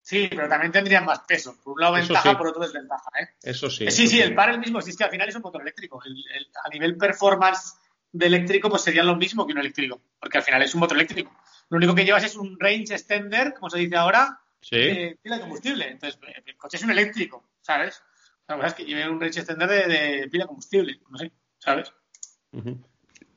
Sí, 0.00 0.28
pero 0.30 0.48
también 0.48 0.72
tendrían 0.72 1.04
más 1.04 1.20
peso. 1.28 1.60
Por 1.62 1.74
un 1.74 1.80
lado 1.82 1.92
ventaja, 1.92 2.38
por 2.38 2.48
otro 2.48 2.62
desventaja. 2.62 3.10
¿eh? 3.20 3.28
Eso 3.42 3.68
sí. 3.68 3.90
Sí, 3.90 4.08
sí, 4.08 4.18
el 4.22 4.34
par 4.34 4.48
el 4.48 4.60
mismo 4.60 4.78
existe. 4.78 5.04
Al 5.04 5.10
final 5.10 5.28
es 5.28 5.36
un 5.36 5.42
motor 5.42 5.60
eléctrico. 5.60 6.00
a 6.02 6.68
nivel 6.70 6.96
performance 6.96 7.74
de 8.12 8.26
eléctrico, 8.26 8.70
pues 8.70 8.80
sería 8.80 9.02
lo 9.02 9.16
mismo 9.16 9.46
que 9.46 9.52
un 9.52 9.58
eléctrico. 9.58 10.00
Porque 10.18 10.38
al 10.38 10.44
final 10.44 10.62
es 10.62 10.72
un 10.72 10.80
motor 10.80 10.96
eléctrico. 10.96 11.36
Lo 11.68 11.76
único 11.76 11.94
que 11.94 12.06
llevas 12.06 12.24
es 12.24 12.34
un 12.34 12.58
range 12.58 12.94
extender, 12.94 13.52
como 13.52 13.68
se 13.68 13.80
dice 13.80 13.96
ahora, 13.96 14.40
de 14.70 15.18
pila 15.22 15.36
de 15.36 15.42
combustible. 15.42 15.86
Entonces, 15.86 16.18
el 16.46 16.56
coche 16.56 16.78
es 16.78 16.82
un 16.82 16.92
eléctrico, 16.92 17.50
¿sabes? 17.60 18.02
La 18.46 18.54
verdad 18.54 18.70
es 18.70 18.74
que 18.76 18.84
lleve 18.86 19.06
un 19.06 19.20
range 19.20 19.40
extender 19.40 19.68
de, 19.68 20.28
pila 20.30 20.44
de 20.44 20.48
combustible. 20.48 21.00
No 21.10 21.18
sé, 21.18 21.30
¿sabes? 21.58 21.92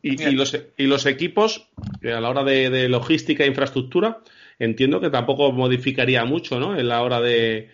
Y, 0.02 0.32
los, 0.32 0.58
y, 0.78 0.88
los, 0.88 1.06
equipos, 1.06 1.70
a 2.04 2.20
la 2.20 2.30
hora 2.30 2.44
de 2.44 2.90
logística 2.90 3.44
e 3.44 3.48
infraestructura, 3.48 4.22
entiendo 4.62 5.02
que 5.02 5.10
tampoco 5.10 5.52
modificaría 5.52 6.24
mucho, 6.24 6.60
¿no? 6.60 6.78
En 6.78 6.88
la 6.88 7.02
hora 7.02 7.20
de, 7.20 7.70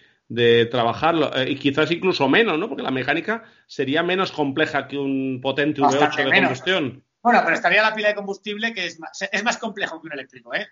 trabajarlo, 0.71 1.36
eh, 1.36 1.52
y 1.52 1.56
quizás 1.56 1.91
incluso 1.91 2.30
menos, 2.30 2.58
¿no? 2.58 2.69
Porque 2.69 2.84
la 2.84 2.91
mecánica 2.91 3.43
sería 3.65 4.04
menos 4.04 4.32
compleja 4.32 4.88
que 4.88 4.97
un 4.97 5.39
potente 5.41 5.82
V8 5.82 6.32
de 6.32 6.41
combustión. 6.41 7.04
Bueno, 7.21 7.41
pero 7.43 7.56
estaría 7.56 7.82
la 7.82 7.93
pila 7.93 8.10
de 8.10 8.15
combustible 8.15 8.73
que 8.73 8.86
es 8.86 9.00
más, 9.00 9.21
es 9.30 9.43
más 9.43 9.58
complejo 9.58 10.00
que 10.00 10.08
un 10.08 10.13
eléctrico, 10.13 10.54
¿eh? 10.54 10.67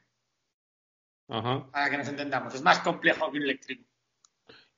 Ajá. 1.28 1.70
Para 1.70 1.90
que 1.90 1.98
nos 1.98 2.08
entendamos, 2.08 2.56
es 2.56 2.62
más 2.62 2.80
complejo 2.80 3.30
que 3.30 3.38
un 3.38 3.44
eléctrico. 3.44 3.84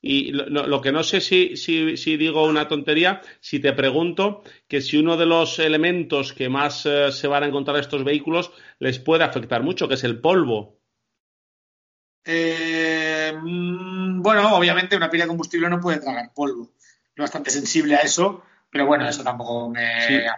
Y 0.00 0.30
lo, 0.30 0.80
que 0.80 0.92
no 0.92 1.02
sé 1.02 1.20
si, 1.20 1.56
si, 1.56 2.16
digo 2.16 2.46
una 2.46 2.68
tontería, 2.68 3.20
si 3.40 3.58
te 3.58 3.72
pregunto 3.72 4.44
que 4.68 4.80
si 4.80 4.96
uno 4.96 5.16
de 5.16 5.26
los 5.26 5.58
elementos 5.58 6.32
que 6.32 6.48
más 6.48 6.86
eh, 6.86 7.10
se 7.10 7.26
van 7.26 7.42
a 7.42 7.46
encontrar 7.46 7.78
estos 7.78 8.04
vehículos 8.04 8.52
les 8.78 9.00
puede 9.00 9.24
afectar 9.24 9.62
mucho, 9.64 9.88
que 9.88 9.94
es 9.94 10.04
el 10.04 10.20
polvo. 10.20 10.78
Eh, 12.24 13.32
mm, 13.42 14.22
bueno, 14.22 14.54
obviamente 14.54 14.96
una 14.96 15.10
pila 15.10 15.24
de 15.24 15.28
combustible 15.28 15.68
no 15.68 15.80
puede 15.80 15.98
tragar 15.98 16.32
polvo. 16.32 16.70
Es 16.78 17.20
bastante 17.20 17.50
sensible 17.50 17.96
a 17.96 18.00
eso, 18.00 18.44
pero 18.70 18.86
bueno, 18.86 19.08
eso 19.08 19.24
tampoco 19.24 19.68
me, 19.68 20.28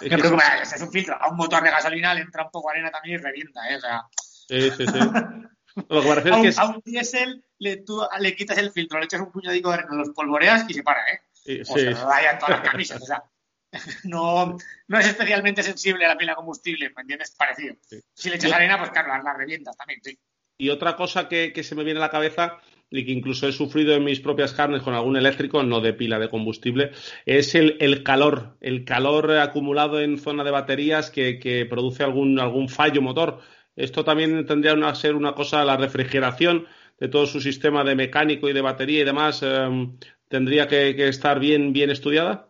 preocupa. 0.00 0.62
Es, 0.62 0.80
un 0.80 0.90
filtro. 0.90 1.14
A 1.20 1.28
un 1.28 1.36
motor 1.36 1.62
de 1.62 1.70
gasolina 1.70 2.14
le 2.14 2.22
entra 2.22 2.44
un 2.44 2.50
poco 2.50 2.70
arena 2.70 2.90
también 2.90 3.20
y 3.20 3.22
revienta, 3.22 3.68
¿eh? 3.68 3.76
O 3.76 3.80
sea... 3.80 4.02
Sí, 4.48 4.70
sí, 4.70 4.86
sí. 4.86 4.98
Lo 5.88 6.02
que 6.02 6.30
a, 6.30 6.36
un, 6.36 6.46
es 6.46 6.56
que 6.56 6.62
a 6.62 6.66
un 6.66 6.82
diésel 6.84 7.44
le, 7.58 7.78
tú, 7.78 8.00
le 8.20 8.36
quitas 8.36 8.58
el 8.58 8.70
filtro, 8.70 8.98
le 8.98 9.06
echas 9.06 9.20
un 9.20 9.32
puñadico 9.32 9.70
de 9.70 9.74
arena, 9.74 9.94
los 9.94 10.10
polvoreas 10.10 10.64
y 10.68 10.74
se 10.74 10.82
para, 10.82 11.00
¿eh? 11.12 11.20
Sí, 11.32 11.60
o 11.60 11.64
sea, 11.64 12.04
vaya 12.04 12.38
todas 12.38 12.60
las 12.60 12.70
camisas, 12.70 13.02
o 13.02 13.06
sea, 13.06 13.24
no, 14.04 14.56
no 14.88 14.98
es 14.98 15.06
especialmente 15.06 15.62
sensible 15.62 16.04
a 16.04 16.08
la 16.08 16.16
pila 16.16 16.32
de 16.32 16.36
combustible, 16.36 16.90
¿me 16.94 17.02
entiendes? 17.02 17.34
Parecido. 17.36 17.74
Si 18.14 18.30
le 18.30 18.36
echas 18.36 18.52
arena, 18.52 18.78
pues 18.78 18.90
claro, 18.90 19.22
las 19.22 19.36
revientas 19.36 19.76
también, 19.76 20.00
sí. 20.02 20.18
Y 20.56 20.70
otra 20.70 20.96
cosa 20.96 21.28
que, 21.28 21.52
se 21.62 21.74
me 21.74 21.84
viene 21.84 21.98
a 21.98 22.02
la 22.02 22.10
cabeza 22.10 22.58
y 22.90 23.04
que 23.04 23.10
incluso 23.10 23.48
he 23.48 23.52
sufrido 23.52 23.94
en 23.94 24.04
mis 24.04 24.20
propias 24.20 24.52
carnes 24.52 24.82
con 24.82 24.94
algún 24.94 25.16
eléctrico, 25.16 25.62
no 25.64 25.80
de 25.80 25.94
pila 25.94 26.20
de 26.20 26.30
combustible, 26.30 26.92
es 27.26 27.56
el, 27.56 28.04
calor, 28.04 28.56
el 28.60 28.84
calor 28.84 29.32
acumulado 29.38 30.00
en 30.00 30.18
zona 30.18 30.44
de 30.44 30.52
baterías 30.52 31.10
que, 31.10 31.66
produce 31.68 32.04
algún, 32.04 32.38
algún 32.38 32.68
fallo 32.68 33.02
motor. 33.02 33.40
Esto 33.76 34.04
también 34.04 34.46
tendría 34.46 34.74
que 34.74 34.94
ser 34.96 35.14
una 35.14 35.34
cosa, 35.34 35.64
la 35.64 35.76
refrigeración 35.76 36.66
de 36.98 37.08
todo 37.08 37.26
su 37.26 37.40
sistema 37.40 37.82
de 37.84 37.96
mecánico 37.96 38.48
y 38.48 38.52
de 38.52 38.60
batería 38.60 39.00
y 39.00 39.04
demás, 39.04 39.42
em, 39.42 39.98
tendría 40.28 40.68
que, 40.68 40.94
que, 40.94 41.08
estar 41.08 41.40
bien, 41.40 41.72
bien 41.72 41.90
estudiada. 41.90 42.48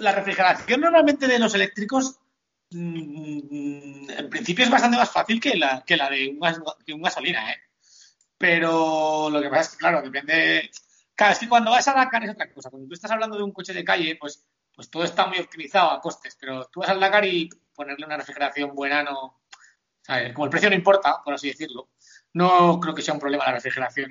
La 0.00 0.12
refrigeración 0.12 0.80
normalmente 0.80 1.28
de 1.28 1.38
los 1.38 1.54
eléctricos 1.54 2.18
Mm, 2.70 4.10
en 4.10 4.30
principio 4.30 4.64
es 4.64 4.70
bastante 4.70 4.98
más 4.98 5.10
fácil 5.10 5.40
que 5.40 5.56
la, 5.56 5.82
que 5.86 5.96
la 5.96 6.10
de 6.10 6.28
un, 6.28 7.02
gasolina, 7.02 7.50
¿eh? 7.50 7.56
Pero 8.36 9.30
lo 9.30 9.40
que 9.40 9.48
pasa 9.48 9.62
es 9.62 9.70
que, 9.70 9.76
claro, 9.78 10.02
depende. 10.02 10.70
Claro, 11.14 11.32
es 11.32 11.38
que 11.38 11.48
cuando 11.48 11.70
vas 11.70 11.88
a 11.88 11.94
Dakar 11.94 12.24
es 12.24 12.30
otra 12.30 12.52
cosa. 12.52 12.70
Cuando 12.70 12.88
tú 12.88 12.94
estás 12.94 13.10
hablando 13.10 13.36
de 13.36 13.42
un 13.42 13.52
coche 13.52 13.72
de 13.72 13.84
calle, 13.84 14.16
pues, 14.20 14.46
pues 14.74 14.90
todo 14.90 15.04
está 15.04 15.26
muy 15.26 15.38
optimizado 15.38 15.90
a 15.90 16.00
costes. 16.00 16.36
Pero 16.40 16.66
tú 16.66 16.80
vas 16.80 16.90
al 16.90 17.00
Dakar 17.00 17.24
y 17.24 17.48
ponerle 17.74 18.06
una 18.06 18.16
refrigeración 18.18 18.74
buena 18.74 19.02
no. 19.02 19.40
Como 20.32 20.46
el 20.46 20.50
precio 20.50 20.70
no 20.70 20.76
importa, 20.76 21.20
por 21.22 21.34
así 21.34 21.48
decirlo, 21.48 21.88
no 22.32 22.80
creo 22.80 22.94
que 22.94 23.02
sea 23.02 23.14
un 23.14 23.20
problema 23.20 23.44
la 23.44 23.52
refrigeración. 23.52 24.10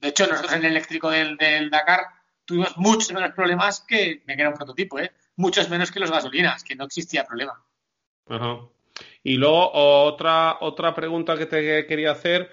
De 0.00 0.08
hecho, 0.08 0.26
nosotros 0.26 0.52
en 0.52 0.60
el 0.60 0.72
eléctrico 0.72 1.10
del, 1.10 1.36
Dakar 1.70 2.06
tuvimos 2.44 2.76
muchos 2.76 3.12
menos 3.12 3.32
problemas 3.32 3.84
que. 3.86 4.22
Me 4.26 4.36
queda 4.36 4.50
un 4.50 4.54
prototipo, 4.54 4.98
¿eh? 4.98 5.12
Muchos 5.36 5.68
menos 5.68 5.90
que 5.90 6.00
los 6.00 6.10
gasolinas, 6.10 6.62
que 6.62 6.76
no 6.76 6.84
existía 6.84 7.24
problema. 7.24 7.64
Ajá. 8.28 8.60
Y 9.24 9.36
luego 9.36 9.72
otra, 9.72 10.58
otra 10.60 10.94
pregunta 10.94 11.36
que 11.36 11.46
te 11.46 11.86
quería 11.86 12.12
hacer. 12.12 12.50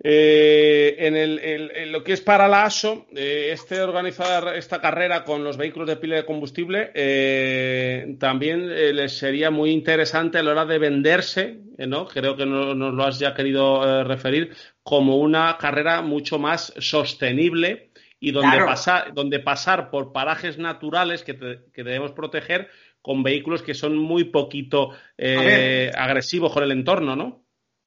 Eh, 0.00 0.94
en, 0.98 1.16
el, 1.16 1.90
lo 1.90 2.04
que 2.04 2.12
es 2.12 2.20
para 2.20 2.46
la 2.46 2.64
ASO, 2.64 3.06
eh, 3.16 3.50
este 3.52 3.80
organizar 3.80 4.54
esta 4.56 4.80
carrera 4.80 5.24
con 5.24 5.42
los 5.42 5.56
vehículos 5.56 5.88
de 5.88 5.96
pila 5.96 6.14
de 6.14 6.24
combustible 6.24 6.92
eh, 6.94 8.16
también 8.20 8.68
les 8.94 9.18
sería 9.18 9.50
muy 9.50 9.70
interesante 9.70 10.38
a 10.38 10.42
la 10.44 10.52
hora 10.52 10.66
de 10.66 10.78
venderse, 10.78 11.58
¿no? 11.78 12.06
creo 12.06 12.36
que 12.36 12.46
nos 12.46 12.94
lo 12.94 13.04
has 13.04 13.18
ya 13.18 13.34
querido 13.34 14.04
referir, 14.04 14.54
como 14.84 15.16
una 15.16 15.56
carrera 15.58 16.00
mucho 16.00 16.38
más 16.38 16.72
sostenible 16.78 17.90
y 18.20 18.30
donde, 18.30 18.58
pasar, 18.58 19.12
donde 19.14 19.40
pasar 19.40 19.90
por 19.90 20.12
parajes 20.12 20.58
naturales 20.58 21.24
que, 21.24 21.36
que 21.72 21.82
debemos 21.82 22.12
proteger 22.12 22.68
con 23.02 23.24
vehículos 23.24 23.62
que 23.62 23.74
son 23.74 23.96
muy 23.96 24.24
poquito 24.24 24.90
agresivos 25.18 26.52
con 26.52 26.62
el 26.62 26.70
entorno, 26.70 27.16
¿no? 27.16 27.44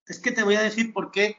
Es 0.08 0.20
que 0.20 0.32
te 0.32 0.44
voy 0.44 0.56
a 0.56 0.62
decir 0.62 0.92
por 0.92 1.12
qué. 1.12 1.38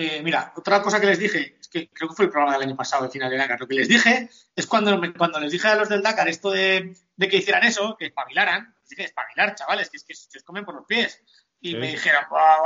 Eh, 0.00 0.22
mira, 0.22 0.52
otra 0.54 0.80
cosa 0.80 1.00
que 1.00 1.08
les 1.08 1.18
dije, 1.18 1.56
es 1.60 1.66
que 1.66 1.90
creo 1.90 2.08
que 2.08 2.14
fue 2.14 2.26
el 2.26 2.30
programa 2.30 2.56
del 2.56 2.68
año 2.68 2.76
pasado 2.76 3.02
de 3.02 3.10
final 3.10 3.28
de 3.28 3.36
Dakar, 3.36 3.58
lo 3.58 3.66
que 3.66 3.74
les 3.74 3.88
dije 3.88 4.30
es 4.54 4.66
cuando, 4.68 4.96
cuando 5.16 5.40
les 5.40 5.50
dije 5.50 5.66
a 5.66 5.74
los 5.74 5.88
del 5.88 6.04
Dakar 6.04 6.28
esto 6.28 6.52
de, 6.52 6.94
que 7.18 7.36
hicieran 7.36 7.64
eso, 7.64 7.96
que 7.98 8.06
espabilaran, 8.06 8.76
les 8.80 8.90
dije, 8.90 9.02
espabilar, 9.06 9.56
chavales, 9.56 9.90
que 9.90 9.96
es 9.96 10.04
que 10.04 10.14
se 10.14 10.38
os 10.38 10.44
comen 10.44 10.64
por 10.64 10.76
los 10.76 10.86
pies. 10.86 11.20
Y 11.60 11.74
me 11.74 11.88
dijeron, 11.88 12.22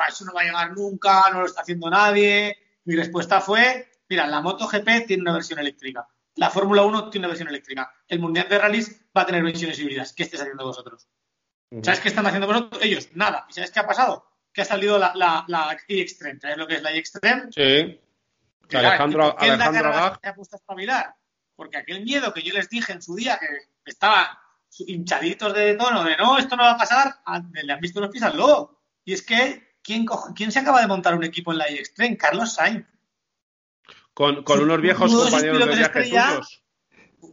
eso 0.07 0.27
no 0.27 0.35
va 0.35 0.42
a 0.42 0.45
llegar 0.45 0.77
nunca, 0.77 1.31
no 1.33 1.40
lo 1.40 1.47
está 1.47 1.62
haciendo 1.62 1.88
nadie. 1.88 2.55
Mi 2.85 2.97
respuesta 2.97 3.40
fue, 3.40 3.90
mira, 4.11 4.27
la 4.27 4.42
MotoGP 4.42 5.07
tiene 5.07 5.23
una 5.23 5.33
versión 5.33 5.59
eléctrica. 5.59 6.07
La 6.35 6.51
Fórmula 6.51 6.83
1 6.83 7.09
tiene 7.09 7.25
una 7.25 7.29
versión 7.29 7.49
eléctrica. 7.49 7.90
El 8.09 8.18
Mundial 8.18 8.47
de 8.51 8.59
Rallys 8.59 9.07
va 9.16 9.23
a 9.23 9.27
tener 9.27 9.42
versiones 9.42 9.79
híbridas. 9.79 10.12
¿Qué 10.12 10.25
estáis 10.25 10.42
haciendo 10.42 10.66
vosotros? 10.66 11.09
¿Sabes 11.83 12.01
qué 12.01 12.09
están 12.09 12.27
haciendo 12.27 12.47
vosotros? 12.47 12.83
Ellos, 12.83 13.09
nada. 13.14 13.47
¿Y 13.49 13.55
sabes 13.55 13.71
qué 13.71 13.81
ha 13.81 13.87
pasado? 13.87 14.32
Que 14.53 14.62
ha 14.62 14.65
salido 14.65 14.99
la, 14.99 15.12
la, 15.15 15.45
la 15.49 15.79
extreme 15.88 16.41
¿Sabes 16.41 16.57
lo 16.57 16.67
que 16.67 16.77
es 16.77 16.83
la 16.83 16.93
extreme 16.93 17.51
Sí. 17.51 18.01
Alejandro, 18.77 19.37
¿Qué 19.38 19.51
Alejandro 19.51 20.19
se 20.23 20.29
ha 20.29 20.35
puesto 20.35 20.57
a 20.57 20.59
espabilar? 20.59 21.15
Porque 21.55 21.77
aquel 21.77 22.03
miedo 22.05 22.33
que 22.33 22.43
yo 22.43 22.55
les 22.55 22.71
dije 22.71 22.93
en 22.93 23.03
su 23.03 23.15
día, 23.15 23.38
que 23.38 23.47
estaban 23.85 24.27
hinchaditos 24.79 25.53
de 25.53 25.75
tono, 25.75 26.03
de 26.05 26.17
no, 26.17 26.38
esto 26.38 26.57
no 26.57 26.62
va 26.62 26.73
a 26.73 26.79
pasar, 26.79 27.17
le 27.53 27.73
han 27.73 27.81
visto 27.81 28.01
los 28.01 28.11
pies 28.11 28.23
al 28.23 28.38
lobo. 28.38 28.81
Y 29.05 29.12
es 29.12 29.23
que, 29.23 29.77
¿quién, 29.83 30.07
¿quién 30.35 30.51
se 30.51 30.61
acaba 30.61 30.81
de 30.81 30.87
montar 30.87 31.15
un 31.15 31.25
equipo 31.25 31.53
en 31.53 31.59
la 31.59 31.69
extreme 31.69 32.17
Carlos 32.17 32.55
Sainz 32.55 32.87
con, 34.15 34.43
con 34.45 34.61
unos 34.61 34.81
viejos 34.81 35.12
compañeros 35.12 35.67
de 35.67 35.77
viaje 35.77 36.03
tuyos. 36.05 36.62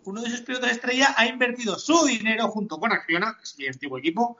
uno 0.05 0.21
de 0.21 0.29
sus 0.29 0.41
pilotos 0.41 0.71
estrella 0.71 1.13
ha 1.17 1.25
invertido 1.25 1.77
su 1.77 2.05
dinero 2.05 2.47
junto 2.47 2.79
con 2.79 2.91
Acciona, 2.91 3.35
que 3.37 3.43
es 3.43 3.57
mi 3.57 3.67
antiguo 3.67 3.97
equipo, 3.97 4.37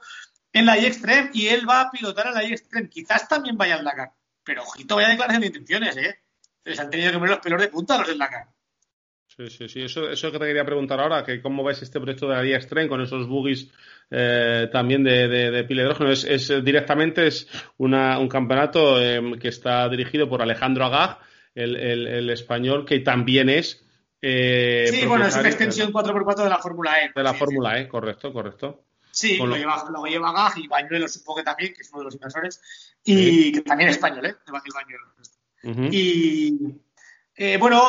en 0.52 0.66
la 0.66 0.78
iExtreme 0.78 1.30
y 1.32 1.48
él 1.48 1.68
va 1.68 1.82
a 1.82 1.90
pilotar 1.90 2.28
en 2.28 2.34
la 2.34 2.44
iExtreme. 2.44 2.88
Quizás 2.88 3.28
también 3.28 3.56
vaya 3.56 3.76
al 3.76 3.84
Dakar. 3.84 4.12
Pero 4.44 4.62
ojito, 4.62 4.96
vaya 4.96 5.08
declaración 5.08 5.40
de 5.42 5.46
intenciones, 5.46 5.96
¿eh? 5.96 6.18
Les 6.64 6.78
han 6.78 6.90
tenido 6.90 7.10
que 7.12 7.18
poner 7.18 7.30
los 7.30 7.40
pelos 7.40 7.60
de 7.60 7.68
punta 7.68 7.94
a 7.94 7.98
los 7.98 8.08
del 8.08 8.18
Dakar. 8.18 8.48
Sí, 9.26 9.48
sí, 9.48 9.68
sí. 9.68 9.82
Eso, 9.82 10.10
eso 10.10 10.32
que 10.32 10.38
te 10.38 10.46
quería 10.46 10.64
preguntar 10.64 11.00
ahora, 11.00 11.24
que 11.24 11.40
cómo 11.40 11.62
ves 11.62 11.82
este 11.82 12.00
proyecto 12.00 12.28
de 12.28 12.34
la 12.34 12.44
iExtreme 12.44 12.88
con 12.88 13.00
esos 13.00 13.26
buggies 13.28 13.70
eh, 14.10 14.68
también 14.72 15.04
de, 15.04 15.28
de, 15.28 15.50
de 15.50 15.64
pila 15.64 15.82
de 15.82 15.88
hidrógeno. 15.88 16.10
Es, 16.10 16.24
es, 16.24 16.64
directamente 16.64 17.26
es 17.26 17.48
una, 17.78 18.18
un 18.18 18.28
campeonato 18.28 19.00
eh, 19.00 19.38
que 19.40 19.48
está 19.48 19.88
dirigido 19.88 20.28
por 20.28 20.42
Alejandro 20.42 20.86
Agag, 20.86 21.18
el, 21.54 21.76
el, 21.76 22.06
el 22.06 22.30
español, 22.30 22.84
que 22.84 23.00
también 23.00 23.48
es 23.48 23.86
eh, 24.22 24.86
sí, 24.90 25.06
bueno, 25.06 25.26
es 25.26 25.36
una 25.36 25.48
extensión 25.48 25.92
4x4 25.92 26.44
de 26.44 26.50
la 26.50 26.58
Fórmula 26.58 27.02
E. 27.02 27.10
De 27.14 27.22
la 27.22 27.34
Fórmula 27.34 27.78
E, 27.78 27.88
correcto, 27.88 28.32
correcto. 28.32 28.84
Sí, 29.20 29.36
lo, 29.36 29.46
lo, 29.46 29.56
lleva, 29.56 29.84
lo 29.90 30.04
lleva 30.06 30.32
Gag 30.32 30.56
y 30.56 30.66
Bañuelo 30.66 31.06
supongo 31.06 31.40
que 31.40 31.44
también, 31.44 31.74
que 31.74 31.82
es 31.82 31.90
uno 31.90 31.98
de 31.98 32.04
los 32.06 32.14
inversores, 32.14 32.58
y 33.04 33.14
sí. 33.14 33.52
que 33.52 33.60
también 33.60 33.90
es 33.90 33.96
español, 33.96 34.24
¿eh? 34.24 34.36
El 34.46 34.72
Bañuelo. 34.72 35.06
Uh 35.62 35.68
-huh. 35.68 35.88
Y 35.92 36.58
eh, 37.34 37.58
bueno, 37.58 37.82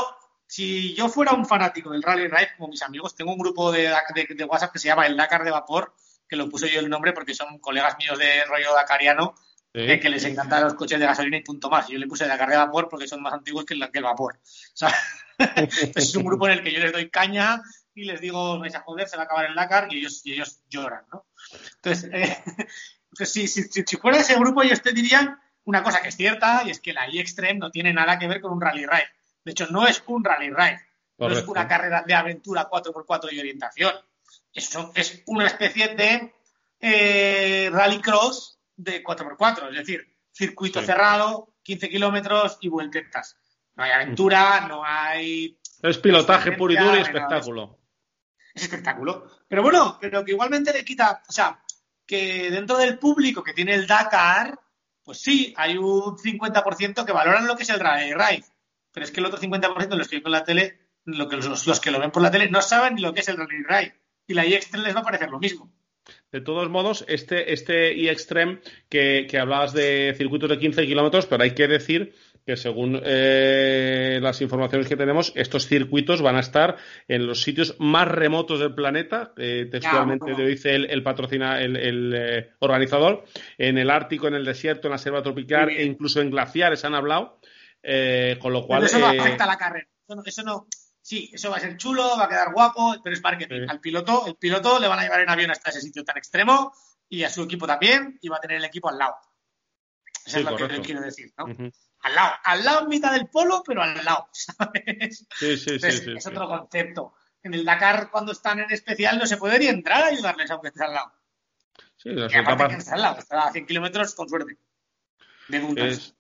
si 0.45 0.93
yo 0.93 1.07
fuera 1.07 1.31
un 1.31 1.45
fanático 1.45 1.91
del 1.91 2.03
Rally 2.03 2.27
Ride, 2.27 2.49
como 2.57 2.67
mis 2.67 2.81
amigos, 2.81 3.15
tengo 3.15 3.31
un 3.31 3.39
grupo 3.39 3.71
de, 3.71 3.93
de, 4.13 4.27
de, 4.35 4.43
WhatsApp 4.43 4.73
que 4.73 4.79
se 4.79 4.89
llama 4.89 5.07
el 5.07 5.15
Dakar 5.15 5.45
de 5.45 5.51
Vapor, 5.51 5.95
que 6.27 6.35
lo 6.35 6.49
puse 6.49 6.69
yo 6.69 6.81
el 6.81 6.89
nombre 6.89 7.13
porque 7.13 7.33
son 7.33 7.59
colegas 7.59 7.97
míos 7.97 8.19
de 8.19 8.43
rollo 8.43 8.73
dakariano, 8.73 9.33
Sí. 9.73 9.85
Que, 9.87 10.01
que, 10.01 10.09
les 10.09 10.25
encantan 10.25 10.65
los 10.65 10.73
coches 10.73 10.99
de 10.99 11.05
gasolina 11.05 11.37
y 11.37 11.43
punto 11.43 11.69
más. 11.69 11.87
Yo 11.87 11.97
le 11.97 12.05
puse 12.05 12.27
carga 12.27 12.49
de 12.49 12.57
vapor 12.57 12.89
porque 12.89 13.07
son 13.07 13.21
más 13.21 13.31
antiguos 13.31 13.63
que 13.63 13.73
el, 13.73 13.89
que 13.89 13.99
el 13.99 14.03
vapor. 14.03 14.37
O 14.73 14.77
sea, 14.77 14.93
es 15.95 16.13
un 16.13 16.25
grupo 16.25 16.45
en 16.47 16.53
el 16.59 16.63
que 16.63 16.73
yo 16.73 16.79
les 16.79 16.91
doy 16.91 17.09
caña 17.09 17.61
y 17.93 18.06
les 18.06 18.21
digo, 18.21 18.60
vais 18.60 18.75
a 18.75 18.82
joder, 18.82 19.08
se 19.08 19.17
va 19.17 19.23
a 19.23 19.25
acabar 19.25 19.45
el 19.45 19.56
Dakar 19.56 19.88
y 19.91 19.97
ellos, 19.97 20.21
y 20.25 20.34
ellos 20.34 20.62
lloran, 20.69 21.06
¿no? 21.12 21.25
Entonces, 21.75 22.10
eh, 22.13 22.43
pues 23.17 23.32
si, 23.32 23.47
si, 23.47 23.63
si, 23.63 23.97
fuera 23.97 24.19
ese 24.19 24.36
grupo, 24.36 24.63
ellos 24.63 24.82
te 24.82 24.93
dirían 24.93 25.39
una 25.65 25.84
cosa 25.84 26.01
que 26.01 26.10
es 26.10 26.15
cierta 26.15 26.63
y 26.65 26.71
es 26.71 26.80
que 26.80 26.93
la 26.93 27.08
e-Extreme 27.08 27.60
no 27.60 27.69
tiene 27.69 27.93
nada 27.93 28.17
que 28.17 28.27
ver 28.27 28.41
con 28.41 28.51
un 28.51 28.62
rally 28.62 28.86
ride. 28.86 29.10
De 29.43 29.51
hecho, 29.51 29.67
no 29.67 29.88
es 29.88 30.04
un 30.08 30.23
rally 30.23 30.49
ride, 30.49 30.80
no 31.17 31.30
es 31.30 31.47
una 31.47 31.67
carrera 31.67 32.04
de 32.06 32.13
aventura 32.13 32.69
4x4 32.69 33.34
y 33.34 33.39
orientación. 33.39 33.93
Eso 34.54 34.91
es 34.95 35.23
una 35.27 35.47
especie 35.47 35.95
de 35.95 36.34
eh, 36.80 37.69
rally 37.71 37.99
cross 37.99 38.60
de 38.75 39.04
4x4, 39.04 39.69
es 39.69 39.77
decir, 39.77 40.15
circuito 40.32 40.80
sí. 40.80 40.86
cerrado, 40.86 41.56
15 41.63 41.89
kilómetros 41.89 42.58
y 42.62 42.69
vueltetas. 42.69 43.38
No 43.75 43.84
hay 43.84 43.91
aventura, 43.91 44.67
no 44.67 44.84
hay... 44.84 45.58
Es 45.82 45.97
pilotaje 45.97 46.51
puro 46.54 46.73
y 46.73 46.77
duro 46.77 46.97
y 46.97 47.01
espectáculo. 47.01 47.80
Es, 48.53 48.63
es 48.63 48.63
espectáculo. 48.63 49.27
Pero 49.47 49.63
bueno, 49.63 49.97
pero 49.99 50.23
que 50.23 50.31
igualmente 50.31 50.73
le 50.73 50.85
quita, 50.85 51.23
o 51.27 51.31
sea, 51.31 51.61
que 52.05 52.51
dentro 52.51 52.77
del 52.77 52.99
público 52.99 53.43
que 53.43 53.53
tiene 53.53 53.73
el 53.73 53.87
Dakar, 53.87 54.59
pues 55.03 55.19
sí, 55.19 55.53
hay 55.57 55.77
un 55.77 56.17
50% 56.17 57.05
que 57.05 57.11
valoran 57.11 57.47
lo 57.47 57.55
que 57.55 57.63
es 57.63 57.69
el 57.69 57.79
rally 57.79 58.13
ride. 58.13 58.45
Pero 58.91 59.05
es 59.05 59.11
que 59.11 59.19
el 59.19 59.25
otro 59.25 59.39
50% 59.39 59.87
de 59.87 59.97
los 59.97 60.07
que 60.07 60.17
ven 60.17 60.23
con 60.23 60.31
la 60.31 60.43
tele, 60.43 60.79
lo 61.05 61.27
que 61.27 61.37
los, 61.37 61.79
que 61.79 61.91
lo 61.91 61.99
ven 61.99 62.11
por 62.11 62.21
la 62.21 62.31
tele, 62.31 62.49
no 62.49 62.61
saben 62.61 63.01
lo 63.01 63.13
que 63.13 63.21
es 63.21 63.29
el 63.29 63.37
rally 63.37 63.63
ride. 63.63 63.95
Y 64.27 64.33
la 64.33 64.45
iExtreme 64.45 64.85
les 64.85 64.95
va 64.95 64.99
a 64.99 65.03
parecer 65.03 65.29
lo 65.29 65.39
mismo. 65.39 65.71
De 66.31 66.41
todos 66.41 66.69
modos, 66.69 67.05
este, 67.07 67.53
este 67.53 67.91
e-Extreme 67.91 68.59
que, 68.89 69.27
que, 69.29 69.39
hablabas 69.39 69.71
de 69.71 70.13
circuitos 70.17 70.49
de 70.49 70.59
15 70.59 70.85
kilómetros, 70.85 71.27
pero 71.27 71.43
hay 71.43 71.53
que 71.53 71.67
decir 71.67 72.15
que 72.45 72.58
según 72.58 73.01
eh, 73.04 74.19
las 74.21 74.41
informaciones 74.41 74.88
que 74.88 74.95
tenemos, 74.95 75.32
estos 75.36 75.67
circuitos 75.67 76.21
van 76.21 76.38
a 76.38 76.39
estar 76.39 76.77
en 77.08 77.27
los 77.27 77.41
sitios 77.41 77.75
más 77.80 78.08
remotos 78.08 78.60
del 78.60 78.73
planeta, 78.73 79.34
eh, 79.38 79.67
textualmente 79.71 80.32
lo 80.32 80.45
dice 80.45 80.75
el, 80.75 80.89
el 80.89 81.04
patrocina 81.04 81.62
el, 81.62 81.75
el 81.75 82.13
eh, 82.15 82.49
organizador, 82.60 83.23
en 83.58 83.77
el 83.77 83.89
Ártico, 83.89 84.27
en 84.27 84.36
el 84.36 84.45
desierto, 84.45 84.88
en 84.88 84.93
la 84.93 84.97
selva 84.97 85.21
tropical 85.21 85.69
e 85.69 85.84
incluso 85.84 86.21
en 86.21 86.32
glaciares 86.32 86.84
han 86.86 86.95
hablado, 86.95 87.39
eh, 87.84 88.38
con 88.39 88.54
lo 88.54 88.65
cual... 88.65 88.82
Pero 88.82 88.97
eso 88.97 88.99
no 88.99 89.21
afecta 89.21 89.43
a 89.43 89.47
la 89.47 89.58
carrera, 89.58 89.88
eso 90.08 90.15
no, 90.15 90.23
eso 90.25 90.43
no 90.43 90.67
sí, 91.01 91.30
eso 91.34 91.49
va 91.49 91.58
a 91.58 91.60
ser 91.60 91.77
chulo, 91.77 92.17
va 92.17 92.25
a 92.25 92.30
quedar 92.30 92.54
guapo, 92.54 92.95
pero 93.04 93.15
es 93.15 93.21
marketing. 93.21 93.62
Sí. 93.62 93.65
Al 93.67 93.80
piloto, 93.80 94.25
el 94.27 94.36
piloto 94.36 94.80
le 94.80 94.88
van 94.88 94.99
a 94.99 95.04
llevar 95.04 95.21
en 95.21 95.30
avión 95.30 95.51
hasta 95.51 95.69
ese 95.69 95.82
sitio 95.82 96.04
tan 96.04 96.17
extremo 96.17 96.73
y 97.10 97.23
a 97.23 97.30
su 97.30 97.43
equipo 97.43 97.67
también 97.67 98.17
y 98.21 98.30
va 98.30 98.38
a 98.38 98.41
tener 98.41 98.58
el 98.58 98.65
equipo 98.65 98.89
al 98.89 98.97
lado. 98.97 99.15
Eso 100.25 100.38
sí, 100.38 100.39
es 100.39 100.45
lo 100.45 100.51
correcto. 100.51 100.75
que 100.75 100.82
quiero 100.82 101.01
decir, 101.01 101.34
¿no? 101.38 101.45
Uh 101.45 101.49
-huh. 101.49 101.73
Al 102.03 102.15
lado, 102.15 102.33
al 102.43 102.65
lado 102.65 102.81
en 102.81 102.89
mitad 102.89 103.13
del 103.13 103.27
polo, 103.27 103.63
pero 103.65 103.83
al 103.83 104.03
lado, 104.03 104.27
¿sabes? 104.31 105.27
Sí, 105.37 105.57
sí, 105.57 105.71
Entonces, 105.71 105.99
sí, 105.99 106.05
sí, 106.05 106.17
Es 106.17 106.27
otro 106.27 106.47
concepto. 106.47 107.13
En 107.43 107.53
el 107.53 107.65
Dakar, 107.65 108.09
cuando 108.11 108.31
están 108.31 108.59
en 108.59 108.71
especial, 108.71 109.17
no 109.17 109.25
se 109.25 109.37
puede 109.37 109.59
ni 109.59 109.67
entrar 109.67 110.03
a 110.03 110.07
ayudarles 110.07 110.49
aunque 110.51 110.67
estés 110.67 110.83
al 110.83 110.93
lado. 110.93 111.11
Sí, 111.97 112.09
y 112.09 112.35
aparte 112.35 112.67
que 112.67 112.73
estés 112.73 112.93
al 112.93 113.01
lado, 113.01 113.19
estará 113.19 113.47
a 113.47 113.51
100 113.51 113.65
kilómetros 113.65 114.15
con 114.15 114.29
suerte. 114.29 114.57
De. 115.47 115.87
Es, 115.87 116.15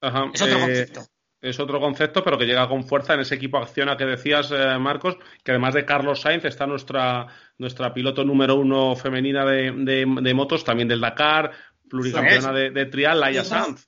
Ajá, 0.00 0.30
es 0.32 0.42
otro 0.42 0.58
eh... 0.58 0.60
concepto 0.60 1.08
es 1.40 1.60
otro 1.60 1.80
concepto, 1.80 2.24
pero 2.24 2.36
que 2.36 2.46
llega 2.46 2.68
con 2.68 2.84
fuerza 2.84 3.14
en 3.14 3.20
ese 3.20 3.36
equipo 3.36 3.58
Acciona 3.58 3.96
que 3.96 4.04
decías, 4.04 4.50
eh, 4.50 4.78
Marcos, 4.78 5.16
que 5.44 5.52
además 5.52 5.74
de 5.74 5.84
Carlos 5.84 6.20
Sainz 6.20 6.44
está 6.44 6.66
nuestra, 6.66 7.26
nuestra 7.58 7.94
piloto 7.94 8.24
número 8.24 8.56
uno 8.56 8.96
femenina 8.96 9.44
de, 9.44 9.72
de, 9.72 10.04
de 10.20 10.34
motos, 10.34 10.64
también 10.64 10.88
del 10.88 11.00
Dakar, 11.00 11.52
pluricampeona 11.88 12.52
de, 12.52 12.70
de, 12.70 12.86
trial, 12.86 13.20
Laia 13.20 13.44
Sanz. 13.44 13.87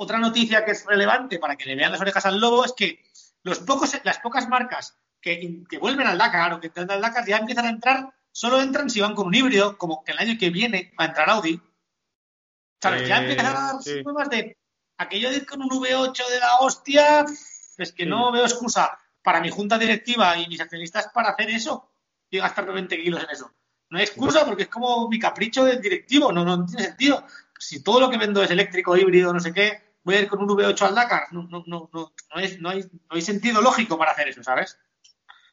Otra 0.00 0.18
noticia 0.18 0.64
que 0.64 0.70
es 0.70 0.86
relevante 0.86 1.38
para 1.38 1.56
que 1.56 1.66
le 1.66 1.74
vean 1.74 1.90
las 1.90 2.00
orejas 2.00 2.24
al 2.24 2.40
lobo 2.40 2.64
es 2.64 2.72
que 2.72 3.04
los 3.42 3.58
pocos, 3.58 3.98
las 4.04 4.18
pocas 4.20 4.48
marcas 4.48 4.96
que, 5.20 5.64
que 5.68 5.78
vuelven 5.78 6.06
al 6.06 6.18
Dakar 6.18 6.52
o 6.52 6.60
que 6.60 6.68
entran 6.68 6.90
al 6.90 7.00
Dakar 7.00 7.26
ya 7.26 7.38
empiezan 7.38 7.66
a 7.66 7.70
entrar, 7.70 8.14
solo 8.30 8.60
entran 8.60 8.88
si 8.88 9.00
van 9.00 9.16
con 9.16 9.26
un 9.26 9.34
híbrido, 9.34 9.76
como 9.76 10.04
que 10.04 10.12
el 10.12 10.18
año 10.18 10.38
que 10.38 10.50
viene 10.50 10.92
va 10.98 11.04
a 11.04 11.08
entrar 11.08 11.28
Audi. 11.30 11.60
¿Sabes? 12.80 13.02
Eh, 13.02 13.08
ya 13.08 13.18
empiezan 13.18 13.46
a 13.46 13.52
dar 13.52 13.82
sí. 13.82 14.02
pruebas 14.04 14.30
de 14.30 14.56
aquello 14.98 15.30
de 15.30 15.36
ir 15.38 15.46
con 15.46 15.62
un 15.62 15.68
V8 15.68 16.28
de 16.28 16.38
la 16.38 16.58
hostia, 16.60 17.26
es 17.76 17.92
que 17.92 18.04
sí. 18.04 18.08
no 18.08 18.30
veo 18.30 18.44
excusa 18.44 18.96
para 19.22 19.40
mi 19.40 19.50
junta 19.50 19.78
directiva 19.78 20.38
y 20.38 20.46
mis 20.46 20.60
accionistas 20.60 21.08
para 21.12 21.30
hacer 21.30 21.50
eso 21.50 21.90
y 22.30 22.38
gastar 22.38 22.72
20 22.72 23.02
kilos 23.02 23.24
en 23.24 23.30
eso. 23.30 23.52
No 23.90 23.98
hay 23.98 24.04
excusa 24.04 24.44
porque 24.44 24.64
es 24.64 24.68
como 24.68 25.08
mi 25.08 25.18
capricho 25.18 25.64
del 25.64 25.80
directivo, 25.80 26.30
no, 26.30 26.44
no 26.44 26.64
tiene 26.66 26.84
sentido. 26.84 27.24
Si 27.58 27.82
todo 27.82 28.00
lo 28.00 28.10
que 28.10 28.18
vendo 28.18 28.42
es 28.42 28.50
eléctrico, 28.50 28.96
híbrido, 28.96 29.32
no 29.32 29.40
sé 29.40 29.52
qué, 29.52 29.87
voy 30.02 30.16
a 30.16 30.20
ir 30.20 30.28
con 30.28 30.40
un 30.40 30.48
V8 30.48 30.82
al 30.82 30.94
Dakar. 30.94 31.32
No, 31.32 31.42
no, 31.44 31.64
no, 31.66 31.90
no, 31.92 32.12
no, 32.34 32.40
es, 32.40 32.60
no, 32.60 32.70
hay, 32.70 32.82
no 32.82 33.16
hay 33.16 33.22
sentido 33.22 33.60
lógico 33.60 33.98
para 33.98 34.12
hacer 34.12 34.28
eso, 34.28 34.42
¿sabes? 34.42 34.78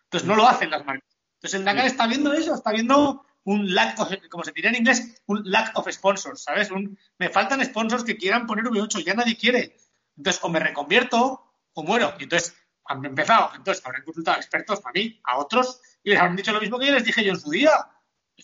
Entonces 0.03 0.27
no 0.27 0.35
lo 0.35 0.47
hacen 0.47 0.69
las 0.69 0.85
marcas. 0.85 1.09
Entonces 1.35 1.59
el 1.59 1.65
Dakar 1.65 1.85
está 1.85 2.07
viendo 2.07 2.33
eso, 2.33 2.55
está 2.55 2.71
viendo 2.71 3.25
un 3.45 3.73
lack 3.73 3.99
of, 3.99 4.11
como 4.29 4.43
se 4.43 4.51
diría 4.51 4.71
en 4.71 4.77
inglés, 4.77 5.21
un 5.27 5.41
lack 5.45 5.77
of 5.77 5.91
sponsors, 5.91 6.43
¿sabes? 6.43 6.71
Un, 6.71 6.97
me 7.19 7.29
faltan 7.29 7.63
sponsors 7.63 8.03
que 8.03 8.17
quieran 8.17 8.47
poner 8.47 8.65
V8, 8.65 9.03
ya 9.03 9.13
nadie 9.13 9.37
quiere. 9.37 9.77
Entonces, 10.17 10.43
o 10.43 10.49
me 10.49 10.59
reconvierto 10.59 11.53
o 11.73 11.83
muero. 11.83 12.13
Y 12.19 12.23
entonces, 12.23 12.55
han 12.85 13.03
empezado, 13.05 13.51
entonces 13.55 13.85
habrán 13.85 14.03
consultado 14.03 14.37
a 14.37 14.39
expertos 14.39 14.79
para 14.79 14.93
mí, 14.93 15.19
a 15.23 15.37
otros, 15.37 15.81
y 16.03 16.11
les 16.11 16.19
habrán 16.19 16.35
dicho 16.35 16.53
lo 16.53 16.61
mismo 16.61 16.79
que 16.79 16.87
yo 16.87 16.93
les 16.93 17.03
dije 17.03 17.23
yo 17.23 17.31
en 17.31 17.39
su 17.39 17.49
día. 17.49 17.71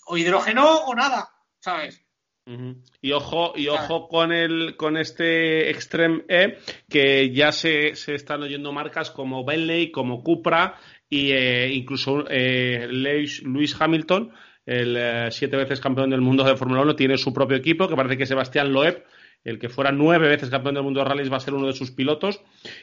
O 0.06 0.18
hidrógeno 0.18 0.86
o 0.86 0.96
nada, 0.96 1.32
¿sabes? 1.60 2.02
Y 3.01 3.12
ojo, 3.12 3.54
y 3.56 3.67
ojo 3.67 4.08
con 4.08 4.32
el 4.32 4.75
con 4.75 4.97
este 4.97 5.69
Extreme 5.69 6.23
E, 6.27 6.58
que 6.89 7.32
ya 7.32 7.51
se, 7.51 7.95
se 7.95 8.15
están 8.15 8.41
oyendo 8.41 8.71
marcas 8.71 9.12
como 9.12 9.45
Bentley, 9.45 9.91
como 9.91 10.23
Cupra, 10.23 10.75
y 11.08 11.32
eh, 11.32 11.71
incluso 11.71 12.25
eh, 12.30 12.88
Lewis 12.89 13.75
Hamilton, 13.80 14.32
el 14.65 14.97
eh, 14.97 15.27
siete 15.30 15.56
veces 15.58 15.80
campeón 15.80 16.10
del 16.10 16.21
mundo 16.21 16.43
de 16.43 16.56
Fórmula 16.56 16.82
1, 16.82 16.95
tiene 16.95 17.17
su 17.17 17.34
propio 17.34 17.58
equipo, 17.58 17.88
que 17.88 17.95
parece 17.95 18.17
que 18.17 18.25
Sebastián 18.25 18.71
Loeb, 18.71 19.04
el 19.43 19.58
que 19.58 19.69
fuera 19.69 19.91
nueve 19.91 20.27
veces 20.27 20.49
campeón 20.49 20.75
del 20.75 20.84
mundo 20.84 20.99
de 20.99 21.06
rallies, 21.06 21.32
va 21.32 21.38
a 21.38 21.41
ser 21.41 21.54
uno 21.54 21.67
de 21.67 21.73
sus 21.73 21.91
pilotos. 21.91 22.41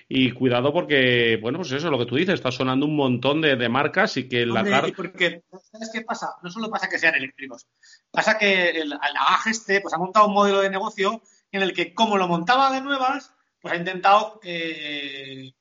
Y 0.08 0.32
cuidado 0.32 0.72
porque, 0.72 1.38
bueno, 1.40 1.58
pues 1.58 1.70
eso 1.72 1.86
es 1.86 1.90
lo 1.90 1.98
que 1.98 2.06
tú 2.06 2.16
dices, 2.16 2.34
está 2.34 2.50
sonando 2.50 2.86
un 2.86 2.96
montón 2.96 3.40
de, 3.40 3.56
de 3.56 3.68
marcas 3.68 4.16
y 4.16 4.28
que 4.28 4.42
Hombre, 4.42 4.70
Dakar... 4.70 4.92
Porque, 4.94 5.44
¿sabes 5.70 5.90
qué 5.92 6.02
pasa? 6.02 6.34
No 6.42 6.50
solo 6.50 6.70
pasa 6.70 6.88
que 6.88 6.98
sean 6.98 7.14
eléctricos, 7.14 7.66
pasa 8.10 8.36
que 8.36 8.70
el, 8.70 8.92
AG 8.92 9.48
este 9.50 9.80
pues, 9.80 9.94
ha 9.94 9.98
montado 9.98 10.26
un 10.26 10.34
modelo 10.34 10.60
de 10.60 10.70
negocio 10.70 11.22
en 11.52 11.62
el 11.62 11.72
que, 11.72 11.94
como 11.94 12.18
lo 12.18 12.28
montaba 12.28 12.72
de 12.72 12.80
nuevas, 12.80 13.32
pues 13.60 13.74
ha 13.74 13.76
intentado 13.76 14.40
eh, 14.42 15.52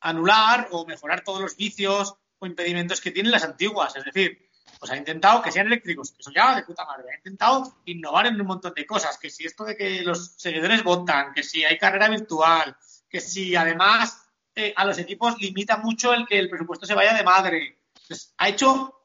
anular 0.00 0.68
o 0.70 0.86
mejorar 0.86 1.22
todos 1.22 1.40
los 1.40 1.56
vicios 1.56 2.14
o 2.38 2.46
impedimentos 2.46 3.00
que 3.00 3.10
tienen 3.10 3.32
las 3.32 3.44
antiguas. 3.44 3.96
Es 3.96 4.04
decir, 4.04 4.50
pues 4.82 4.90
ha 4.90 4.96
intentado 4.96 5.40
que 5.42 5.52
sean 5.52 5.68
eléctricos, 5.68 6.12
eso 6.18 6.32
ya 6.34 6.56
de 6.56 6.64
puta 6.64 6.84
madre, 6.84 7.12
ha 7.12 7.16
intentado 7.16 7.72
innovar 7.84 8.26
en 8.26 8.40
un 8.40 8.48
montón 8.48 8.74
de 8.74 8.84
cosas, 8.84 9.16
que 9.16 9.30
si 9.30 9.46
esto 9.46 9.62
de 9.62 9.76
que 9.76 10.02
los 10.02 10.32
seguidores 10.36 10.82
votan, 10.82 11.32
que 11.32 11.44
si 11.44 11.62
hay 11.62 11.78
carrera 11.78 12.08
virtual, 12.08 12.76
que 13.08 13.20
si 13.20 13.54
además 13.54 14.26
eh, 14.56 14.74
a 14.74 14.84
los 14.84 14.98
equipos 14.98 15.40
limita 15.40 15.76
mucho 15.76 16.12
el 16.12 16.26
que 16.26 16.36
el 16.36 16.50
presupuesto 16.50 16.84
se 16.84 16.96
vaya 16.96 17.14
de 17.14 17.22
madre. 17.22 17.78
Entonces, 17.94 18.34
ha 18.36 18.48
hecho 18.48 19.04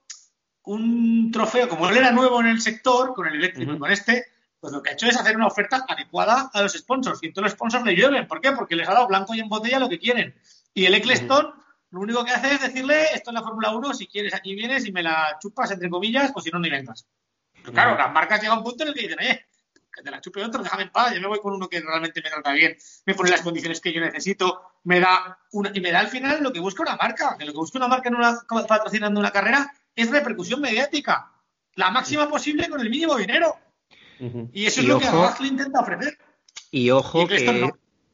un 0.63 1.29
trofeo, 1.31 1.69
como 1.69 1.87
él 1.87 1.97
era 1.97 2.11
nuevo 2.11 2.39
en 2.39 2.47
el 2.47 2.59
sector, 2.59 3.13
con 3.13 3.27
el 3.27 3.35
eléctrico 3.35 3.69
uh 3.69 3.73
-huh. 3.75 3.77
y 3.77 3.79
con 3.79 3.91
este, 3.91 4.25
pues 4.59 4.73
lo 4.73 4.81
que 4.81 4.89
ha 4.89 4.93
hecho 4.93 5.05
es 5.05 5.15
hacer 5.15 5.35
una 5.35 5.45
oferta 5.45 5.85
adecuada 5.87 6.49
a 6.55 6.63
los 6.63 6.73
sponsors, 6.73 7.19
y 7.21 7.31
todos 7.31 7.43
los 7.43 7.51
sponsors 7.51 7.85
le 7.85 7.95
llueven. 7.95 8.27
¿Por 8.27 8.41
qué? 8.41 8.51
Porque 8.51 8.75
les 8.75 8.89
ha 8.89 8.95
dado 8.95 9.07
blanco 9.07 9.35
y 9.35 9.41
en 9.41 9.47
botella 9.47 9.77
lo 9.77 9.89
que 9.89 9.99
quieren. 9.99 10.33
Y 10.73 10.87
el 10.87 10.95
Eccleston, 10.95 11.45
uh 11.45 11.49
-huh. 11.49 11.63
Lo 11.91 12.01
único 12.01 12.23
que 12.25 12.31
hace 12.31 12.53
es 12.53 12.61
decirle, 12.61 13.05
esto 13.13 13.31
es 13.31 13.33
la 13.33 13.41
Fórmula 13.41 13.71
1, 13.71 13.93
si 13.93 14.07
quieres 14.07 14.33
aquí 14.33 14.53
vienes 14.55 14.85
y 14.85 14.91
me 14.91 15.03
la 15.03 15.37
chupas, 15.39 15.71
entre 15.71 15.89
comillas, 15.89 16.31
o 16.35 16.41
si 16.41 16.49
no, 16.49 16.59
ni 16.59 16.69
vengas. 16.69 17.07
Pero 17.53 17.71
claro, 17.71 17.97
las 17.97 18.13
marcas 18.13 18.41
llegan 18.41 18.57
a 18.57 18.59
un 18.59 18.65
punto 18.65 18.83
en 18.83 18.89
el 18.89 18.95
que 18.95 19.01
dicen, 19.01 19.19
eh, 19.21 19.45
que 19.93 20.03
te 20.03 20.11
la 20.11 20.21
chupe 20.21 20.43
otro, 20.43 20.63
déjame 20.63 20.83
en 20.83 20.91
paz, 20.91 21.13
yo 21.13 21.21
me 21.21 21.27
voy 21.27 21.39
con 21.39 21.53
uno 21.53 21.67
que 21.67 21.79
realmente 21.79 22.21
me 22.21 22.29
trata 22.29 22.51
bien, 22.51 22.77
me 23.05 23.15
pone 23.15 23.31
las 23.31 23.41
condiciones 23.41 23.79
que 23.79 23.93
yo 23.93 24.01
necesito, 24.01 24.61
me 24.83 24.99
da 24.99 25.39
una, 25.53 25.71
y 25.73 25.81
me 25.81 25.91
da 25.91 25.99
al 25.99 26.09
final 26.09 26.43
lo 26.43 26.51
que 26.51 26.59
busca 26.59 26.83
una 26.83 26.97
marca, 26.97 27.35
que 27.37 27.45
lo 27.45 27.53
que 27.53 27.57
busca 27.57 27.77
una 27.77 27.87
marca 27.87 28.09
en 28.09 28.15
una, 28.15 28.37
patrocinando 28.67 29.19
una 29.19 29.31
carrera 29.31 29.73
es 29.95 30.11
repercusión 30.11 30.61
mediática, 30.61 31.31
la 31.75 31.89
máxima 31.89 32.29
posible 32.29 32.69
con 32.69 32.81
el 32.81 32.89
mínimo 32.89 33.15
dinero. 33.15 33.55
Y 34.51 34.65
eso 34.65 34.81
es 34.81 34.87
lo 34.87 34.99
que 34.99 35.07
le 35.41 35.47
intenta 35.47 35.79
ofrecer. 35.79 36.17
Y 36.71 36.89
ojo 36.89 37.27
que 37.27 37.71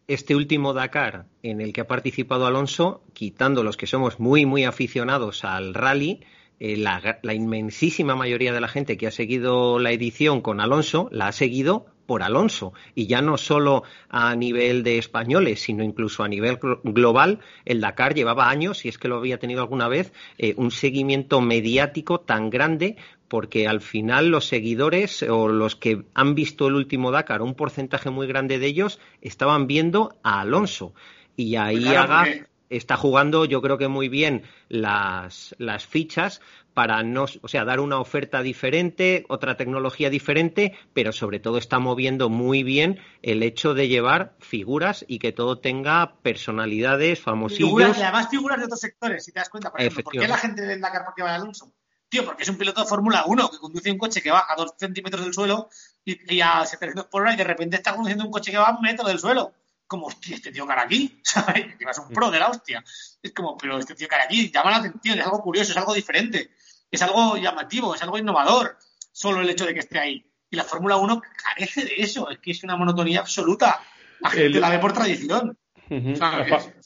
este 0.07 0.35
último 0.35 0.73
Dakar 0.73 1.25
en 1.41 1.61
el 1.61 1.73
que 1.73 1.81
ha 1.81 1.87
participado 1.87 2.45
Alonso, 2.45 3.03
quitando 3.13 3.63
los 3.63 3.77
que 3.77 3.87
somos 3.87 4.19
muy, 4.19 4.45
muy 4.45 4.65
aficionados 4.65 5.43
al 5.43 5.73
rally, 5.73 6.21
eh, 6.59 6.77
la, 6.77 7.33
inmensísima 7.33 8.15
mayoría 8.15 8.53
de 8.53 8.61
la 8.61 8.67
gente 8.67 8.97
que 8.97 9.07
ha 9.07 9.11
seguido 9.11 9.79
la 9.79 9.91
edición 9.91 10.41
con 10.41 10.61
Alonso 10.61 11.09
la 11.11 11.27
ha 11.27 11.31
seguido 11.31 11.87
por 12.05 12.21
Alonso. 12.21 12.73
Y 12.95 13.07
ya 13.07 13.21
no 13.21 13.37
solo 13.37 13.83
a 14.09 14.35
nivel 14.35 14.83
de 14.83 14.97
españoles, 14.97 15.61
sino 15.61 15.83
incluso 15.83 16.23
a 16.23 16.27
nivel 16.27 16.59
global, 16.83 17.39
el 17.65 17.81
Dakar 17.81 18.13
llevaba 18.13 18.49
años, 18.49 18.79
si 18.79 18.89
es 18.89 18.97
que 18.97 19.07
lo 19.07 19.17
había 19.17 19.39
tenido 19.39 19.61
alguna 19.61 19.87
vez, 19.87 20.13
eh, 20.37 20.53
un 20.57 20.71
seguimiento 20.71 21.41
mediático 21.41 22.19
tan 22.19 22.49
grande 22.49 22.97
porque 23.33 23.67
al 23.67 23.81
final 23.81 24.27
los 24.27 24.45
seguidores 24.45 25.23
o 25.23 25.47
los 25.47 25.75
que 25.75 26.05
han 26.13 26.35
visto 26.35 26.67
el 26.67 26.75
último 26.75 27.09
Dakar, 27.09 27.41
un 27.41 27.55
porcentaje 27.55 28.11
muy 28.11 28.27
grande 28.27 28.59
de 28.59 28.67
ellos, 28.67 28.99
estaban 29.21 29.65
viendo 29.65 30.19
a 30.21 30.41
Alonso. 30.41 30.93
Y 31.35 31.55
ahí 31.55 31.83
pues 31.83 32.43
está 32.69 32.95
jugando, 32.95 33.45
yo 33.45 33.59
creo 33.63 33.79
que 33.79 33.87
muy 33.87 34.07
bien 34.07 34.43
las, 34.69 35.55
las 35.57 35.87
fichas 35.87 36.41
para 36.75 37.01
no, 37.01 37.25
o 37.41 37.47
sea, 37.47 37.65
dar 37.65 37.79
una 37.79 37.97
oferta 37.97 38.43
diferente, 38.43 39.25
otra 39.29 39.57
tecnología 39.57 40.11
diferente, 40.11 40.77
pero 40.93 41.11
sobre 41.11 41.39
todo 41.39 41.57
está 41.57 41.79
moviendo 41.79 42.29
muy 42.29 42.61
bien 42.61 42.99
el 43.23 43.41
hecho 43.41 43.73
de 43.73 43.87
llevar 43.87 44.35
figuras 44.37 45.05
y 45.07 45.17
que 45.17 45.31
todo 45.31 45.57
tenga 45.57 46.17
personalidades 46.21 47.19
famosillos. 47.19 47.69
Figuras, 47.69 47.97
y 47.97 48.03
además 48.03 48.27
figuras 48.29 48.59
de 48.59 48.65
otros 48.65 48.79
sectores, 48.79 49.25
si 49.25 49.31
te 49.31 49.39
das 49.39 49.49
cuenta. 49.49 49.71
Por 49.71 49.81
ejemplo, 49.81 50.03
¿por 50.03 50.13
qué 50.13 50.27
la 50.27 50.37
gente 50.37 50.61
del 50.61 50.79
Dakar 50.79 51.03
porque 51.03 51.23
va 51.23 51.31
a 51.31 51.35
Alonso? 51.35 51.73
Tío, 52.13 52.25
porque 52.25 52.43
es 52.43 52.49
un 52.49 52.57
piloto 52.57 52.81
de 52.81 52.87
Fórmula 52.87 53.23
1 53.25 53.49
que 53.49 53.57
conduce 53.57 53.91
un 53.91 53.97
coche 53.97 54.21
que 54.21 54.29
va 54.29 54.45
a 54.47 54.55
dos 54.55 54.75
centímetros 54.77 55.23
del 55.23 55.33
suelo 55.33 55.69
y, 56.05 56.41
a 56.41 56.63
700 56.63 57.05
por 57.05 57.23
hora 57.23 57.33
y 57.33 57.37
de 57.37 57.43
repente 57.43 57.75
está 57.77 57.95
conduciendo 57.95 58.23
un 58.23 58.31
coche 58.31 58.51
que 58.51 58.57
va 58.57 58.67
a 58.67 58.75
un 58.75 58.81
metro 58.81 59.07
del 59.07 59.17
suelo 59.17 59.51
como, 59.87 60.05
hostia, 60.07 60.35
este 60.35 60.51
tío 60.51 60.67
cara 60.67 60.83
aquí, 60.83 61.19
¿sabes? 61.23 61.75
Que 61.75 61.85
vas 61.85 61.97
un 61.97 62.09
pro 62.09 62.29
de 62.29 62.39
la 62.39 62.49
hostia. 62.49 62.83
Es 63.21 63.33
como, 63.33 63.57
pero 63.57 63.79
este 63.79 63.95
tío 63.95 64.07
cara 64.07 64.25
aquí 64.25 64.51
llama 64.51 64.69
la 64.69 64.77
atención, 64.77 65.17
es 65.17 65.25
algo 65.25 65.41
curioso, 65.41 65.71
es 65.71 65.77
algo 65.77 65.95
diferente 65.95 66.51
es 66.93 67.01
algo 67.01 67.37
llamativo, 67.37 67.95
es 67.95 68.03
algo 68.03 68.19
innovador, 68.19 68.77
solo 69.11 69.41
el 69.41 69.49
hecho 69.49 69.65
de 69.65 69.73
que 69.73 69.79
esté 69.79 69.97
ahí. 69.97 70.23
Y 70.51 70.55
la 70.55 70.63
Fórmula 70.63 70.97
1 70.97 71.21
carece 71.43 71.85
de 71.85 71.95
eso, 71.97 72.29
es 72.29 72.37
que 72.37 72.51
es 72.51 72.63
una 72.63 72.77
monotonía 72.77 73.21
absoluta. 73.21 73.81
La 74.19 74.29
gente 74.29 74.59
la 74.59 74.69
ve 74.69 74.77
por 74.77 74.93
tradición. 74.93 75.57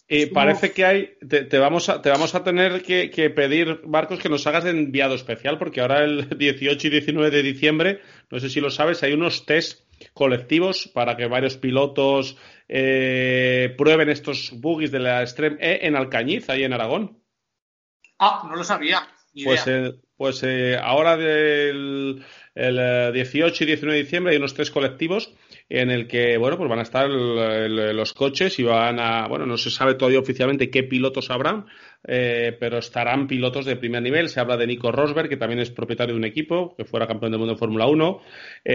Y 0.09 0.27
parece 0.27 0.71
que 0.71 0.85
hay, 0.85 1.17
te, 1.27 1.57
vamos 1.57 1.89
a, 1.89 2.01
te 2.01 2.09
vamos 2.09 2.33
a 2.33 2.43
tener 2.43 2.81
que, 2.81 3.29
pedir, 3.29 3.81
Marcos, 3.85 4.19
que 4.19 4.29
nos 4.29 4.47
hagas 4.47 4.63
de 4.63 4.69
enviado 4.69 5.15
especial, 5.15 5.57
porque 5.57 5.81
ahora 5.81 6.03
el 6.03 6.29
18 6.37 6.87
y 6.87 6.89
19 6.89 7.29
de 7.29 7.43
diciembre, 7.43 8.01
no 8.31 8.39
sé 8.39 8.49
si 8.49 8.61
lo 8.61 8.69
sabes, 8.69 9.03
hay 9.03 9.13
unos 9.13 9.45
test 9.45 9.81
colectivos 10.13 10.87
para 10.93 11.17
que 11.17 11.27
varios 11.27 11.57
pilotos 11.57 12.37
eh, 12.69 13.73
prueben 13.77 14.09
estos 14.09 14.51
buggies 14.53 14.91
de 14.91 14.99
la 14.99 15.21
Extreme 15.21 15.57
E 15.59 15.87
en 15.87 15.95
Alcañiz, 15.95 16.49
ahí 16.49 16.63
en 16.63 16.73
Aragón. 16.73 17.21
Ah, 18.19 18.47
no 18.47 18.55
lo 18.55 18.63
sabía. 18.63 19.07
Pues, 19.43 19.67
eh, 19.67 19.93
pues 20.15 20.41
eh, 20.43 20.77
ahora 20.81 21.17
del 21.17 22.23
el 22.55 23.13
18 23.13 23.63
y 23.63 23.67
19 23.67 23.97
de 23.97 24.03
diciembre 24.03 24.31
hay 24.31 24.37
unos 24.37 24.55
tres 24.55 24.71
colectivos 24.71 25.31
en 25.70 25.91
el 25.91 26.07
que 26.07 26.38
bueno 26.38 26.57
pues 26.57 26.70
van 26.70 26.80
a 26.80 26.84
estar 26.84 27.09
los 27.09 28.13
coches 28.13 28.57
y 28.59 28.63
van 28.63 28.99
a 28.99 29.28
bueno 29.28 29.45
no 29.45 29.57
se 29.57 29.70
sabe 29.70 29.95
todavía 29.95 30.20
oficialmente 30.20 30.70
qué 30.70 30.84
pilotos 30.84 31.30
habrán 31.30 31.65
eh, 32.03 32.55
pero 32.59 32.78
estarán 32.78 33.28
pilotos 33.28 33.65
de 33.65 33.76
primer 33.76 34.01
nivel. 34.01 34.30
Se 34.30 34.39
habla 34.39 34.57
de 34.57 34.68
Nico 34.68 34.91
Rosberg 34.91 35.30
que 35.30 35.38
también 35.38 35.59
es 35.59 35.72
propietario 35.72 36.13
de 36.13 36.20
un 36.20 36.26
equipo 36.26 36.76
que 36.76 36.86
fuera 36.86 37.07
campeón 37.07 37.32
del 37.32 37.39
mundo 37.39 37.53
de 37.53 37.59
Fórmula 37.59 37.88
1 37.88 38.22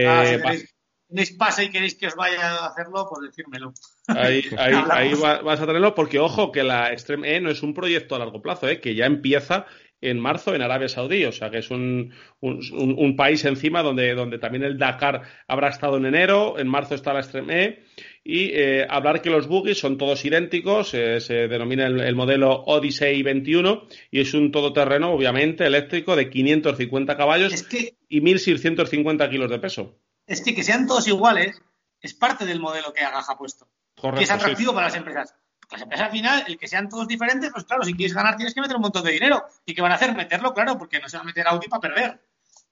ah, 0.07 0.25
si 0.25 0.67
tenéis, 1.07 1.31
pase 1.37 1.65
y 1.65 1.69
queréis 1.69 1.95
que 1.95 2.07
os 2.07 2.15
vaya 2.15 2.51
a 2.51 2.67
hacerlo 2.67 3.07
pues 3.09 3.29
decírmelo. 3.29 3.73
Ahí, 4.07 4.43
ahí, 4.57 5.13
vas 5.15 5.59
a 5.59 5.65
tenerlo 5.65 5.95
porque 5.95 6.19
ojo 6.19 6.51
que 6.51 6.63
la 6.63 6.91
Extreme 6.91 7.35
E 7.35 7.41
no 7.41 7.49
es 7.49 7.63
un 7.63 7.73
proyecto 7.73 8.15
a 8.15 8.19
largo 8.19 8.41
plazo 8.41 8.67
eh, 8.67 8.79
que 8.79 8.95
ya 8.95 9.05
empieza 9.05 9.65
en 10.03 10.19
marzo 10.19 10.53
en 10.53 10.61
Arabia 10.61 10.89
Saudí, 10.89 11.25
o 11.25 11.31
sea 11.31 11.49
que 11.49 11.59
es 11.59 11.71
un, 11.71 12.13
un, 12.41 13.15
país 13.15 13.43
encima 13.45 13.81
donde, 13.81 14.13
donde, 14.13 14.37
también 14.37 14.63
el 14.63 14.77
Dakar 14.77 15.21
habrá 15.47 15.69
estado 15.69 15.97
en 15.97 16.05
enero, 16.05 16.59
en 16.59 16.67
marzo 16.67 16.95
está 16.95 17.13
la 17.13 17.21
Extreme 17.21 17.63
E, 17.63 17.83
y 18.23 18.51
eh, 18.53 18.85
hablar 18.89 19.21
que 19.21 19.29
los 19.29 19.47
buggies 19.47 19.79
son 19.79 19.97
todos 19.97 20.23
idénticos, 20.25 20.93
eh, 20.93 21.19
se 21.19 21.47
denomina 21.47 21.87
el, 21.87 22.15
modelo 22.15 22.63
Odyssey 22.65 23.21
21 23.21 23.87
y 24.11 24.21
es 24.21 24.33
un 24.33 24.51
todoterreno, 24.51 25.11
obviamente, 25.11 25.65
eléctrico 25.65 26.15
de 26.15 26.29
550 26.29 27.17
caballos 27.17 27.65
y 28.09 28.21
1.650 28.21 29.29
kilos 29.29 29.49
de 29.49 29.59
peso. 29.59 29.99
Es 30.25 30.41
que 30.41 30.55
que 30.55 30.63
sean 30.63 30.87
todos 30.87 31.07
iguales 31.07 31.61
es 32.01 32.13
parte 32.13 32.45
del 32.45 32.59
modelo 32.59 32.93
que 32.93 33.03
Agaja 33.03 33.33
ha 33.33 33.37
puesto, 33.37 33.67
que 33.95 34.23
es 34.23 34.31
atractivo 34.31 34.73
para 34.73 34.87
las 34.87 34.95
empresas 34.95 35.35
las 35.73 35.81
empresas 35.81 36.05
al 36.05 36.11
final, 36.11 36.43
el 36.47 36.57
que 36.57 36.67
sean 36.67 36.87
todos 36.87 37.07
diferentes, 37.07 37.51
pues 37.51 37.65
claro, 37.65 37.83
si 37.83 37.93
quieres 37.93 38.15
ganar 38.15 38.35
tienes 38.35 38.53
que 38.53 38.61
meter 38.61 38.75
un 38.75 38.83
montón 38.83 39.03
de 39.03 39.11
dinero. 39.11 39.45
¿Y 39.65 39.73
qué 39.73 39.81
van 39.81 39.91
a 39.91 39.95
hacer? 39.95 40.15
Meterlo, 40.15 40.53
claro, 40.53 40.77
porque 40.77 40.99
no 40.99 41.09
se 41.09 41.17
va 41.17 41.23
a 41.23 41.25
meter 41.25 41.47
Audi 41.47 41.67
para 41.67 41.81
perder. 41.81 42.21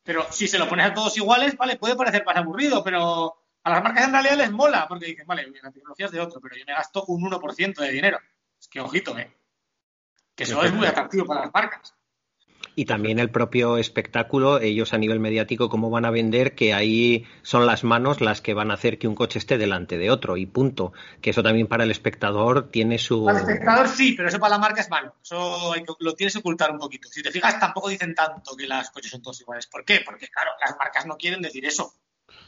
Pero 0.04 0.26
si 0.32 0.48
se 0.48 0.58
lo 0.58 0.68
pones 0.70 0.86
a 0.86 0.94
todos 0.94 1.16
iguales, 1.18 1.58
vale, 1.58 1.76
puede 1.78 1.96
parecer 1.96 2.24
más 2.26 2.36
aburrido, 2.36 2.84
pero 2.84 3.36
a 3.64 3.70
las 3.70 3.84
marcas 3.84 4.06
en 4.06 4.12
realidad 4.12 4.38
les 4.38 4.52
mola, 4.52 4.88
porque 4.88 5.08
dicen, 5.08 5.28
vale, 5.28 5.52
la 5.62 5.72
tecnología 5.72 6.06
es 6.08 6.12
de 6.12 6.20
otro, 6.20 6.40
pero 6.42 6.56
yo 6.56 6.64
me 6.66 6.74
gasto 6.74 7.04
un 7.06 7.22
1% 7.24 7.76
de 7.76 7.92
dinero. 7.92 8.20
Es 8.60 8.68
que 8.68 8.80
ojito, 8.80 9.18
¿eh? 9.18 9.36
Que 10.36 10.44
eso 10.44 10.64
es 10.64 10.74
muy 10.74 10.88
atractivo 10.88 11.26
para 11.26 11.42
las 11.42 11.54
marcas. 11.54 11.94
Y 12.74 12.86
también 12.86 13.20
el 13.20 13.30
propio 13.30 13.78
espectáculo, 13.78 14.62
ellos 14.62 14.94
a 14.94 14.98
nivel 14.98 15.20
mediático, 15.20 15.68
cómo 15.68 15.90
van 15.90 16.06
a 16.06 16.10
vender 16.10 16.56
que 16.56 16.74
ahí 16.74 17.26
son 17.42 17.66
las 17.66 17.84
manos 17.84 18.22
las 18.22 18.40
que 18.40 18.54
van 18.54 18.72
a 18.72 18.76
hacer 18.76 18.98
que 18.98 19.10
un 19.10 19.16
coche 19.16 19.40
esté 19.40 19.58
delante 19.58 19.98
de 19.98 20.10
otro 20.10 20.38
y 20.38 20.46
punto. 20.46 20.94
Que 21.22 21.32
eso 21.32 21.44
también 21.44 21.68
para 21.68 21.84
el 21.84 21.92
espectador 21.92 22.70
tiene 22.72 22.98
su... 22.98 23.26
Para 23.26 23.40
el 23.40 23.50
espectador 23.50 23.90
sí, 23.90 24.14
pero 24.16 24.30
eso 24.30 24.40
para 24.40 24.56
la 24.56 24.60
marca 24.60 24.82
es 24.82 24.90
malo. 24.90 25.16
Eso 25.22 25.74
lo 26.00 26.14
tienes 26.14 26.34
que 26.34 26.40
ocultar 26.40 26.72
un 26.72 26.80
poquito. 26.80 27.10
Si 27.10 27.22
te 27.22 27.32
fijas, 27.32 27.60
tampoco 27.60 27.90
dicen 27.90 28.16
tanto 28.16 28.56
que 28.56 28.68
las 28.68 28.90
coches 28.92 29.12
son 29.12 29.22
todos 29.22 29.42
iguales. 29.42 29.68
¿Por 29.68 29.84
qué? 29.84 30.02
Porque, 30.06 30.30
claro, 30.30 30.52
las 30.62 30.78
marcas 30.78 31.06
no 31.06 31.18
quieren 31.18 31.42
decir 31.42 31.66
eso. 31.66 31.94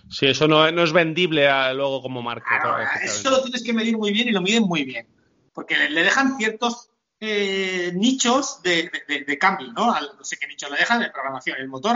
Sí, 0.10 0.28
eso 0.28 0.48
no, 0.48 0.68
es 0.68 0.94
vendible 0.94 1.50
luego 1.74 2.02
como 2.02 2.22
marca. 2.22 2.90
eso 3.04 3.30
lo 3.30 3.42
tienes 3.42 3.64
que 3.64 3.74
medir 3.74 3.98
muy 3.98 4.14
bien 4.14 4.30
y 4.30 4.32
lo 4.32 4.42
miden 4.42 4.64
muy 4.64 4.86
bien. 4.86 5.08
Porque 5.54 5.90
le 5.90 6.04
dejan 6.04 6.38
ciertos 6.38 6.90
eh, 7.26 7.94
nichos 7.94 8.62
de, 8.62 8.92
cambio, 9.40 9.72
¿no? 9.72 9.94
no 9.94 10.24
sé 10.26 10.36
qué 10.36 10.46
nicho 10.46 10.70
le 10.70 10.76
dejan 10.76 11.00
de 11.00 11.10
programación. 11.10 11.58
El 11.58 11.70
motor 11.70 11.96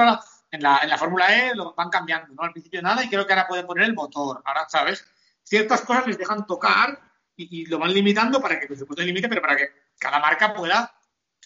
en 0.52 0.64
la, 0.64 0.80
en 0.82 0.90
la 0.90 0.98
Fórmula 0.98 1.36
E 1.36 1.54
lo 1.54 1.74
van 1.74 1.90
cambiando, 1.90 2.34
¿no? 2.34 2.44
Al 2.44 2.54
principio 2.54 2.82
nada 2.82 3.04
y 3.04 3.10
creo 3.10 3.28
que 3.28 3.34
ahora 3.34 3.46
pueden 3.46 3.68
poner 3.68 3.84
el 3.84 3.94
motor. 3.94 4.42
Ahora, 4.46 4.70
¿sabes? 4.70 5.06
Ciertas 5.44 5.82
cosas 5.82 6.08
les 6.08 6.18
dejan 6.18 6.48
tocar 6.48 6.98
y, 7.36 7.66
lo 7.66 7.78
van 7.78 7.94
limitando 7.94 8.42
para 8.42 8.58
que, 8.58 8.68
por 8.68 8.78
supuesto, 8.78 9.04
limite, 9.04 9.28
pero 9.28 9.42
para 9.42 9.58
que 9.58 9.70
cada 10.00 10.20
marca 10.20 10.54
pueda 10.54 10.96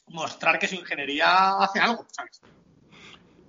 mostrar 0.09 0.59
que 0.59 0.67
su 0.67 0.75
ingeniería 0.75 1.57
hace 1.57 1.79
algo, 1.79 2.05
¿sabes? 2.11 2.39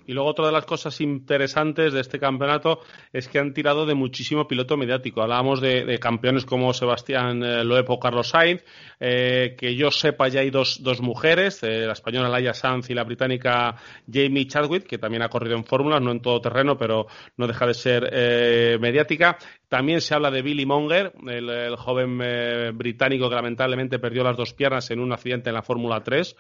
Y 0.07 0.12
luego 0.12 0.30
otra 0.30 0.46
de 0.46 0.53
las 0.53 0.64
cosas 0.64 1.00
interesantes 1.00 1.92
de 1.92 2.00
este 2.00 2.18
campeonato 2.18 2.80
es 3.12 3.28
que 3.28 3.38
han 3.38 3.53
tirado 3.53 3.86
de 3.86 3.94
muchísimo 3.94 4.46
piloto 4.46 4.76
mediático. 4.76 5.22
Hablábamos 5.22 5.61
de, 5.61 5.98
campeones 5.98 6.44
como 6.44 6.72
Sebastián 6.72 7.42
eh, 7.42 7.64
Loeb 7.64 7.90
o 7.90 8.00
Carlos 8.00 8.28
Sainz, 8.28 8.64
eh, 8.98 9.55
que 9.59 9.74
yo 9.76 9.90
sepa 9.90 10.28
ya 10.28 10.40
hay 10.40 10.50
dos, 10.50 10.82
dos 10.82 11.00
mujeres, 11.00 11.62
eh, 11.62 11.86
la 11.86 11.92
española 11.92 12.28
Laia 12.28 12.55
Sanz 12.55 12.90
y 12.90 12.94
la 12.94 13.05
británica 13.05 13.76
Jamie 14.11 14.46
Chadwick, 14.46 14.86
que 14.86 14.98
también 14.98 15.22
ha 15.22 15.28
corrido 15.28 15.57
en 15.57 15.64
fórmulas, 15.64 16.00
no 16.00 16.11
en 16.11 16.20
todo 16.20 16.40
terreno, 16.40 16.76
pero 16.76 17.07
no 17.36 17.46
deja 17.46 17.66
de 17.66 17.74
ser 17.74 18.80
mediática. 18.80 19.38
También 19.72 20.02
se 20.02 20.14
habla 20.14 20.30
de 20.30 20.42
Billy 20.42 20.66
Monger, 20.66 21.14
el, 21.26 21.76
joven 21.76 22.20
eh, 22.22 22.72
británico 22.74 23.30
que 23.30 23.34
lamentablemente 23.36 23.98
perdió 23.98 24.22
las 24.22 24.36
dos 24.36 24.52
piernas 24.52 24.90
en 24.90 25.00
un 25.00 25.14
accidente 25.14 25.48
en 25.48 25.54
la 25.54 25.62
Fórmula 25.62 26.04
3 26.04 26.36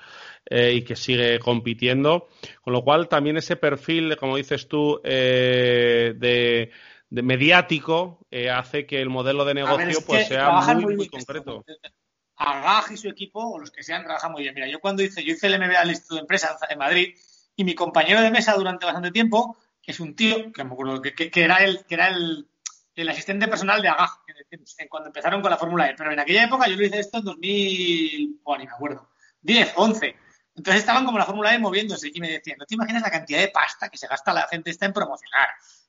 eh, 0.50 0.74
y 0.74 0.84
que 0.84 0.96
sigue 0.96 1.38
compitiendo. 1.38 2.28
Con 2.60 2.74
lo 2.74 2.84
cual, 2.84 3.08
también 3.08 3.38
ese 3.38 3.56
perfil, 3.56 4.18
como 4.18 4.36
dices 4.36 4.68
tú, 4.68 5.00
eh, 5.02 6.12
de, 6.14 6.70
mediático 7.22 8.18
hace 8.52 8.84
que 8.84 9.00
el 9.00 9.08
modelo 9.08 9.46
de 9.46 9.54
negocio 9.54 10.00
pues, 10.06 10.28
sea 10.28 10.50
muy, 10.74 11.08
concreto. 11.08 11.64
Agaj 12.36 12.92
y 12.92 12.98
su 12.98 13.08
equipo, 13.08 13.40
o 13.40 13.58
los 13.58 13.70
que 13.70 13.82
sean, 13.82 14.04
trabajan 14.04 14.32
muy 14.32 14.42
bien. 14.42 14.54
Mira, 14.54 14.68
yo 14.68 14.78
cuando 14.78 15.02
hice, 15.02 15.24
yo 15.24 15.32
hice 15.32 15.46
el 15.46 15.58
MBA 15.58 15.80
al 15.80 15.88
Instituto 15.88 16.16
de 16.16 16.20
Empresas 16.20 16.58
en 16.68 16.78
Madrid 16.78 17.14
y 17.56 17.64
mi 17.64 17.74
compañero 17.74 18.20
de 18.20 18.30
mesa 18.30 18.52
durante 18.52 18.84
bastante 18.84 19.10
tiempo 19.10 19.56
es 19.86 20.00
un 20.00 20.14
tío 20.14 20.52
que 20.52 20.64
me 20.64 20.72
acuerdo 20.74 21.00
que, 21.00 21.14
que 21.14 21.42
era 21.42 21.64
el 21.64 21.86
que 21.86 21.94
era 21.94 22.08
el 22.08 22.46
el 22.94 23.08
asistente 23.08 23.48
personal 23.48 23.80
de 23.80 23.88
Agaj, 23.88 24.10
cuando 24.88 25.08
empezaron 25.08 25.40
con 25.40 25.50
la 25.50 25.56
Fórmula 25.56 25.88
E. 25.90 25.94
Pero 25.96 26.12
en 26.12 26.20
aquella 26.20 26.44
época 26.44 26.68
yo 26.68 26.76
lo 26.76 26.84
hice 26.84 27.00
esto 27.00 27.18
en 27.18 27.24
2000, 27.24 28.40
bueno, 28.42 28.60
ni 28.64 28.66
me 28.68 28.74
acuerdo, 28.74 29.08
10, 29.40 29.72
11. 29.76 30.16
Entonces 30.54 30.80
estaban 30.80 31.04
como 31.06 31.18
la 31.18 31.24
Fórmula 31.24 31.54
E 31.54 31.58
moviéndose 31.58 32.10
y 32.12 32.20
me 32.20 32.30
decían, 32.30 32.58
no 32.58 32.66
te 32.66 32.74
imaginas 32.74 33.02
la 33.02 33.10
cantidad 33.10 33.40
de 33.40 33.48
pasta 33.48 33.88
que 33.88 33.96
se 33.96 34.06
gasta 34.06 34.32
la 34.32 34.46
gente 34.48 34.70
esta 34.70 34.84
en 34.86 34.92
promocionar, 34.92 35.48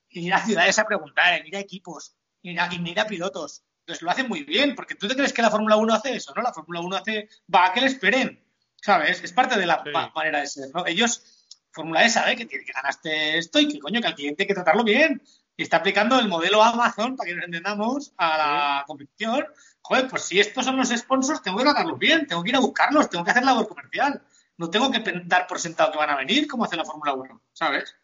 en 0.09 0.23
ir 0.23 0.33
a 0.33 0.39
ciudades 0.45 0.79
a 0.79 0.85
preguntar, 0.85 1.33
en 1.33 1.45
ir 1.47 1.55
a 1.57 1.59
equipos, 1.59 2.15
en 2.43 2.53
ir 2.53 2.59
a, 2.61 2.67
en 2.67 2.87
ir 2.87 2.99
a 2.99 3.05
pilotos. 3.05 3.63
Entonces 3.79 4.01
lo 4.01 4.09
hacen 4.11 4.29
muy 4.29 4.43
bien, 4.43 4.75
porque 4.75 4.95
tú 4.95 5.07
te 5.09 5.15
crees 5.15 5.33
que 5.33 5.41
la 5.41 5.49
Fórmula 5.51 5.75
1 5.75 5.93
hace 5.93 6.15
eso, 6.15 6.33
¿no? 6.33 6.41
La 6.41 6.53
Fórmula 6.53 6.79
1 6.79 6.95
hace, 6.95 7.27
va 7.53 7.65
a 7.67 7.73
que 7.73 7.81
le 7.81 7.87
esperen, 7.87 8.41
¿sabes? 8.81 9.21
Es 9.21 9.33
parte 9.33 9.59
de 9.59 9.65
la 9.65 9.83
Sí. 9.83 9.89
ma- 9.91 10.09
manera 10.15 10.39
de 10.39 10.47
ser, 10.47 10.69
¿no? 10.73 10.85
Ellos, 10.85 11.45
Fórmula 11.71 12.05
E 12.05 12.09
sabe 12.09 12.37
que 12.37 12.47
que 12.47 12.59
ganaste 12.73 13.37
esto 13.37 13.59
y 13.59 13.67
que 13.67 13.79
coño, 13.79 13.99
que 13.99 14.07
al 14.07 14.15
cliente 14.15 14.43
hay 14.43 14.47
que 14.47 14.53
tratarlo 14.53 14.85
bien. 14.85 15.21
Y 15.55 15.63
está 15.63 15.77
aplicando 15.77 16.19
el 16.19 16.27
modelo 16.27 16.63
Amazon, 16.63 17.15
para 17.15 17.29
que 17.29 17.35
nos 17.35 17.45
entendamos, 17.45 18.13
a 18.17 18.37
la 18.37 18.83
competición. 18.87 19.45
Joder, 19.81 20.07
pues 20.07 20.23
si 20.23 20.39
estos 20.39 20.65
son 20.65 20.77
los 20.77 20.89
sponsors, 20.89 21.41
tengo 21.41 21.57
que 21.57 21.63
tratarlos 21.63 21.99
bien, 21.99 22.25
tengo 22.25 22.43
que 22.43 22.49
ir 22.49 22.55
a 22.55 22.59
buscarlos, 22.59 23.09
tengo 23.09 23.23
que 23.23 23.31
hacer 23.31 23.43
labor 23.43 23.67
comercial. 23.67 24.21
No 24.57 24.69
tengo 24.69 24.91
que 24.91 25.03
dar 25.25 25.47
por 25.47 25.59
sentado 25.59 25.91
que 25.91 25.97
van 25.97 26.09
a 26.09 26.17
venir 26.17 26.47
como 26.47 26.63
hace 26.63 26.75
la 26.75 26.85
Fórmula 26.85 27.13
1, 27.13 27.41
¿sabes? 27.53 27.95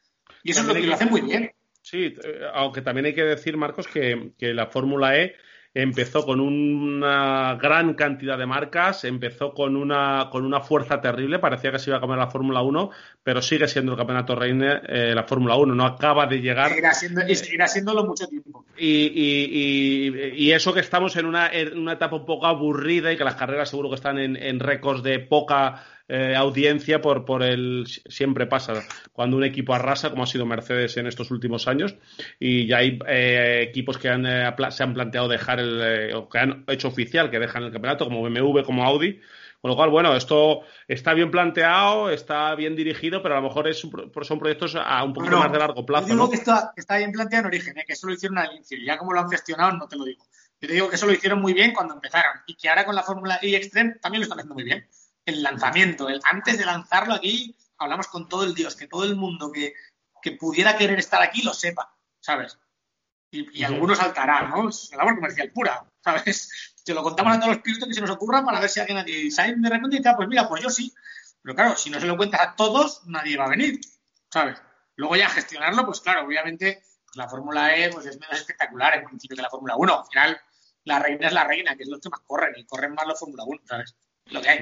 Y 0.43 0.52
eso 0.52 0.62
es 0.62 0.68
lo 0.68 0.74
que 0.74 0.82
lo 0.82 0.93
hacen 0.93 1.10
muy 1.10 1.22
bien. 1.22 1.52
Sí, 1.82 2.16
eh, 2.24 2.41
aunque 2.54 2.82
también 2.82 3.06
hay 3.06 3.16
que 3.16 3.24
decir, 3.24 3.58
Marcos, 3.58 3.88
que, 3.88 4.34
que 4.38 4.54
la 4.54 4.68
Fórmula 4.68 5.18
E 5.18 5.36
empezó 5.74 6.26
con 6.26 6.39
una 6.39 7.57
gran 7.61 7.93
cantidad 7.93 8.38
de 8.38 8.45
marcas, 8.45 9.03
empezó 9.03 9.53
con 9.53 9.76
una, 9.76 10.30
con 10.32 10.43
una 10.45 10.61
fuerza 10.61 10.99
terrible, 10.99 11.39
parecía 11.39 11.72
que 11.72 11.80
se 11.80 11.89
iba 11.91 11.97
a 11.97 12.01
comer 12.01 12.17
la 12.17 12.28
Fórmula 12.28 12.61
1, 12.61 12.89
pero 13.24 13.41
sigue 13.41 13.67
siendo 13.67 13.91
el 13.91 13.97
campeonato 13.97 14.36
reine 14.36 14.82
eh, 14.88 15.13
la 15.15 15.24
Fórmula 15.24 15.55
1, 15.55 15.76
no 15.76 15.86
acaba 15.86 16.26
de 16.26 16.41
llegar. 16.41 16.70
Seguirá, 16.70 16.93
siendo, 16.93 17.22
y 17.28 17.36
seguirá 17.36 17.67
siéndolo 17.67 18.03
mucho 18.05 18.28
tiempo. 18.28 18.65
Y, 18.78 18.88
y- 19.13 20.09
y- 20.09 20.45
y 20.47 20.51
eso 20.51 20.74
que 20.74 20.80
estamos 20.80 21.15
en 21.17 21.26
una, 21.26 21.47
en 21.51 21.78
una 21.78 21.93
etapa 21.93 22.15
un 22.15 22.26
poco 22.26 22.47
aburrida 22.47 23.11
y 23.11 23.17
que 23.17 23.24
las 23.24 23.36
carreras 23.36 23.70
seguro 23.70 23.89
que 23.89 23.95
están 23.95 24.17
en, 24.17 24.36
en 24.38 24.59
récords 24.59 25.03
de 25.03 25.20
poca 25.20 25.84
eh, 26.10 26.36
audiencia 26.36 27.01
por, 27.01 27.24
por 27.24 27.43
el 27.43 27.86
siempre 27.88 28.47
pasa 28.47 28.84
cuando 29.14 29.38
un 29.38 29.43
equipo 29.43 29.76
arrasa 29.76 30.10
como 30.10 30.24
ha 30.24 30.28
sido 30.28 30.45
Mercedes 30.45 30.97
en 30.97 31.05
estos 31.05 31.30
últimos 31.30 31.68
años 31.68 31.95
y 32.39 32.66
ya 32.68 32.78
hay 32.78 32.99
eh, 33.07 33.66
equipos 33.70 33.99
que 33.99 34.10
han, 34.10 34.26
eh, 34.26 34.51
se 34.72 34.84
han 34.84 34.93
planteado 34.95 35.28
dejar 35.28 35.60
el 35.60 35.82
eh, 35.82 36.16
o 36.16 36.28
que 36.28 36.39
han 36.39 36.66
hecho 36.68 36.88
oficial 36.88 37.30
que 37.30 37.38
dejan 37.38 37.64
el 37.64 37.72
campeonato 37.72 38.05
como 38.05 38.24
BMW 38.24 38.64
como 38.64 38.84
Audi 38.84 39.20
con 39.62 39.70
lo 39.70 39.76
cual 39.76 39.91
bueno 39.91 40.16
esto 40.16 40.62
está 40.88 41.14
bien 41.14 41.30
planteado 41.30 42.10
está 42.10 42.55
bien 42.55 42.76
dirigido 42.76 43.22
pero 43.22 43.36
a 43.36 43.41
lo 43.41 43.47
mejor 43.47 43.68
es 43.68 43.78
son 43.80 44.39
proyectos 44.39 44.76
a 44.76 45.03
un 45.03 45.14
poquito 45.14 45.36
Bueno, 45.36 45.43
más 45.43 45.51
de 45.51 45.60
largo 45.60 45.86
plazo 45.86 46.07
Yo 46.07 46.14
digo 46.16 46.26
¿no? 46.26 46.32
que 46.32 46.38
está, 46.38 46.72
que 46.74 46.82
está 46.82 46.97
bien 46.97 47.12
planteado 47.12 47.41
en 47.41 47.47
origen, 47.47 47.78
¿eh? 47.78 47.84
que 47.86 47.93
eso 47.93 48.07
lo 48.07 48.14
hicieron 48.14 48.39
al 48.39 48.55
inicio. 48.55 48.78
Ya 48.84 48.97
como 48.97 49.14
lo 49.14 49.20
han 49.20 49.30
gestionado, 49.30 49.78
no 49.78 49.88
te 49.88 49.95
lo 49.95 50.05
digo. 50.05 50.26
Yo 50.62 50.68
te 50.68 50.74
digo 50.74 50.89
que 50.89 50.95
eso 50.95 51.05
lo 51.05 51.14
hicieron 51.14 51.41
muy 51.41 51.53
bien 51.53 51.74
cuando 51.74 51.93
empezaron. 51.93 52.41
Y 52.45 52.55
que 52.55 52.68
ahora 52.68 52.86
con 52.86 52.95
la 52.95 53.03
Fórmula 53.03 53.39
E 53.41 53.55
Extreme 53.55 53.95
también 54.01 54.22
lo 54.22 54.24
están 54.24 54.39
haciendo 54.39 54.55
muy 54.55 54.64
bien. 54.64 54.88
El 55.30 55.43
lanzamiento, 55.43 56.09
el, 56.09 56.19
antes 56.23 56.57
de 56.57 56.65
lanzarlo 56.65 57.13
aquí, 57.13 57.55
hablamos 57.77 58.07
con 58.07 58.27
todo 58.27 58.43
el 58.43 58.55
Dios, 58.55 58.75
que 58.75 58.88
todo 58.88 59.03
el 59.03 59.15
mundo 59.15 59.51
que, 59.51 59.73
que 60.21 60.32
pudiera 60.32 60.75
querer 60.75 60.99
estar 60.99 61.21
aquí 61.21 61.43
lo 61.43 61.53
sepa, 61.53 61.95
¿sabes? 62.19 62.57
Y, 63.32 63.59
y 63.59 63.63
algunos 63.63 63.99
saltará, 63.99 64.47
¿no? 64.47 64.69
Es 64.69 64.91
labor 64.95 65.15
comercial 65.15 65.51
pura, 65.51 65.86
¿sabes? 66.03 66.73
Se 66.84 66.93
lo 66.93 67.03
contamos 67.03 67.34
a 67.34 67.39
todos 67.39 67.53
los 67.53 67.61
pilotos 67.61 67.88
que 67.88 67.93
se 67.93 68.01
nos 68.01 68.09
ocurra 68.09 68.43
para 68.43 68.59
ver 68.59 68.67
si 68.67 68.80
alguien 68.80 69.32
Sainz 69.32 69.61
de 69.61 69.69
repente 69.69 69.97
dice, 69.97 70.09
ah, 70.09 70.15
pues 70.15 70.27
mira, 70.27 70.49
pues 70.49 70.63
yo 70.63 70.71
sí. 70.71 70.91
Pero 71.43 71.53
claro, 71.53 71.75
si 71.75 71.91
no 71.91 71.99
se 71.99 72.07
lo 72.07 72.17
cuentas 72.17 72.41
a 72.41 72.55
todos, 72.55 73.05
nadie 73.05 73.38
va 73.38 73.45
a 73.45 73.49
venir, 73.49 73.80
¿sabes? 74.32 74.59
Luego 74.95 75.15
ya 75.15 75.30
gestionarlo, 75.30 75.86
pues 75.86 76.01
claro, 76.01 76.25
obviamente 76.25 76.82
pues 77.05 77.15
la 77.15 77.30
Fórmula 77.30 77.75
E 77.75 77.91
pues 77.91 78.07
es 78.07 78.19
menos 78.19 78.39
espectacular 78.39 78.95
en 78.95 79.05
principio 79.05 79.36
que 79.36 79.43
la 79.43 79.51
Fórmula 79.51 79.75
1. 79.75 79.99
Al 79.99 80.05
final, 80.07 80.41
la 80.86 80.99
reina 80.99 81.27
es 81.27 81.34
la 81.34 81.43
reina, 81.43 81.75
que 81.75 81.84
es 81.84 81.89
los 81.89 81.99
que 81.99 82.09
más 82.09 82.21
corren, 82.21 82.53
y 82.57 82.65
corren 82.65 82.93
más 82.95 83.05
los 83.05 83.19
Fórmula 83.19 83.43
1, 83.45 83.61
¿sabes? 83.65 83.95
Lo 84.32 84.41
que 84.41 84.49
hay. 84.49 84.59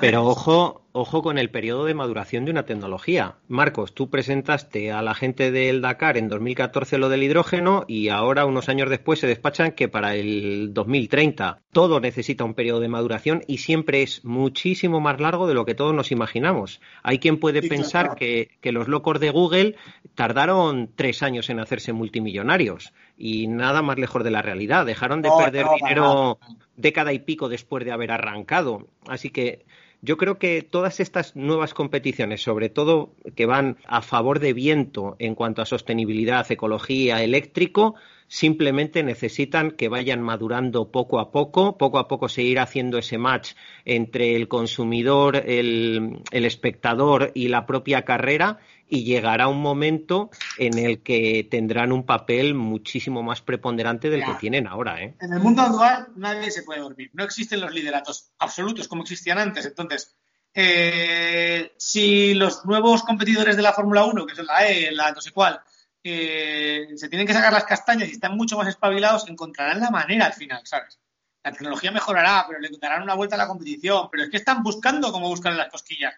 Pero 0.00 0.26
ojo, 0.26 0.82
ojo 0.92 1.22
con 1.22 1.38
el 1.38 1.50
periodo 1.50 1.86
de 1.86 1.94
maduración 1.94 2.44
de 2.44 2.50
una 2.50 2.66
tecnología. 2.66 3.36
Marcos, 3.48 3.94
tú 3.94 4.10
presentaste 4.10 4.92
a 4.92 5.00
la 5.00 5.14
gente 5.14 5.50
del 5.50 5.80
Dakar 5.80 6.18
en 6.18 6.28
2014 6.28 6.98
lo 6.98 7.08
del 7.08 7.22
hidrógeno 7.22 7.84
y 7.88 8.08
ahora, 8.10 8.44
unos 8.44 8.68
años 8.68 8.90
después, 8.90 9.18
se 9.20 9.26
despachan 9.26 9.72
que 9.72 9.88
para 9.88 10.16
el 10.16 10.74
2030 10.74 11.60
todo 11.72 12.00
necesita 12.00 12.44
un 12.44 12.54
periodo 12.54 12.80
de 12.80 12.88
maduración 12.88 13.42
y 13.46 13.58
siempre 13.58 14.02
es 14.02 14.24
muchísimo 14.24 15.00
más 15.00 15.18
largo 15.20 15.46
de 15.46 15.54
lo 15.54 15.64
que 15.64 15.74
todos 15.74 15.94
nos 15.94 16.12
imaginamos. 16.12 16.80
Hay 17.02 17.18
quien 17.18 17.38
puede 17.38 17.62
Sí, 17.62 17.68
pensar 17.68 18.04
claro. 18.06 18.16
que, 18.18 18.50
que 18.60 18.72
los 18.72 18.86
locos 18.88 19.18
de 19.20 19.30
Google 19.30 19.76
tardaron 20.14 20.90
tres 20.94 21.22
años 21.22 21.48
en 21.48 21.60
hacerse 21.60 21.92
multimillonarios 21.92 22.92
y 23.20 23.46
nada 23.48 23.82
más 23.82 23.98
lejos 23.98 24.24
de 24.24 24.30
la 24.30 24.40
realidad. 24.40 24.86
Dejaron 24.86 25.20
de 25.20 25.28
No, 25.28 25.36
perder 25.36 25.66
no, 25.66 25.74
dinero 25.74 26.38
década 26.76 27.12
y 27.12 27.18
pico 27.18 27.50
después 27.50 27.84
de 27.84 27.92
haber 27.92 28.10
arrancado. 28.10 28.88
Así 29.06 29.28
que 29.28 29.66
yo 30.00 30.16
creo 30.16 30.38
que 30.38 30.62
todas 30.62 30.98
estas 31.00 31.36
nuevas 31.36 31.74
competiciones, 31.74 32.42
sobre 32.42 32.70
todo 32.70 33.12
que 33.36 33.44
van 33.44 33.76
a 33.86 34.00
favor 34.00 34.40
de 34.40 34.54
viento 34.54 35.16
en 35.18 35.34
cuanto 35.34 35.60
a 35.60 35.66
sostenibilidad, 35.66 36.50
ecología, 36.50 37.22
eléctrico, 37.22 37.96
simplemente 38.26 39.02
necesitan 39.02 39.72
que 39.72 39.88
vayan 39.88 40.22
madurando 40.22 40.90
poco 40.90 41.18
a 41.18 41.30
poco, 41.30 41.76
poco 41.76 41.98
a 41.98 42.08
poco 42.08 42.30
seguir 42.30 42.60
haciendo 42.60 42.96
ese 42.96 43.18
match 43.18 43.52
entre 43.84 44.34
el 44.36 44.48
consumidor, 44.48 45.36
el, 45.36 46.22
el 46.30 46.44
espectador 46.46 47.32
y 47.34 47.48
la 47.48 47.66
propia 47.66 48.02
carrera 48.02 48.60
y 48.90 49.04
llegará 49.04 49.46
un 49.46 49.62
momento 49.62 50.30
en 50.58 50.76
el 50.76 51.02
que 51.02 51.46
tendrán 51.48 51.92
un 51.92 52.04
papel 52.04 52.54
muchísimo 52.54 53.22
más 53.22 53.40
preponderante 53.40 54.10
del 54.10 54.20
Ya. 54.20 54.26
que 54.26 54.34
tienen 54.34 54.66
ahora. 54.66 55.00
¿eh? 55.00 55.16
En 55.20 55.32
el 55.32 55.38
mundo 55.38 55.62
actual 55.62 56.08
nadie 56.16 56.50
se 56.50 56.64
puede 56.64 56.80
dormir. 56.80 57.10
No 57.14 57.22
existen 57.22 57.60
los 57.60 57.72
lideratos 57.72 58.32
absolutos 58.40 58.88
como 58.88 59.02
existían 59.02 59.38
antes. 59.38 59.64
Entonces, 59.64 60.16
eh, 60.52 61.72
si 61.78 62.34
los 62.34 62.64
nuevos 62.66 63.04
competidores 63.04 63.56
de 63.56 63.62
la 63.62 63.72
Fórmula 63.72 64.04
1, 64.04 64.26
que 64.26 64.34
son 64.34 64.46
la 64.46 64.66
E, 64.68 64.90
la 64.90 65.12
no 65.12 65.20
sé 65.20 65.30
cuál, 65.30 65.60
eh, 66.02 66.88
se 66.96 67.08
tienen 67.08 67.26
que 67.26 67.32
sacar 67.32 67.52
las 67.52 67.64
castañas 67.64 68.08
y 68.08 68.12
están 68.12 68.36
mucho 68.36 68.56
más 68.58 68.66
espabilados, 68.66 69.28
encontrarán 69.28 69.80
la 69.80 69.90
manera 69.90 70.26
al 70.26 70.32
final, 70.32 70.62
¿sabes? 70.64 70.98
La 71.44 71.52
tecnología 71.52 71.92
mejorará, 71.92 72.44
pero 72.48 72.58
le 72.58 72.68
darán 72.80 73.02
una 73.02 73.14
vuelta 73.14 73.36
a 73.36 73.38
la 73.38 73.46
competición. 73.46 74.08
Pero 74.10 74.24
es 74.24 74.30
que 74.30 74.36
están 74.36 74.62
buscando 74.64 75.12
cómo 75.12 75.28
buscan 75.28 75.56
las 75.56 75.70
cosquillas. 75.70 76.12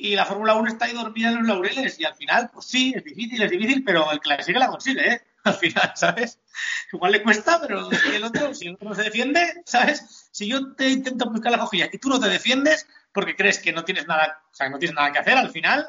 Y 0.00 0.14
la 0.14 0.24
Fórmula 0.24 0.54
1 0.54 0.68
está 0.70 0.84
ahí 0.84 0.92
dormida 0.94 1.30
en 1.30 1.38
los 1.38 1.46
laureles. 1.48 1.98
Y 1.98 2.04
al 2.04 2.14
final, 2.14 2.50
pues 2.52 2.66
sí, 2.66 2.92
es 2.96 3.02
difícil, 3.02 3.42
es 3.42 3.50
difícil, 3.50 3.82
pero 3.84 4.10
el 4.12 4.20
que 4.20 4.28
la 4.28 4.36
consigue 4.36 4.58
la 4.60 4.68
consigue, 4.68 5.12
¿eh? 5.12 5.22
Al 5.44 5.54
final, 5.54 5.92
¿sabes? 5.96 6.38
Igual 6.92 7.12
le 7.12 7.22
cuesta, 7.22 7.60
pero 7.60 7.90
si 7.90 8.14
el 8.14 8.22
otro, 8.24 8.54
si 8.54 8.66
el 8.68 8.74
otro 8.74 8.90
no 8.90 8.94
se 8.94 9.02
defiende, 9.02 9.62
¿sabes? 9.64 10.28
Si 10.30 10.46
yo 10.46 10.74
te 10.74 10.88
intento 10.88 11.30
buscar 11.30 11.52
la 11.52 11.58
cosquilla 11.58 11.88
y 11.92 11.98
tú 11.98 12.08
no 12.08 12.20
te 12.20 12.28
defiendes 12.28 12.86
porque 13.12 13.34
crees 13.34 13.58
que 13.58 13.72
no 13.72 13.84
tienes 13.84 14.06
nada, 14.06 14.42
o 14.50 14.54
sea, 14.54 14.68
no 14.68 14.78
tienes 14.78 14.94
nada 14.94 15.10
que 15.10 15.18
hacer, 15.18 15.36
al 15.36 15.50
final, 15.50 15.88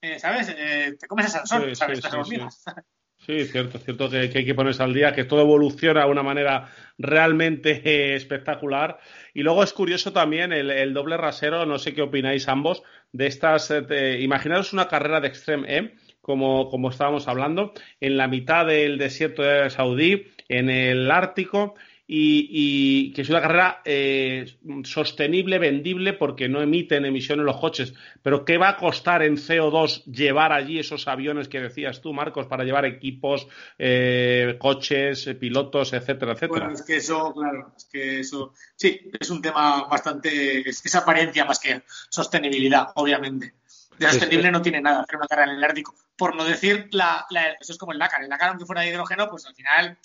eh, 0.00 0.18
¿sabes? 0.18 0.48
Eh, 0.48 0.96
te 0.98 1.06
comes 1.06 1.26
a 1.26 1.28
Sansón, 1.28 1.64
Sí, 1.68 1.74
¿sabes? 1.76 2.00
sí, 2.00 2.36
sí. 2.36 2.40
Sí, 3.26 3.46
cierto, 3.46 3.78
cierto 3.78 4.10
que, 4.10 4.18
hay 4.18 4.44
que 4.44 4.54
ponerse 4.54 4.82
al 4.82 4.92
día, 4.92 5.14
que 5.14 5.24
todo 5.24 5.40
evoluciona 5.40 6.04
de 6.04 6.10
una 6.10 6.22
manera 6.22 6.68
realmente 6.98 7.80
eh, 7.82 8.14
espectacular. 8.16 8.98
Y 9.32 9.42
luego 9.42 9.62
es 9.62 9.72
curioso 9.72 10.12
también 10.12 10.52
el, 10.52 10.92
doble 10.92 11.16
rasero, 11.16 11.64
no 11.64 11.78
sé 11.78 11.94
qué 11.94 12.02
opináis 12.02 12.48
ambos, 12.48 12.82
de 13.12 13.26
estas, 13.26 13.70
eh, 13.70 14.18
imaginaros 14.20 14.74
una 14.74 14.88
carrera 14.88 15.20
de 15.20 15.28
Extreme 15.28 15.74
E, 15.74 15.94
como, 16.20 16.68
como 16.68 16.90
estábamos 16.90 17.26
hablando, 17.26 17.72
en 17.98 18.18
la 18.18 18.28
mitad 18.28 18.66
del 18.66 18.98
desierto 18.98 19.42
de 19.42 19.70
Saudí, 19.70 20.26
en 20.50 20.68
el 20.68 21.10
Ártico, 21.10 21.76
y, 22.06 22.48
y 22.50 23.12
que 23.14 23.22
es 23.22 23.30
una 23.30 23.40
carrera 23.40 23.80
eh, 23.84 24.44
sostenible, 24.84 25.58
vendible, 25.58 26.12
porque 26.12 26.48
no 26.48 26.60
emiten 26.60 27.04
emisiones 27.04 27.46
los 27.46 27.56
coches. 27.58 27.94
Pero 28.22 28.44
¿qué 28.44 28.58
va 28.58 28.70
a 28.70 28.76
costar 28.76 29.22
en 29.22 29.36
CO2 29.36 30.04
llevar 30.04 30.52
allí 30.52 30.78
esos 30.78 31.08
aviones 31.08 31.48
que 31.48 31.60
decías 31.60 32.00
tú, 32.02 32.12
Marcos, 32.12 32.46
para 32.46 32.64
llevar 32.64 32.84
equipos, 32.84 33.48
eh, 33.78 34.56
coches, 34.58 35.26
eh, 35.26 35.34
pilotos, 35.34 35.92
etcétera, 35.94 36.32
etcétera? 36.32 36.60
Bueno, 36.66 36.74
es 36.74 36.82
que 36.82 36.96
eso, 36.96 37.32
claro, 37.32 37.72
es 37.76 37.84
que 37.86 38.20
eso, 38.20 38.52
sí, 38.76 39.10
es 39.18 39.30
un 39.30 39.40
tema 39.40 39.84
bastante, 39.88 40.68
es, 40.68 40.84
es 40.84 40.94
apariencia 40.94 41.44
más 41.46 41.58
que 41.58 41.82
sostenibilidad, 42.10 42.88
obviamente. 42.96 43.54
De 43.98 44.08
sostenible 44.10 44.50
no 44.50 44.60
tiene 44.60 44.80
nada 44.80 45.02
hacer 45.02 45.16
una 45.16 45.26
carrera 45.28 45.52
en 45.52 45.58
el 45.58 45.64
Ártico. 45.64 45.94
Por 46.16 46.34
no 46.34 46.44
decir, 46.44 46.88
la, 46.90 47.24
la- 47.30 47.52
eso 47.60 47.72
es 47.72 47.78
como 47.78 47.92
el 47.92 47.98
Dakar. 47.98 48.22
El 48.24 48.28
Dakar, 48.28 48.48
aunque 48.50 48.66
fuera 48.66 48.82
de 48.82 48.88
hidrógeno, 48.88 49.28
pues 49.30 49.46
al 49.46 49.54
final 49.54 49.96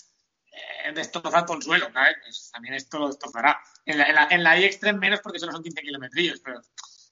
eh, 0.85 0.91
destroza 0.93 1.45
todo 1.45 1.57
el 1.57 1.63
suelo, 1.63 1.89
¿sabes? 1.91 2.17
Pues 2.23 2.49
también 2.51 2.73
esto 2.75 2.99
lo 2.99 3.07
destrozará. 3.07 3.59
En 3.85 3.97
la, 3.97 4.05
en 4.05 4.15
la, 4.15 4.27
en 4.29 4.43
la 4.43 4.59
iExtreme 4.59 4.99
menos 4.99 5.19
porque 5.21 5.39
solo 5.39 5.51
son 5.51 5.63
15 5.63 5.81
kilometrillos, 5.81 6.39
pero 6.41 6.57
al 6.57 6.63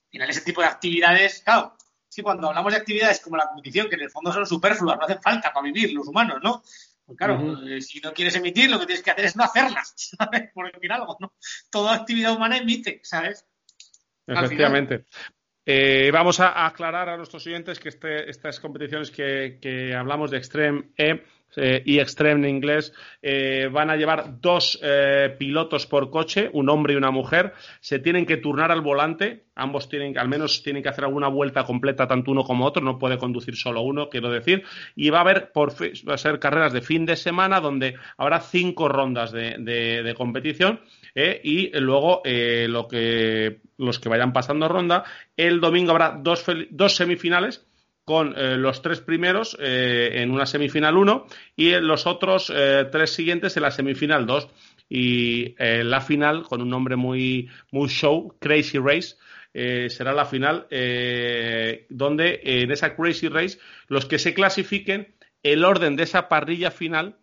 final 0.10 0.30
ese 0.30 0.41
tipo 0.41 0.62
de 0.62 0.68
actividades, 0.68 1.41
claro, 1.43 1.76
sí, 2.08 2.22
cuando 2.22 2.50
hablamos 2.50 2.72
de 2.72 2.80
actividades 2.80 3.20
como 3.20 3.38
la 3.38 3.48
competición, 3.48 3.89
que 3.89 3.95
en 3.95 4.02
el 4.02 4.10
fondo 4.10 4.32
son 4.32 4.45
superfluas, 4.45 4.98
no 4.98 5.04
hacen 5.04 5.22
falta 5.22 5.52
para 5.54 5.66
vivir 5.66 5.93
los 5.93 6.08
humanos, 6.08 6.39
¿no? 6.43 6.64
Pues 7.06 7.18
claro, 7.18 7.66
eh, 7.66 7.82
si 7.82 8.02
no 8.02 8.12
quieres 8.14 8.36
emitir, 8.36 8.70
lo 8.70 8.80
que 8.80 8.86
tienes 8.86 9.04
que 9.04 9.12
hacer 9.12 9.26
es 9.26 9.36
no 9.38 9.43
hacerlas, 9.43 9.93
¿sabes? 10.18 10.52
Por 10.54 10.72
decir 10.72 10.91
algo, 10.91 11.16
¿no? 11.20 11.34
Toda 11.70 11.95
actividad 11.95 12.36
humana 12.36 12.58
emite, 12.58 13.00
¿sabes? 13.04 13.45
Efectivamente. 14.26 15.06
Eh, 15.66 16.12
vamos 16.12 16.39
a, 16.39 16.66
aclarar 16.66 17.10
a 17.10 17.18
nuestros 17.18 17.45
oyentes 17.45 17.80
que 17.80 17.89
este, 17.89 18.30
estas 18.30 18.60
competiciones 18.60 19.12
que, 19.12 19.58
que 19.62 19.93
hablamos 19.93 20.32
de 20.32 20.38
Extreme 20.38 20.91
E 20.98 21.24
eh, 21.56 21.82
y 21.86 22.00
Extreme 22.00 22.48
en 22.48 22.56
inglés, 22.56 22.93
eh, 23.22 23.68
van 23.72 23.89
a 23.89 23.95
llevar 23.95 24.39
dos 24.39 24.80
eh, 24.84 25.36
pilotos 25.39 25.88
por 25.88 26.10
coche, 26.10 26.50
un 26.54 26.70
hombre 26.70 26.93
y 26.93 26.98
una 26.98 27.12
mujer. 27.12 27.54
Se 27.80 28.00
tienen 28.00 28.26
que 28.26 28.38
turnar 28.38 28.72
al 28.72 28.82
volante, 28.82 29.45
ambos 29.56 29.89
tienen, 29.89 30.18
al 30.18 30.28
menos 30.28 30.62
tienen 30.62 30.84
que 30.84 30.89
hacer 30.89 31.06
alguna 31.06 31.30
vuelta 31.30 31.64
completa, 31.64 32.08
tanto 32.08 32.32
uno 32.32 32.43
como 32.43 32.66
otro, 32.66 32.84
no 32.84 33.00
puede 33.00 33.18
conducir 33.18 33.56
solo 33.56 33.82
uno, 33.82 34.10
quiero 34.10 34.30
decir. 34.30 34.64
Y 34.95 35.10
va 35.10 35.20
a 35.20 35.22
haber, 35.22 35.52
por, 35.52 35.74
va 35.74 36.14
a 36.14 36.18
ser 36.18 36.39
carreras 36.39 36.74
de 36.74 36.82
fin 36.82 37.06
de 37.06 37.16
semana 37.16 37.60
donde 37.60 37.95
habrá 38.18 38.39
cinco 38.39 38.88
rondas 38.88 39.32
de, 39.32 40.14
competición. 40.16 40.82
y 41.16 41.72
luego 41.80 42.22
lo 42.24 42.88
que, 42.88 43.62
los 43.78 44.00
que 44.00 44.10
vayan 44.10 44.34
pasando 44.34 44.68
ronda. 44.68 45.04
El 45.36 45.60
domingo 45.60 45.91
habrá 45.91 46.18
dos, 46.22 46.45
dos 46.70 46.95
semifinales 46.95 47.68
con 48.08 48.36
eh, 48.38 48.55
los 48.55 48.82
tres 48.82 49.01
primeros 49.01 49.58
eh, 49.60 50.12
en 50.14 50.32
una 50.32 50.45
semifinal 50.45 50.95
1 50.95 51.28
y 51.58 51.72
los 51.72 52.08
otros 52.08 52.49
eh, 52.55 52.88
tres 52.89 53.12
siguientes 53.12 53.58
en 53.58 53.64
la 53.64 53.72
semifinal 53.72 54.26
2. 54.26 54.47
Y 54.89 55.55
la 55.60 55.99
final, 55.99 56.43
con 56.43 56.62
un 56.62 56.70
nombre 56.70 56.95
muy, 56.95 57.49
muy 57.72 57.89
show, 57.89 58.34
Crazy 58.39 58.78
Race, 58.78 59.18
será 59.89 60.14
la 60.14 60.24
final 60.24 60.66
donde 61.89 62.39
en 62.41 62.72
esa 62.72 62.95
Crazy 62.95 63.28
Race 63.28 63.60
los 63.89 64.05
que 64.05 64.18
se 64.18 64.34
clasifiquen, 64.34 65.14
el 65.43 65.66
orden 65.66 65.97
de 65.97 66.03
esa 66.03 66.30
parrilla 66.30 66.72
final 66.72 67.18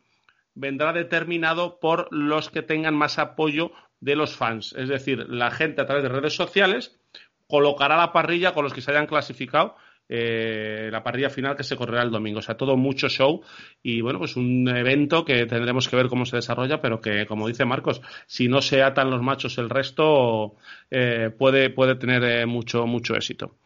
vendrá 0.55 0.93
determinado 0.93 1.81
por 1.81 2.09
los 2.13 2.51
que 2.51 2.61
tengan 2.61 2.95
más 2.95 3.19
apoyo 3.19 3.73
de 4.01 4.17
los 4.17 4.37
fans. 4.37 4.75
Es 4.77 4.91
decir, 4.91 5.25
la 5.31 5.51
gente 5.51 5.81
a 5.81 5.87
través 5.87 6.03
de 6.03 6.11
redes 6.11 6.37
sociales 6.37 7.01
colocará 7.47 7.97
la 7.97 8.13
parrilla 8.13 8.53
con 8.53 8.65
los 8.65 8.75
que 8.75 8.83
se 8.83 8.91
hayan 8.91 9.07
clasificado 9.07 9.77
eh, 10.09 10.89
la 10.93 11.03
parrilla 11.03 11.31
final 11.31 11.57
que 11.57 11.65
se 11.65 11.77
correrá 11.77 12.03
el 12.03 12.11
domingo. 12.11 12.39
O 12.39 12.43
sea, 12.43 12.57
todo 12.57 12.77
mucho 12.77 13.09
show 13.09 13.43
y 13.83 14.01
bueno, 14.01 14.19
pues 14.19 14.37
un 14.37 14.69
evento 14.69 15.25
que 15.25 15.47
tendremos 15.47 15.89
que 15.89 15.97
ver 15.97 16.09
cómo 16.09 16.27
se 16.27 16.37
desarrolla, 16.37 16.81
pero 16.81 17.01
que, 17.01 17.27
como 17.27 17.49
dice 17.49 17.65
Marcos, 17.65 18.01
si 18.27 18.49
no 18.49 18.61
se 18.61 18.83
atan 18.83 19.11
los 19.11 19.23
machos 19.23 19.59
el 19.59 19.71
resto, 19.71 20.57
eh, 20.91 21.31
puede, 21.37 21.71
puede 21.71 21.97
tener 21.97 22.23
eh, 22.25 22.47
mucho, 22.47 22.87
mucho 22.87 23.15
éxito. 23.15 23.57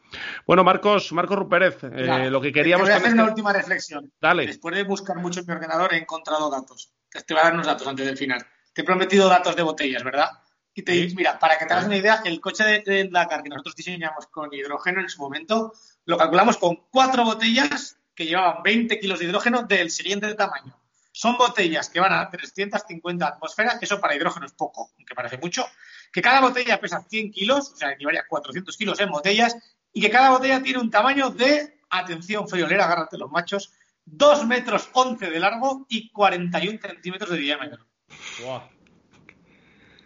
Bueno, 0.46 0.64
Marcos, 0.64 1.12
Marcos 1.12 1.38
Rupérez, 1.38 1.82
lo 1.82 2.40
que 2.40 2.50
queríamos... 2.50 2.86
Te 2.86 2.92
voy 2.92 2.98
a 2.98 3.04
hacer 3.04 3.12
una 3.12 3.24
última 3.24 3.52
reflexión. 3.52 4.10
Dale. 4.18 4.46
Después 4.46 4.74
de 4.74 4.84
buscar 4.84 5.18
mucho 5.18 5.40
en 5.40 5.46
mi 5.46 5.52
ordenador 5.52 5.92
he 5.92 5.98
encontrado 5.98 6.50
datos. 6.50 6.94
Te 7.10 7.34
voy 7.34 7.40
a 7.40 7.44
dar 7.44 7.54
unos 7.54 7.66
datos 7.66 7.86
antes 7.86 8.06
del 8.06 8.16
final. 8.16 8.46
Te 8.72 8.80
he 8.80 8.84
prometido 8.84 9.28
datos 9.28 9.54
de 9.54 9.62
botellas, 9.62 10.02
¿verdad? 10.02 10.30
Y 10.78 10.82
te 10.82 10.92
digo, 10.92 11.16
mira, 11.16 11.36
para 11.40 11.58
que 11.58 11.66
te 11.66 11.72
hagas 11.72 11.86
una 11.86 11.96
idea, 11.96 12.22
el 12.24 12.40
coche 12.40 12.62
de, 12.62 12.82
de 12.86 13.08
Dakar 13.10 13.42
que 13.42 13.48
nosotros 13.48 13.74
diseñamos 13.74 14.28
con 14.28 14.54
hidrógeno 14.54 15.00
en 15.00 15.08
su 15.08 15.20
momento 15.20 15.72
lo 16.04 16.16
calculamos 16.16 16.56
con 16.56 16.84
cuatro 16.88 17.24
botellas 17.24 17.98
que 18.14 18.26
llevaban 18.26 18.62
20 18.62 19.00
kilos 19.00 19.18
de 19.18 19.24
hidrógeno 19.24 19.64
del 19.64 19.90
siguiente 19.90 20.32
tamaño. 20.34 20.80
Son 21.10 21.36
botellas 21.36 21.90
que 21.90 21.98
van 21.98 22.12
a 22.12 22.30
350 22.30 23.26
atmósferas, 23.26 23.78
eso 23.82 24.00
para 24.00 24.14
hidrógeno 24.14 24.46
es 24.46 24.52
poco, 24.52 24.92
aunque 24.96 25.16
parece 25.16 25.36
mucho, 25.38 25.66
que 26.12 26.22
cada 26.22 26.40
botella 26.40 26.80
pesa 26.80 27.04
100 27.08 27.32
kilos, 27.32 27.72
o 27.72 27.76
sea, 27.76 27.90
equivale 27.90 28.20
a 28.20 28.26
400 28.28 28.76
kilos 28.76 29.00
en 29.00 29.10
botellas, 29.10 29.56
y 29.92 30.00
que 30.00 30.10
cada 30.10 30.30
botella 30.30 30.62
tiene 30.62 30.78
un 30.78 30.92
tamaño 30.92 31.30
de, 31.30 31.80
atención 31.90 32.46
friolera, 32.46 32.84
agárrate 32.84 33.18
los 33.18 33.32
machos, 33.32 33.72
2 34.04 34.46
metros 34.46 34.90
11 34.92 35.28
de 35.28 35.40
largo 35.40 35.86
y 35.88 36.12
41 36.12 36.78
centímetros 36.80 37.30
de 37.30 37.38
diámetro. 37.38 37.84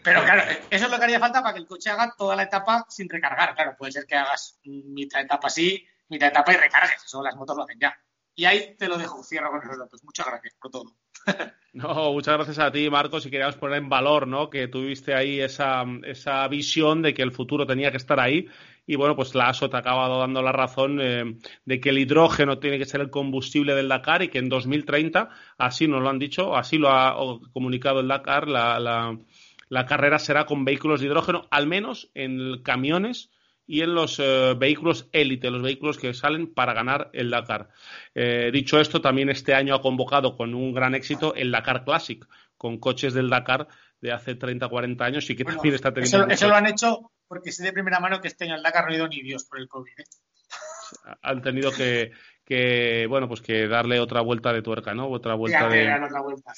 Pero 0.03 0.23
claro, 0.25 0.43
eso 0.71 0.85
es 0.85 0.91
lo 0.91 0.99
que 0.99 1.05
haría 1.05 1.21
falta 1.21 1.43
para 1.43 1.55
que 1.55 1.61
el 1.61 1.67
coche 1.67 1.91
haga 1.91 2.15
toda 2.17 2.37
la 2.37 2.45
etapa 2.45 2.87
sin 2.89 3.09
recargar. 3.09 3.55
Claro, 3.55 3.77
puede 3.77 3.93
ser 3.93 4.07
que 4.07 4.17
hagas 4.17 4.59
mitad 4.65 5.21
etapa 5.21 5.47
así, 5.47 5.87
mitad 6.09 6.29
etapa 6.29 6.53
y 6.53 6.57
recargues. 6.57 7.05
Eso 7.05 7.23
las 7.23 7.37
motos 7.37 7.57
lo 7.57 7.63
hacen 7.63 7.79
ya. 7.81 7.97
Y 8.35 8.47
ahí 8.47 8.77
te 8.79 8.89
lo 8.89 8.97
dejo, 8.97 9.23
cierro 9.23 9.51
con 9.51 9.63
esos 9.63 9.79
datos. 9.79 10.03
Muchas 10.05 10.27
gracias 10.27 10.55
por 10.61 10.71
todo. 10.71 10.97
No, 11.75 12.13
muchas 12.13 12.35
gracias 12.35 12.59
a 12.59 12.71
ti, 12.71 12.91
Marcos, 12.91 13.25
y 13.25 13.31
queríamos 13.31 13.57
poner 13.57 13.79
en 13.79 13.89
valor, 13.89 14.29
¿no? 14.29 14.51
Que 14.51 14.69
tuviste 14.69 15.15
ahí 15.15 15.41
esa, 15.41 15.87
esa 16.05 16.47
visión 16.47 17.01
de 17.01 17.15
que 17.15 17.23
el 17.23 17.33
futuro 17.33 17.67
tenía 17.67 17.91
que 17.91 17.97
estar 17.97 18.21
ahí. 18.21 18.47
Y 18.87 18.97
bueno, 18.97 19.17
pues 19.17 19.35
la 19.35 19.49
ASO 19.49 19.71
te 19.71 19.77
ha 19.77 19.81
acabado 19.81 20.19
dando 20.19 20.43
la 20.43 20.53
razón 20.53 20.99
eh, 21.01 21.39
de 21.65 21.81
que 21.81 21.89
el 21.89 21.97
hidrógeno 21.97 22.59
tiene 22.59 22.77
que 22.77 22.85
ser 22.85 23.01
el 23.01 23.09
combustible 23.09 23.75
del 23.75 23.89
Dakar 23.89 24.23
y 24.23 24.29
que 24.29 24.37
en 24.37 24.51
2030, 24.51 25.31
así 25.57 25.89
nos 25.89 26.03
lo 26.03 26.11
han 26.11 26.19
dicho, 26.19 26.55
así 26.55 26.77
lo 26.77 26.91
ha 26.91 27.17
comunicado 27.55 28.01
el 28.01 28.09
Dakar, 28.09 28.49
la, 28.49 28.79
la, 28.79 29.19
la 29.73 29.87
carrera 29.87 30.19
será 30.19 30.45
con 30.45 30.67
vehículos 30.67 31.01
de 31.01 31.07
hidrógeno, 31.07 31.49
al 31.51 31.67
menos 31.67 32.11
en 32.13 32.63
camiones 32.63 33.31
y 33.67 33.81
en 33.81 33.95
los 33.95 34.19
eh, 34.19 34.53
vehículos 34.55 35.09
élite, 35.13 35.51
los 35.51 35.63
vehículos 35.63 35.97
que 35.97 36.13
salen 36.13 36.53
para 36.53 36.75
ganar 36.75 37.09
el 37.15 37.31
Dakar. 37.31 37.71
Eh, 38.15 38.51
dicho 38.53 38.79
esto, 38.79 39.01
también 39.01 39.31
este 39.31 39.55
año 39.55 39.75
ha 39.75 39.81
convocado 39.81 40.37
con 40.37 40.55
un 40.55 40.75
gran 40.75 40.95
éxito 40.95 41.35
el 41.35 41.51
Dakar 41.51 41.87
Classic, 41.87 42.23
con 42.59 42.77
coches 42.77 43.15
del 43.15 43.31
Dakar 43.31 43.67
de 43.99 44.13
hace 44.13 44.35
30, 44.35 44.69
40 44.69 45.05
años 45.07 45.31
y 45.31 45.37
que 45.37 45.45
también 45.45 45.75
está 45.75 45.91
teniendo. 45.91 46.29
Eso, 46.29 46.49
lo 46.49 46.55
han 46.55 46.67
hecho 46.67 47.11
porque 47.27 47.51
sé 47.51 47.65
de 47.65 47.73
primera 47.73 47.99
mano 47.99 48.21
que 48.21 48.29
este 48.29 48.45
año 48.45 48.57
el 48.57 48.63
Dakar 48.63 48.85
no 48.85 48.93
ha 48.93 48.97
ido 48.97 49.09
ni 49.09 49.23
Dios 49.23 49.45
por 49.45 49.59
el 49.59 49.69
COVID. 49.69 50.01
¿eh? 50.01 50.05
Han 51.23 51.41
tenido 51.41 51.71
que, 51.73 53.07
bueno, 53.09 53.27
pues 53.27 53.41
que 53.41 53.67
darle 53.69 54.01
otra 54.01 54.21
vuelta 54.21 54.53
de 54.53 54.61
tuerca, 54.61 54.93
¿no? 54.93 55.09
Otra 55.09 55.35
vuelta 55.35 55.67
de. 55.67 55.91
Otra 55.95 56.21
vuelta, 56.21 56.53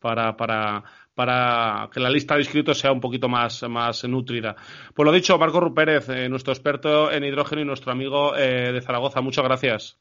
para, 0.00 0.36
para, 0.36 0.82
para 1.14 1.88
que 1.92 2.00
la 2.00 2.10
lista 2.10 2.34
de 2.34 2.40
inscritos 2.40 2.78
sea 2.78 2.92
un 2.92 3.00
poquito 3.00 3.28
más, 3.28 3.62
más 3.68 4.04
nutrida. 4.04 4.56
Pues 4.94 5.06
lo 5.06 5.12
dicho, 5.12 5.38
Marco 5.38 5.60
Rupérez, 5.60 6.08
eh, 6.08 6.28
nuestro 6.28 6.52
experto 6.52 7.12
en 7.12 7.24
hidrógeno 7.24 7.62
y 7.62 7.64
nuestro 7.64 7.92
amigo 7.92 8.36
eh, 8.36 8.72
de 8.72 8.80
Zaragoza. 8.80 9.20
Muchas 9.20 9.44
gracias. 9.44 10.00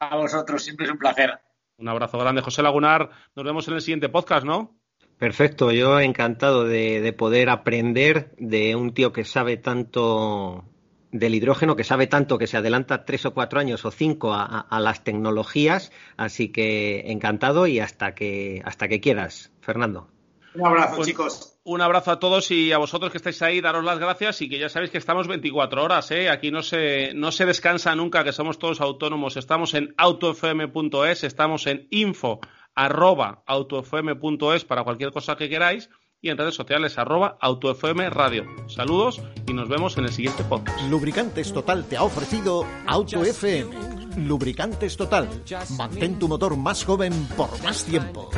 A 0.00 0.16
vosotros, 0.16 0.62
siempre 0.62 0.86
es 0.86 0.92
un 0.92 0.98
placer. 0.98 1.38
Un 1.78 1.88
abrazo 1.88 2.18
grande. 2.18 2.42
José 2.42 2.62
Lagunar, 2.62 3.10
nos 3.34 3.44
vemos 3.44 3.66
en 3.68 3.74
el 3.74 3.80
siguiente 3.80 4.08
podcast, 4.08 4.44
¿no? 4.44 4.76
Perfecto, 5.18 5.70
yo 5.70 6.00
encantado 6.00 6.64
de, 6.64 7.00
de 7.00 7.12
poder 7.12 7.48
aprender 7.48 8.34
de 8.38 8.74
un 8.74 8.92
tío 8.92 9.12
que 9.12 9.24
sabe 9.24 9.56
tanto 9.56 10.64
del 11.12 11.34
hidrógeno 11.34 11.76
que 11.76 11.84
sabe 11.84 12.06
tanto 12.06 12.38
que 12.38 12.46
se 12.46 12.56
adelanta 12.56 13.04
tres 13.04 13.24
o 13.26 13.34
cuatro 13.34 13.60
años 13.60 13.84
o 13.84 13.90
cinco 13.90 14.32
a, 14.34 14.66
las 14.80 15.04
tecnologías. 15.04 15.92
Así 16.16 16.48
que 16.50 17.04
encantado 17.12 17.66
y 17.66 17.78
hasta 17.78 18.14
que, 18.14 18.62
hasta 18.64 18.88
que 18.88 19.00
quieras, 19.00 19.52
Fernando. 19.60 20.08
Un 20.54 20.66
abrazo, 20.66 21.04
chicos. 21.04 21.58
Un 21.64 21.80
abrazo 21.80 22.10
a 22.10 22.18
todos 22.18 22.50
y 22.50 22.72
a 22.72 22.78
vosotros 22.78 23.12
que 23.12 23.18
estáis 23.18 23.40
ahí, 23.42 23.60
daros 23.60 23.84
las 23.84 23.98
gracias 23.98 24.42
y 24.42 24.48
que 24.48 24.58
ya 24.58 24.68
sabéis 24.68 24.90
que 24.90 24.98
estamos 24.98 25.28
24 25.28 25.84
horas, 25.84 26.10
¿eh? 26.10 26.28
Aquí 26.28 26.50
no 26.50 26.62
se, 26.62 27.12
no 27.14 27.30
se 27.30 27.46
descansa 27.46 27.94
nunca, 27.94 28.24
que 28.24 28.32
somos 28.32 28.58
todos 28.58 28.80
autónomos. 28.80 29.36
Estamos 29.36 29.74
en 29.74 29.94
autofm.es, 29.96 31.24
estamos 31.24 31.66
en 31.68 31.86
info 31.90 32.40
arroba 32.74 33.42
autofm.es 33.46 34.64
para 34.64 34.82
cualquier 34.82 35.12
cosa 35.12 35.36
que 35.36 35.48
queráis 35.48 35.90
y 36.22 36.30
en 36.30 36.38
redes 36.38 36.54
sociales 36.54 36.96
arroba 36.98 37.36
AutoFM 37.40 38.08
Radio. 38.08 38.46
Saludos 38.68 39.20
y 39.46 39.52
nos 39.52 39.68
vemos 39.68 39.98
en 39.98 40.04
el 40.04 40.12
siguiente 40.12 40.44
podcast. 40.44 40.80
Lubricantes 40.88 41.52
Total 41.52 41.84
te 41.84 41.96
ha 41.96 42.04
ofrecido 42.04 42.64
AutoFM. 42.86 43.70
Lubricantes 44.16 44.96
Total. 44.96 45.28
Mantén 45.76 46.18
tu 46.18 46.28
motor 46.28 46.56
más 46.56 46.84
joven 46.84 47.12
por 47.36 47.50
más 47.64 47.84
tiempo. 47.84 48.30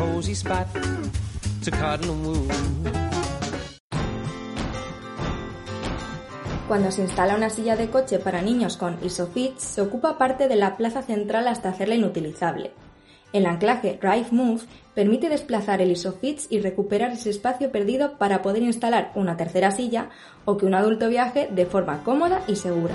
Cuando 6.67 6.91
se 6.91 7.03
instala 7.03 7.37
una 7.37 7.51
silla 7.51 7.77
de 7.77 7.91
coche 7.91 8.19
para 8.19 8.41
niños 8.41 8.79
con 8.79 8.99
Isofix, 9.05 9.63
se 9.63 9.83
ocupa 9.83 10.17
parte 10.17 10.49
de 10.49 10.57
la 10.57 10.79
plaza 10.79 11.03
central 11.03 11.47
hasta 11.49 11.69
hacerla 11.69 11.97
inutilizable. 11.97 12.73
El 13.35 13.47
anclaje 13.47 13.99
Drive 14.01 14.29
Move 14.31 14.63
permite 14.95 15.29
desplazar 15.29 15.83
el 15.83 15.91
ISOFIX 15.91 16.47
y 16.51 16.61
recuperar 16.61 17.11
ese 17.11 17.31
espacio 17.31 17.73
perdido 17.73 18.17
para 18.17 18.43
poder 18.43 18.63
instalar 18.63 19.11
una 19.17 19.37
tercera 19.37 19.73
silla 19.73 20.09
o 20.45 20.57
que 20.57 20.67
un 20.67 20.75
adulto 20.75 21.09
viaje 21.09 21.49
de 21.51 21.67
forma 21.67 22.05
cómoda 22.05 22.45
y 22.47 22.55
segura. 22.55 22.95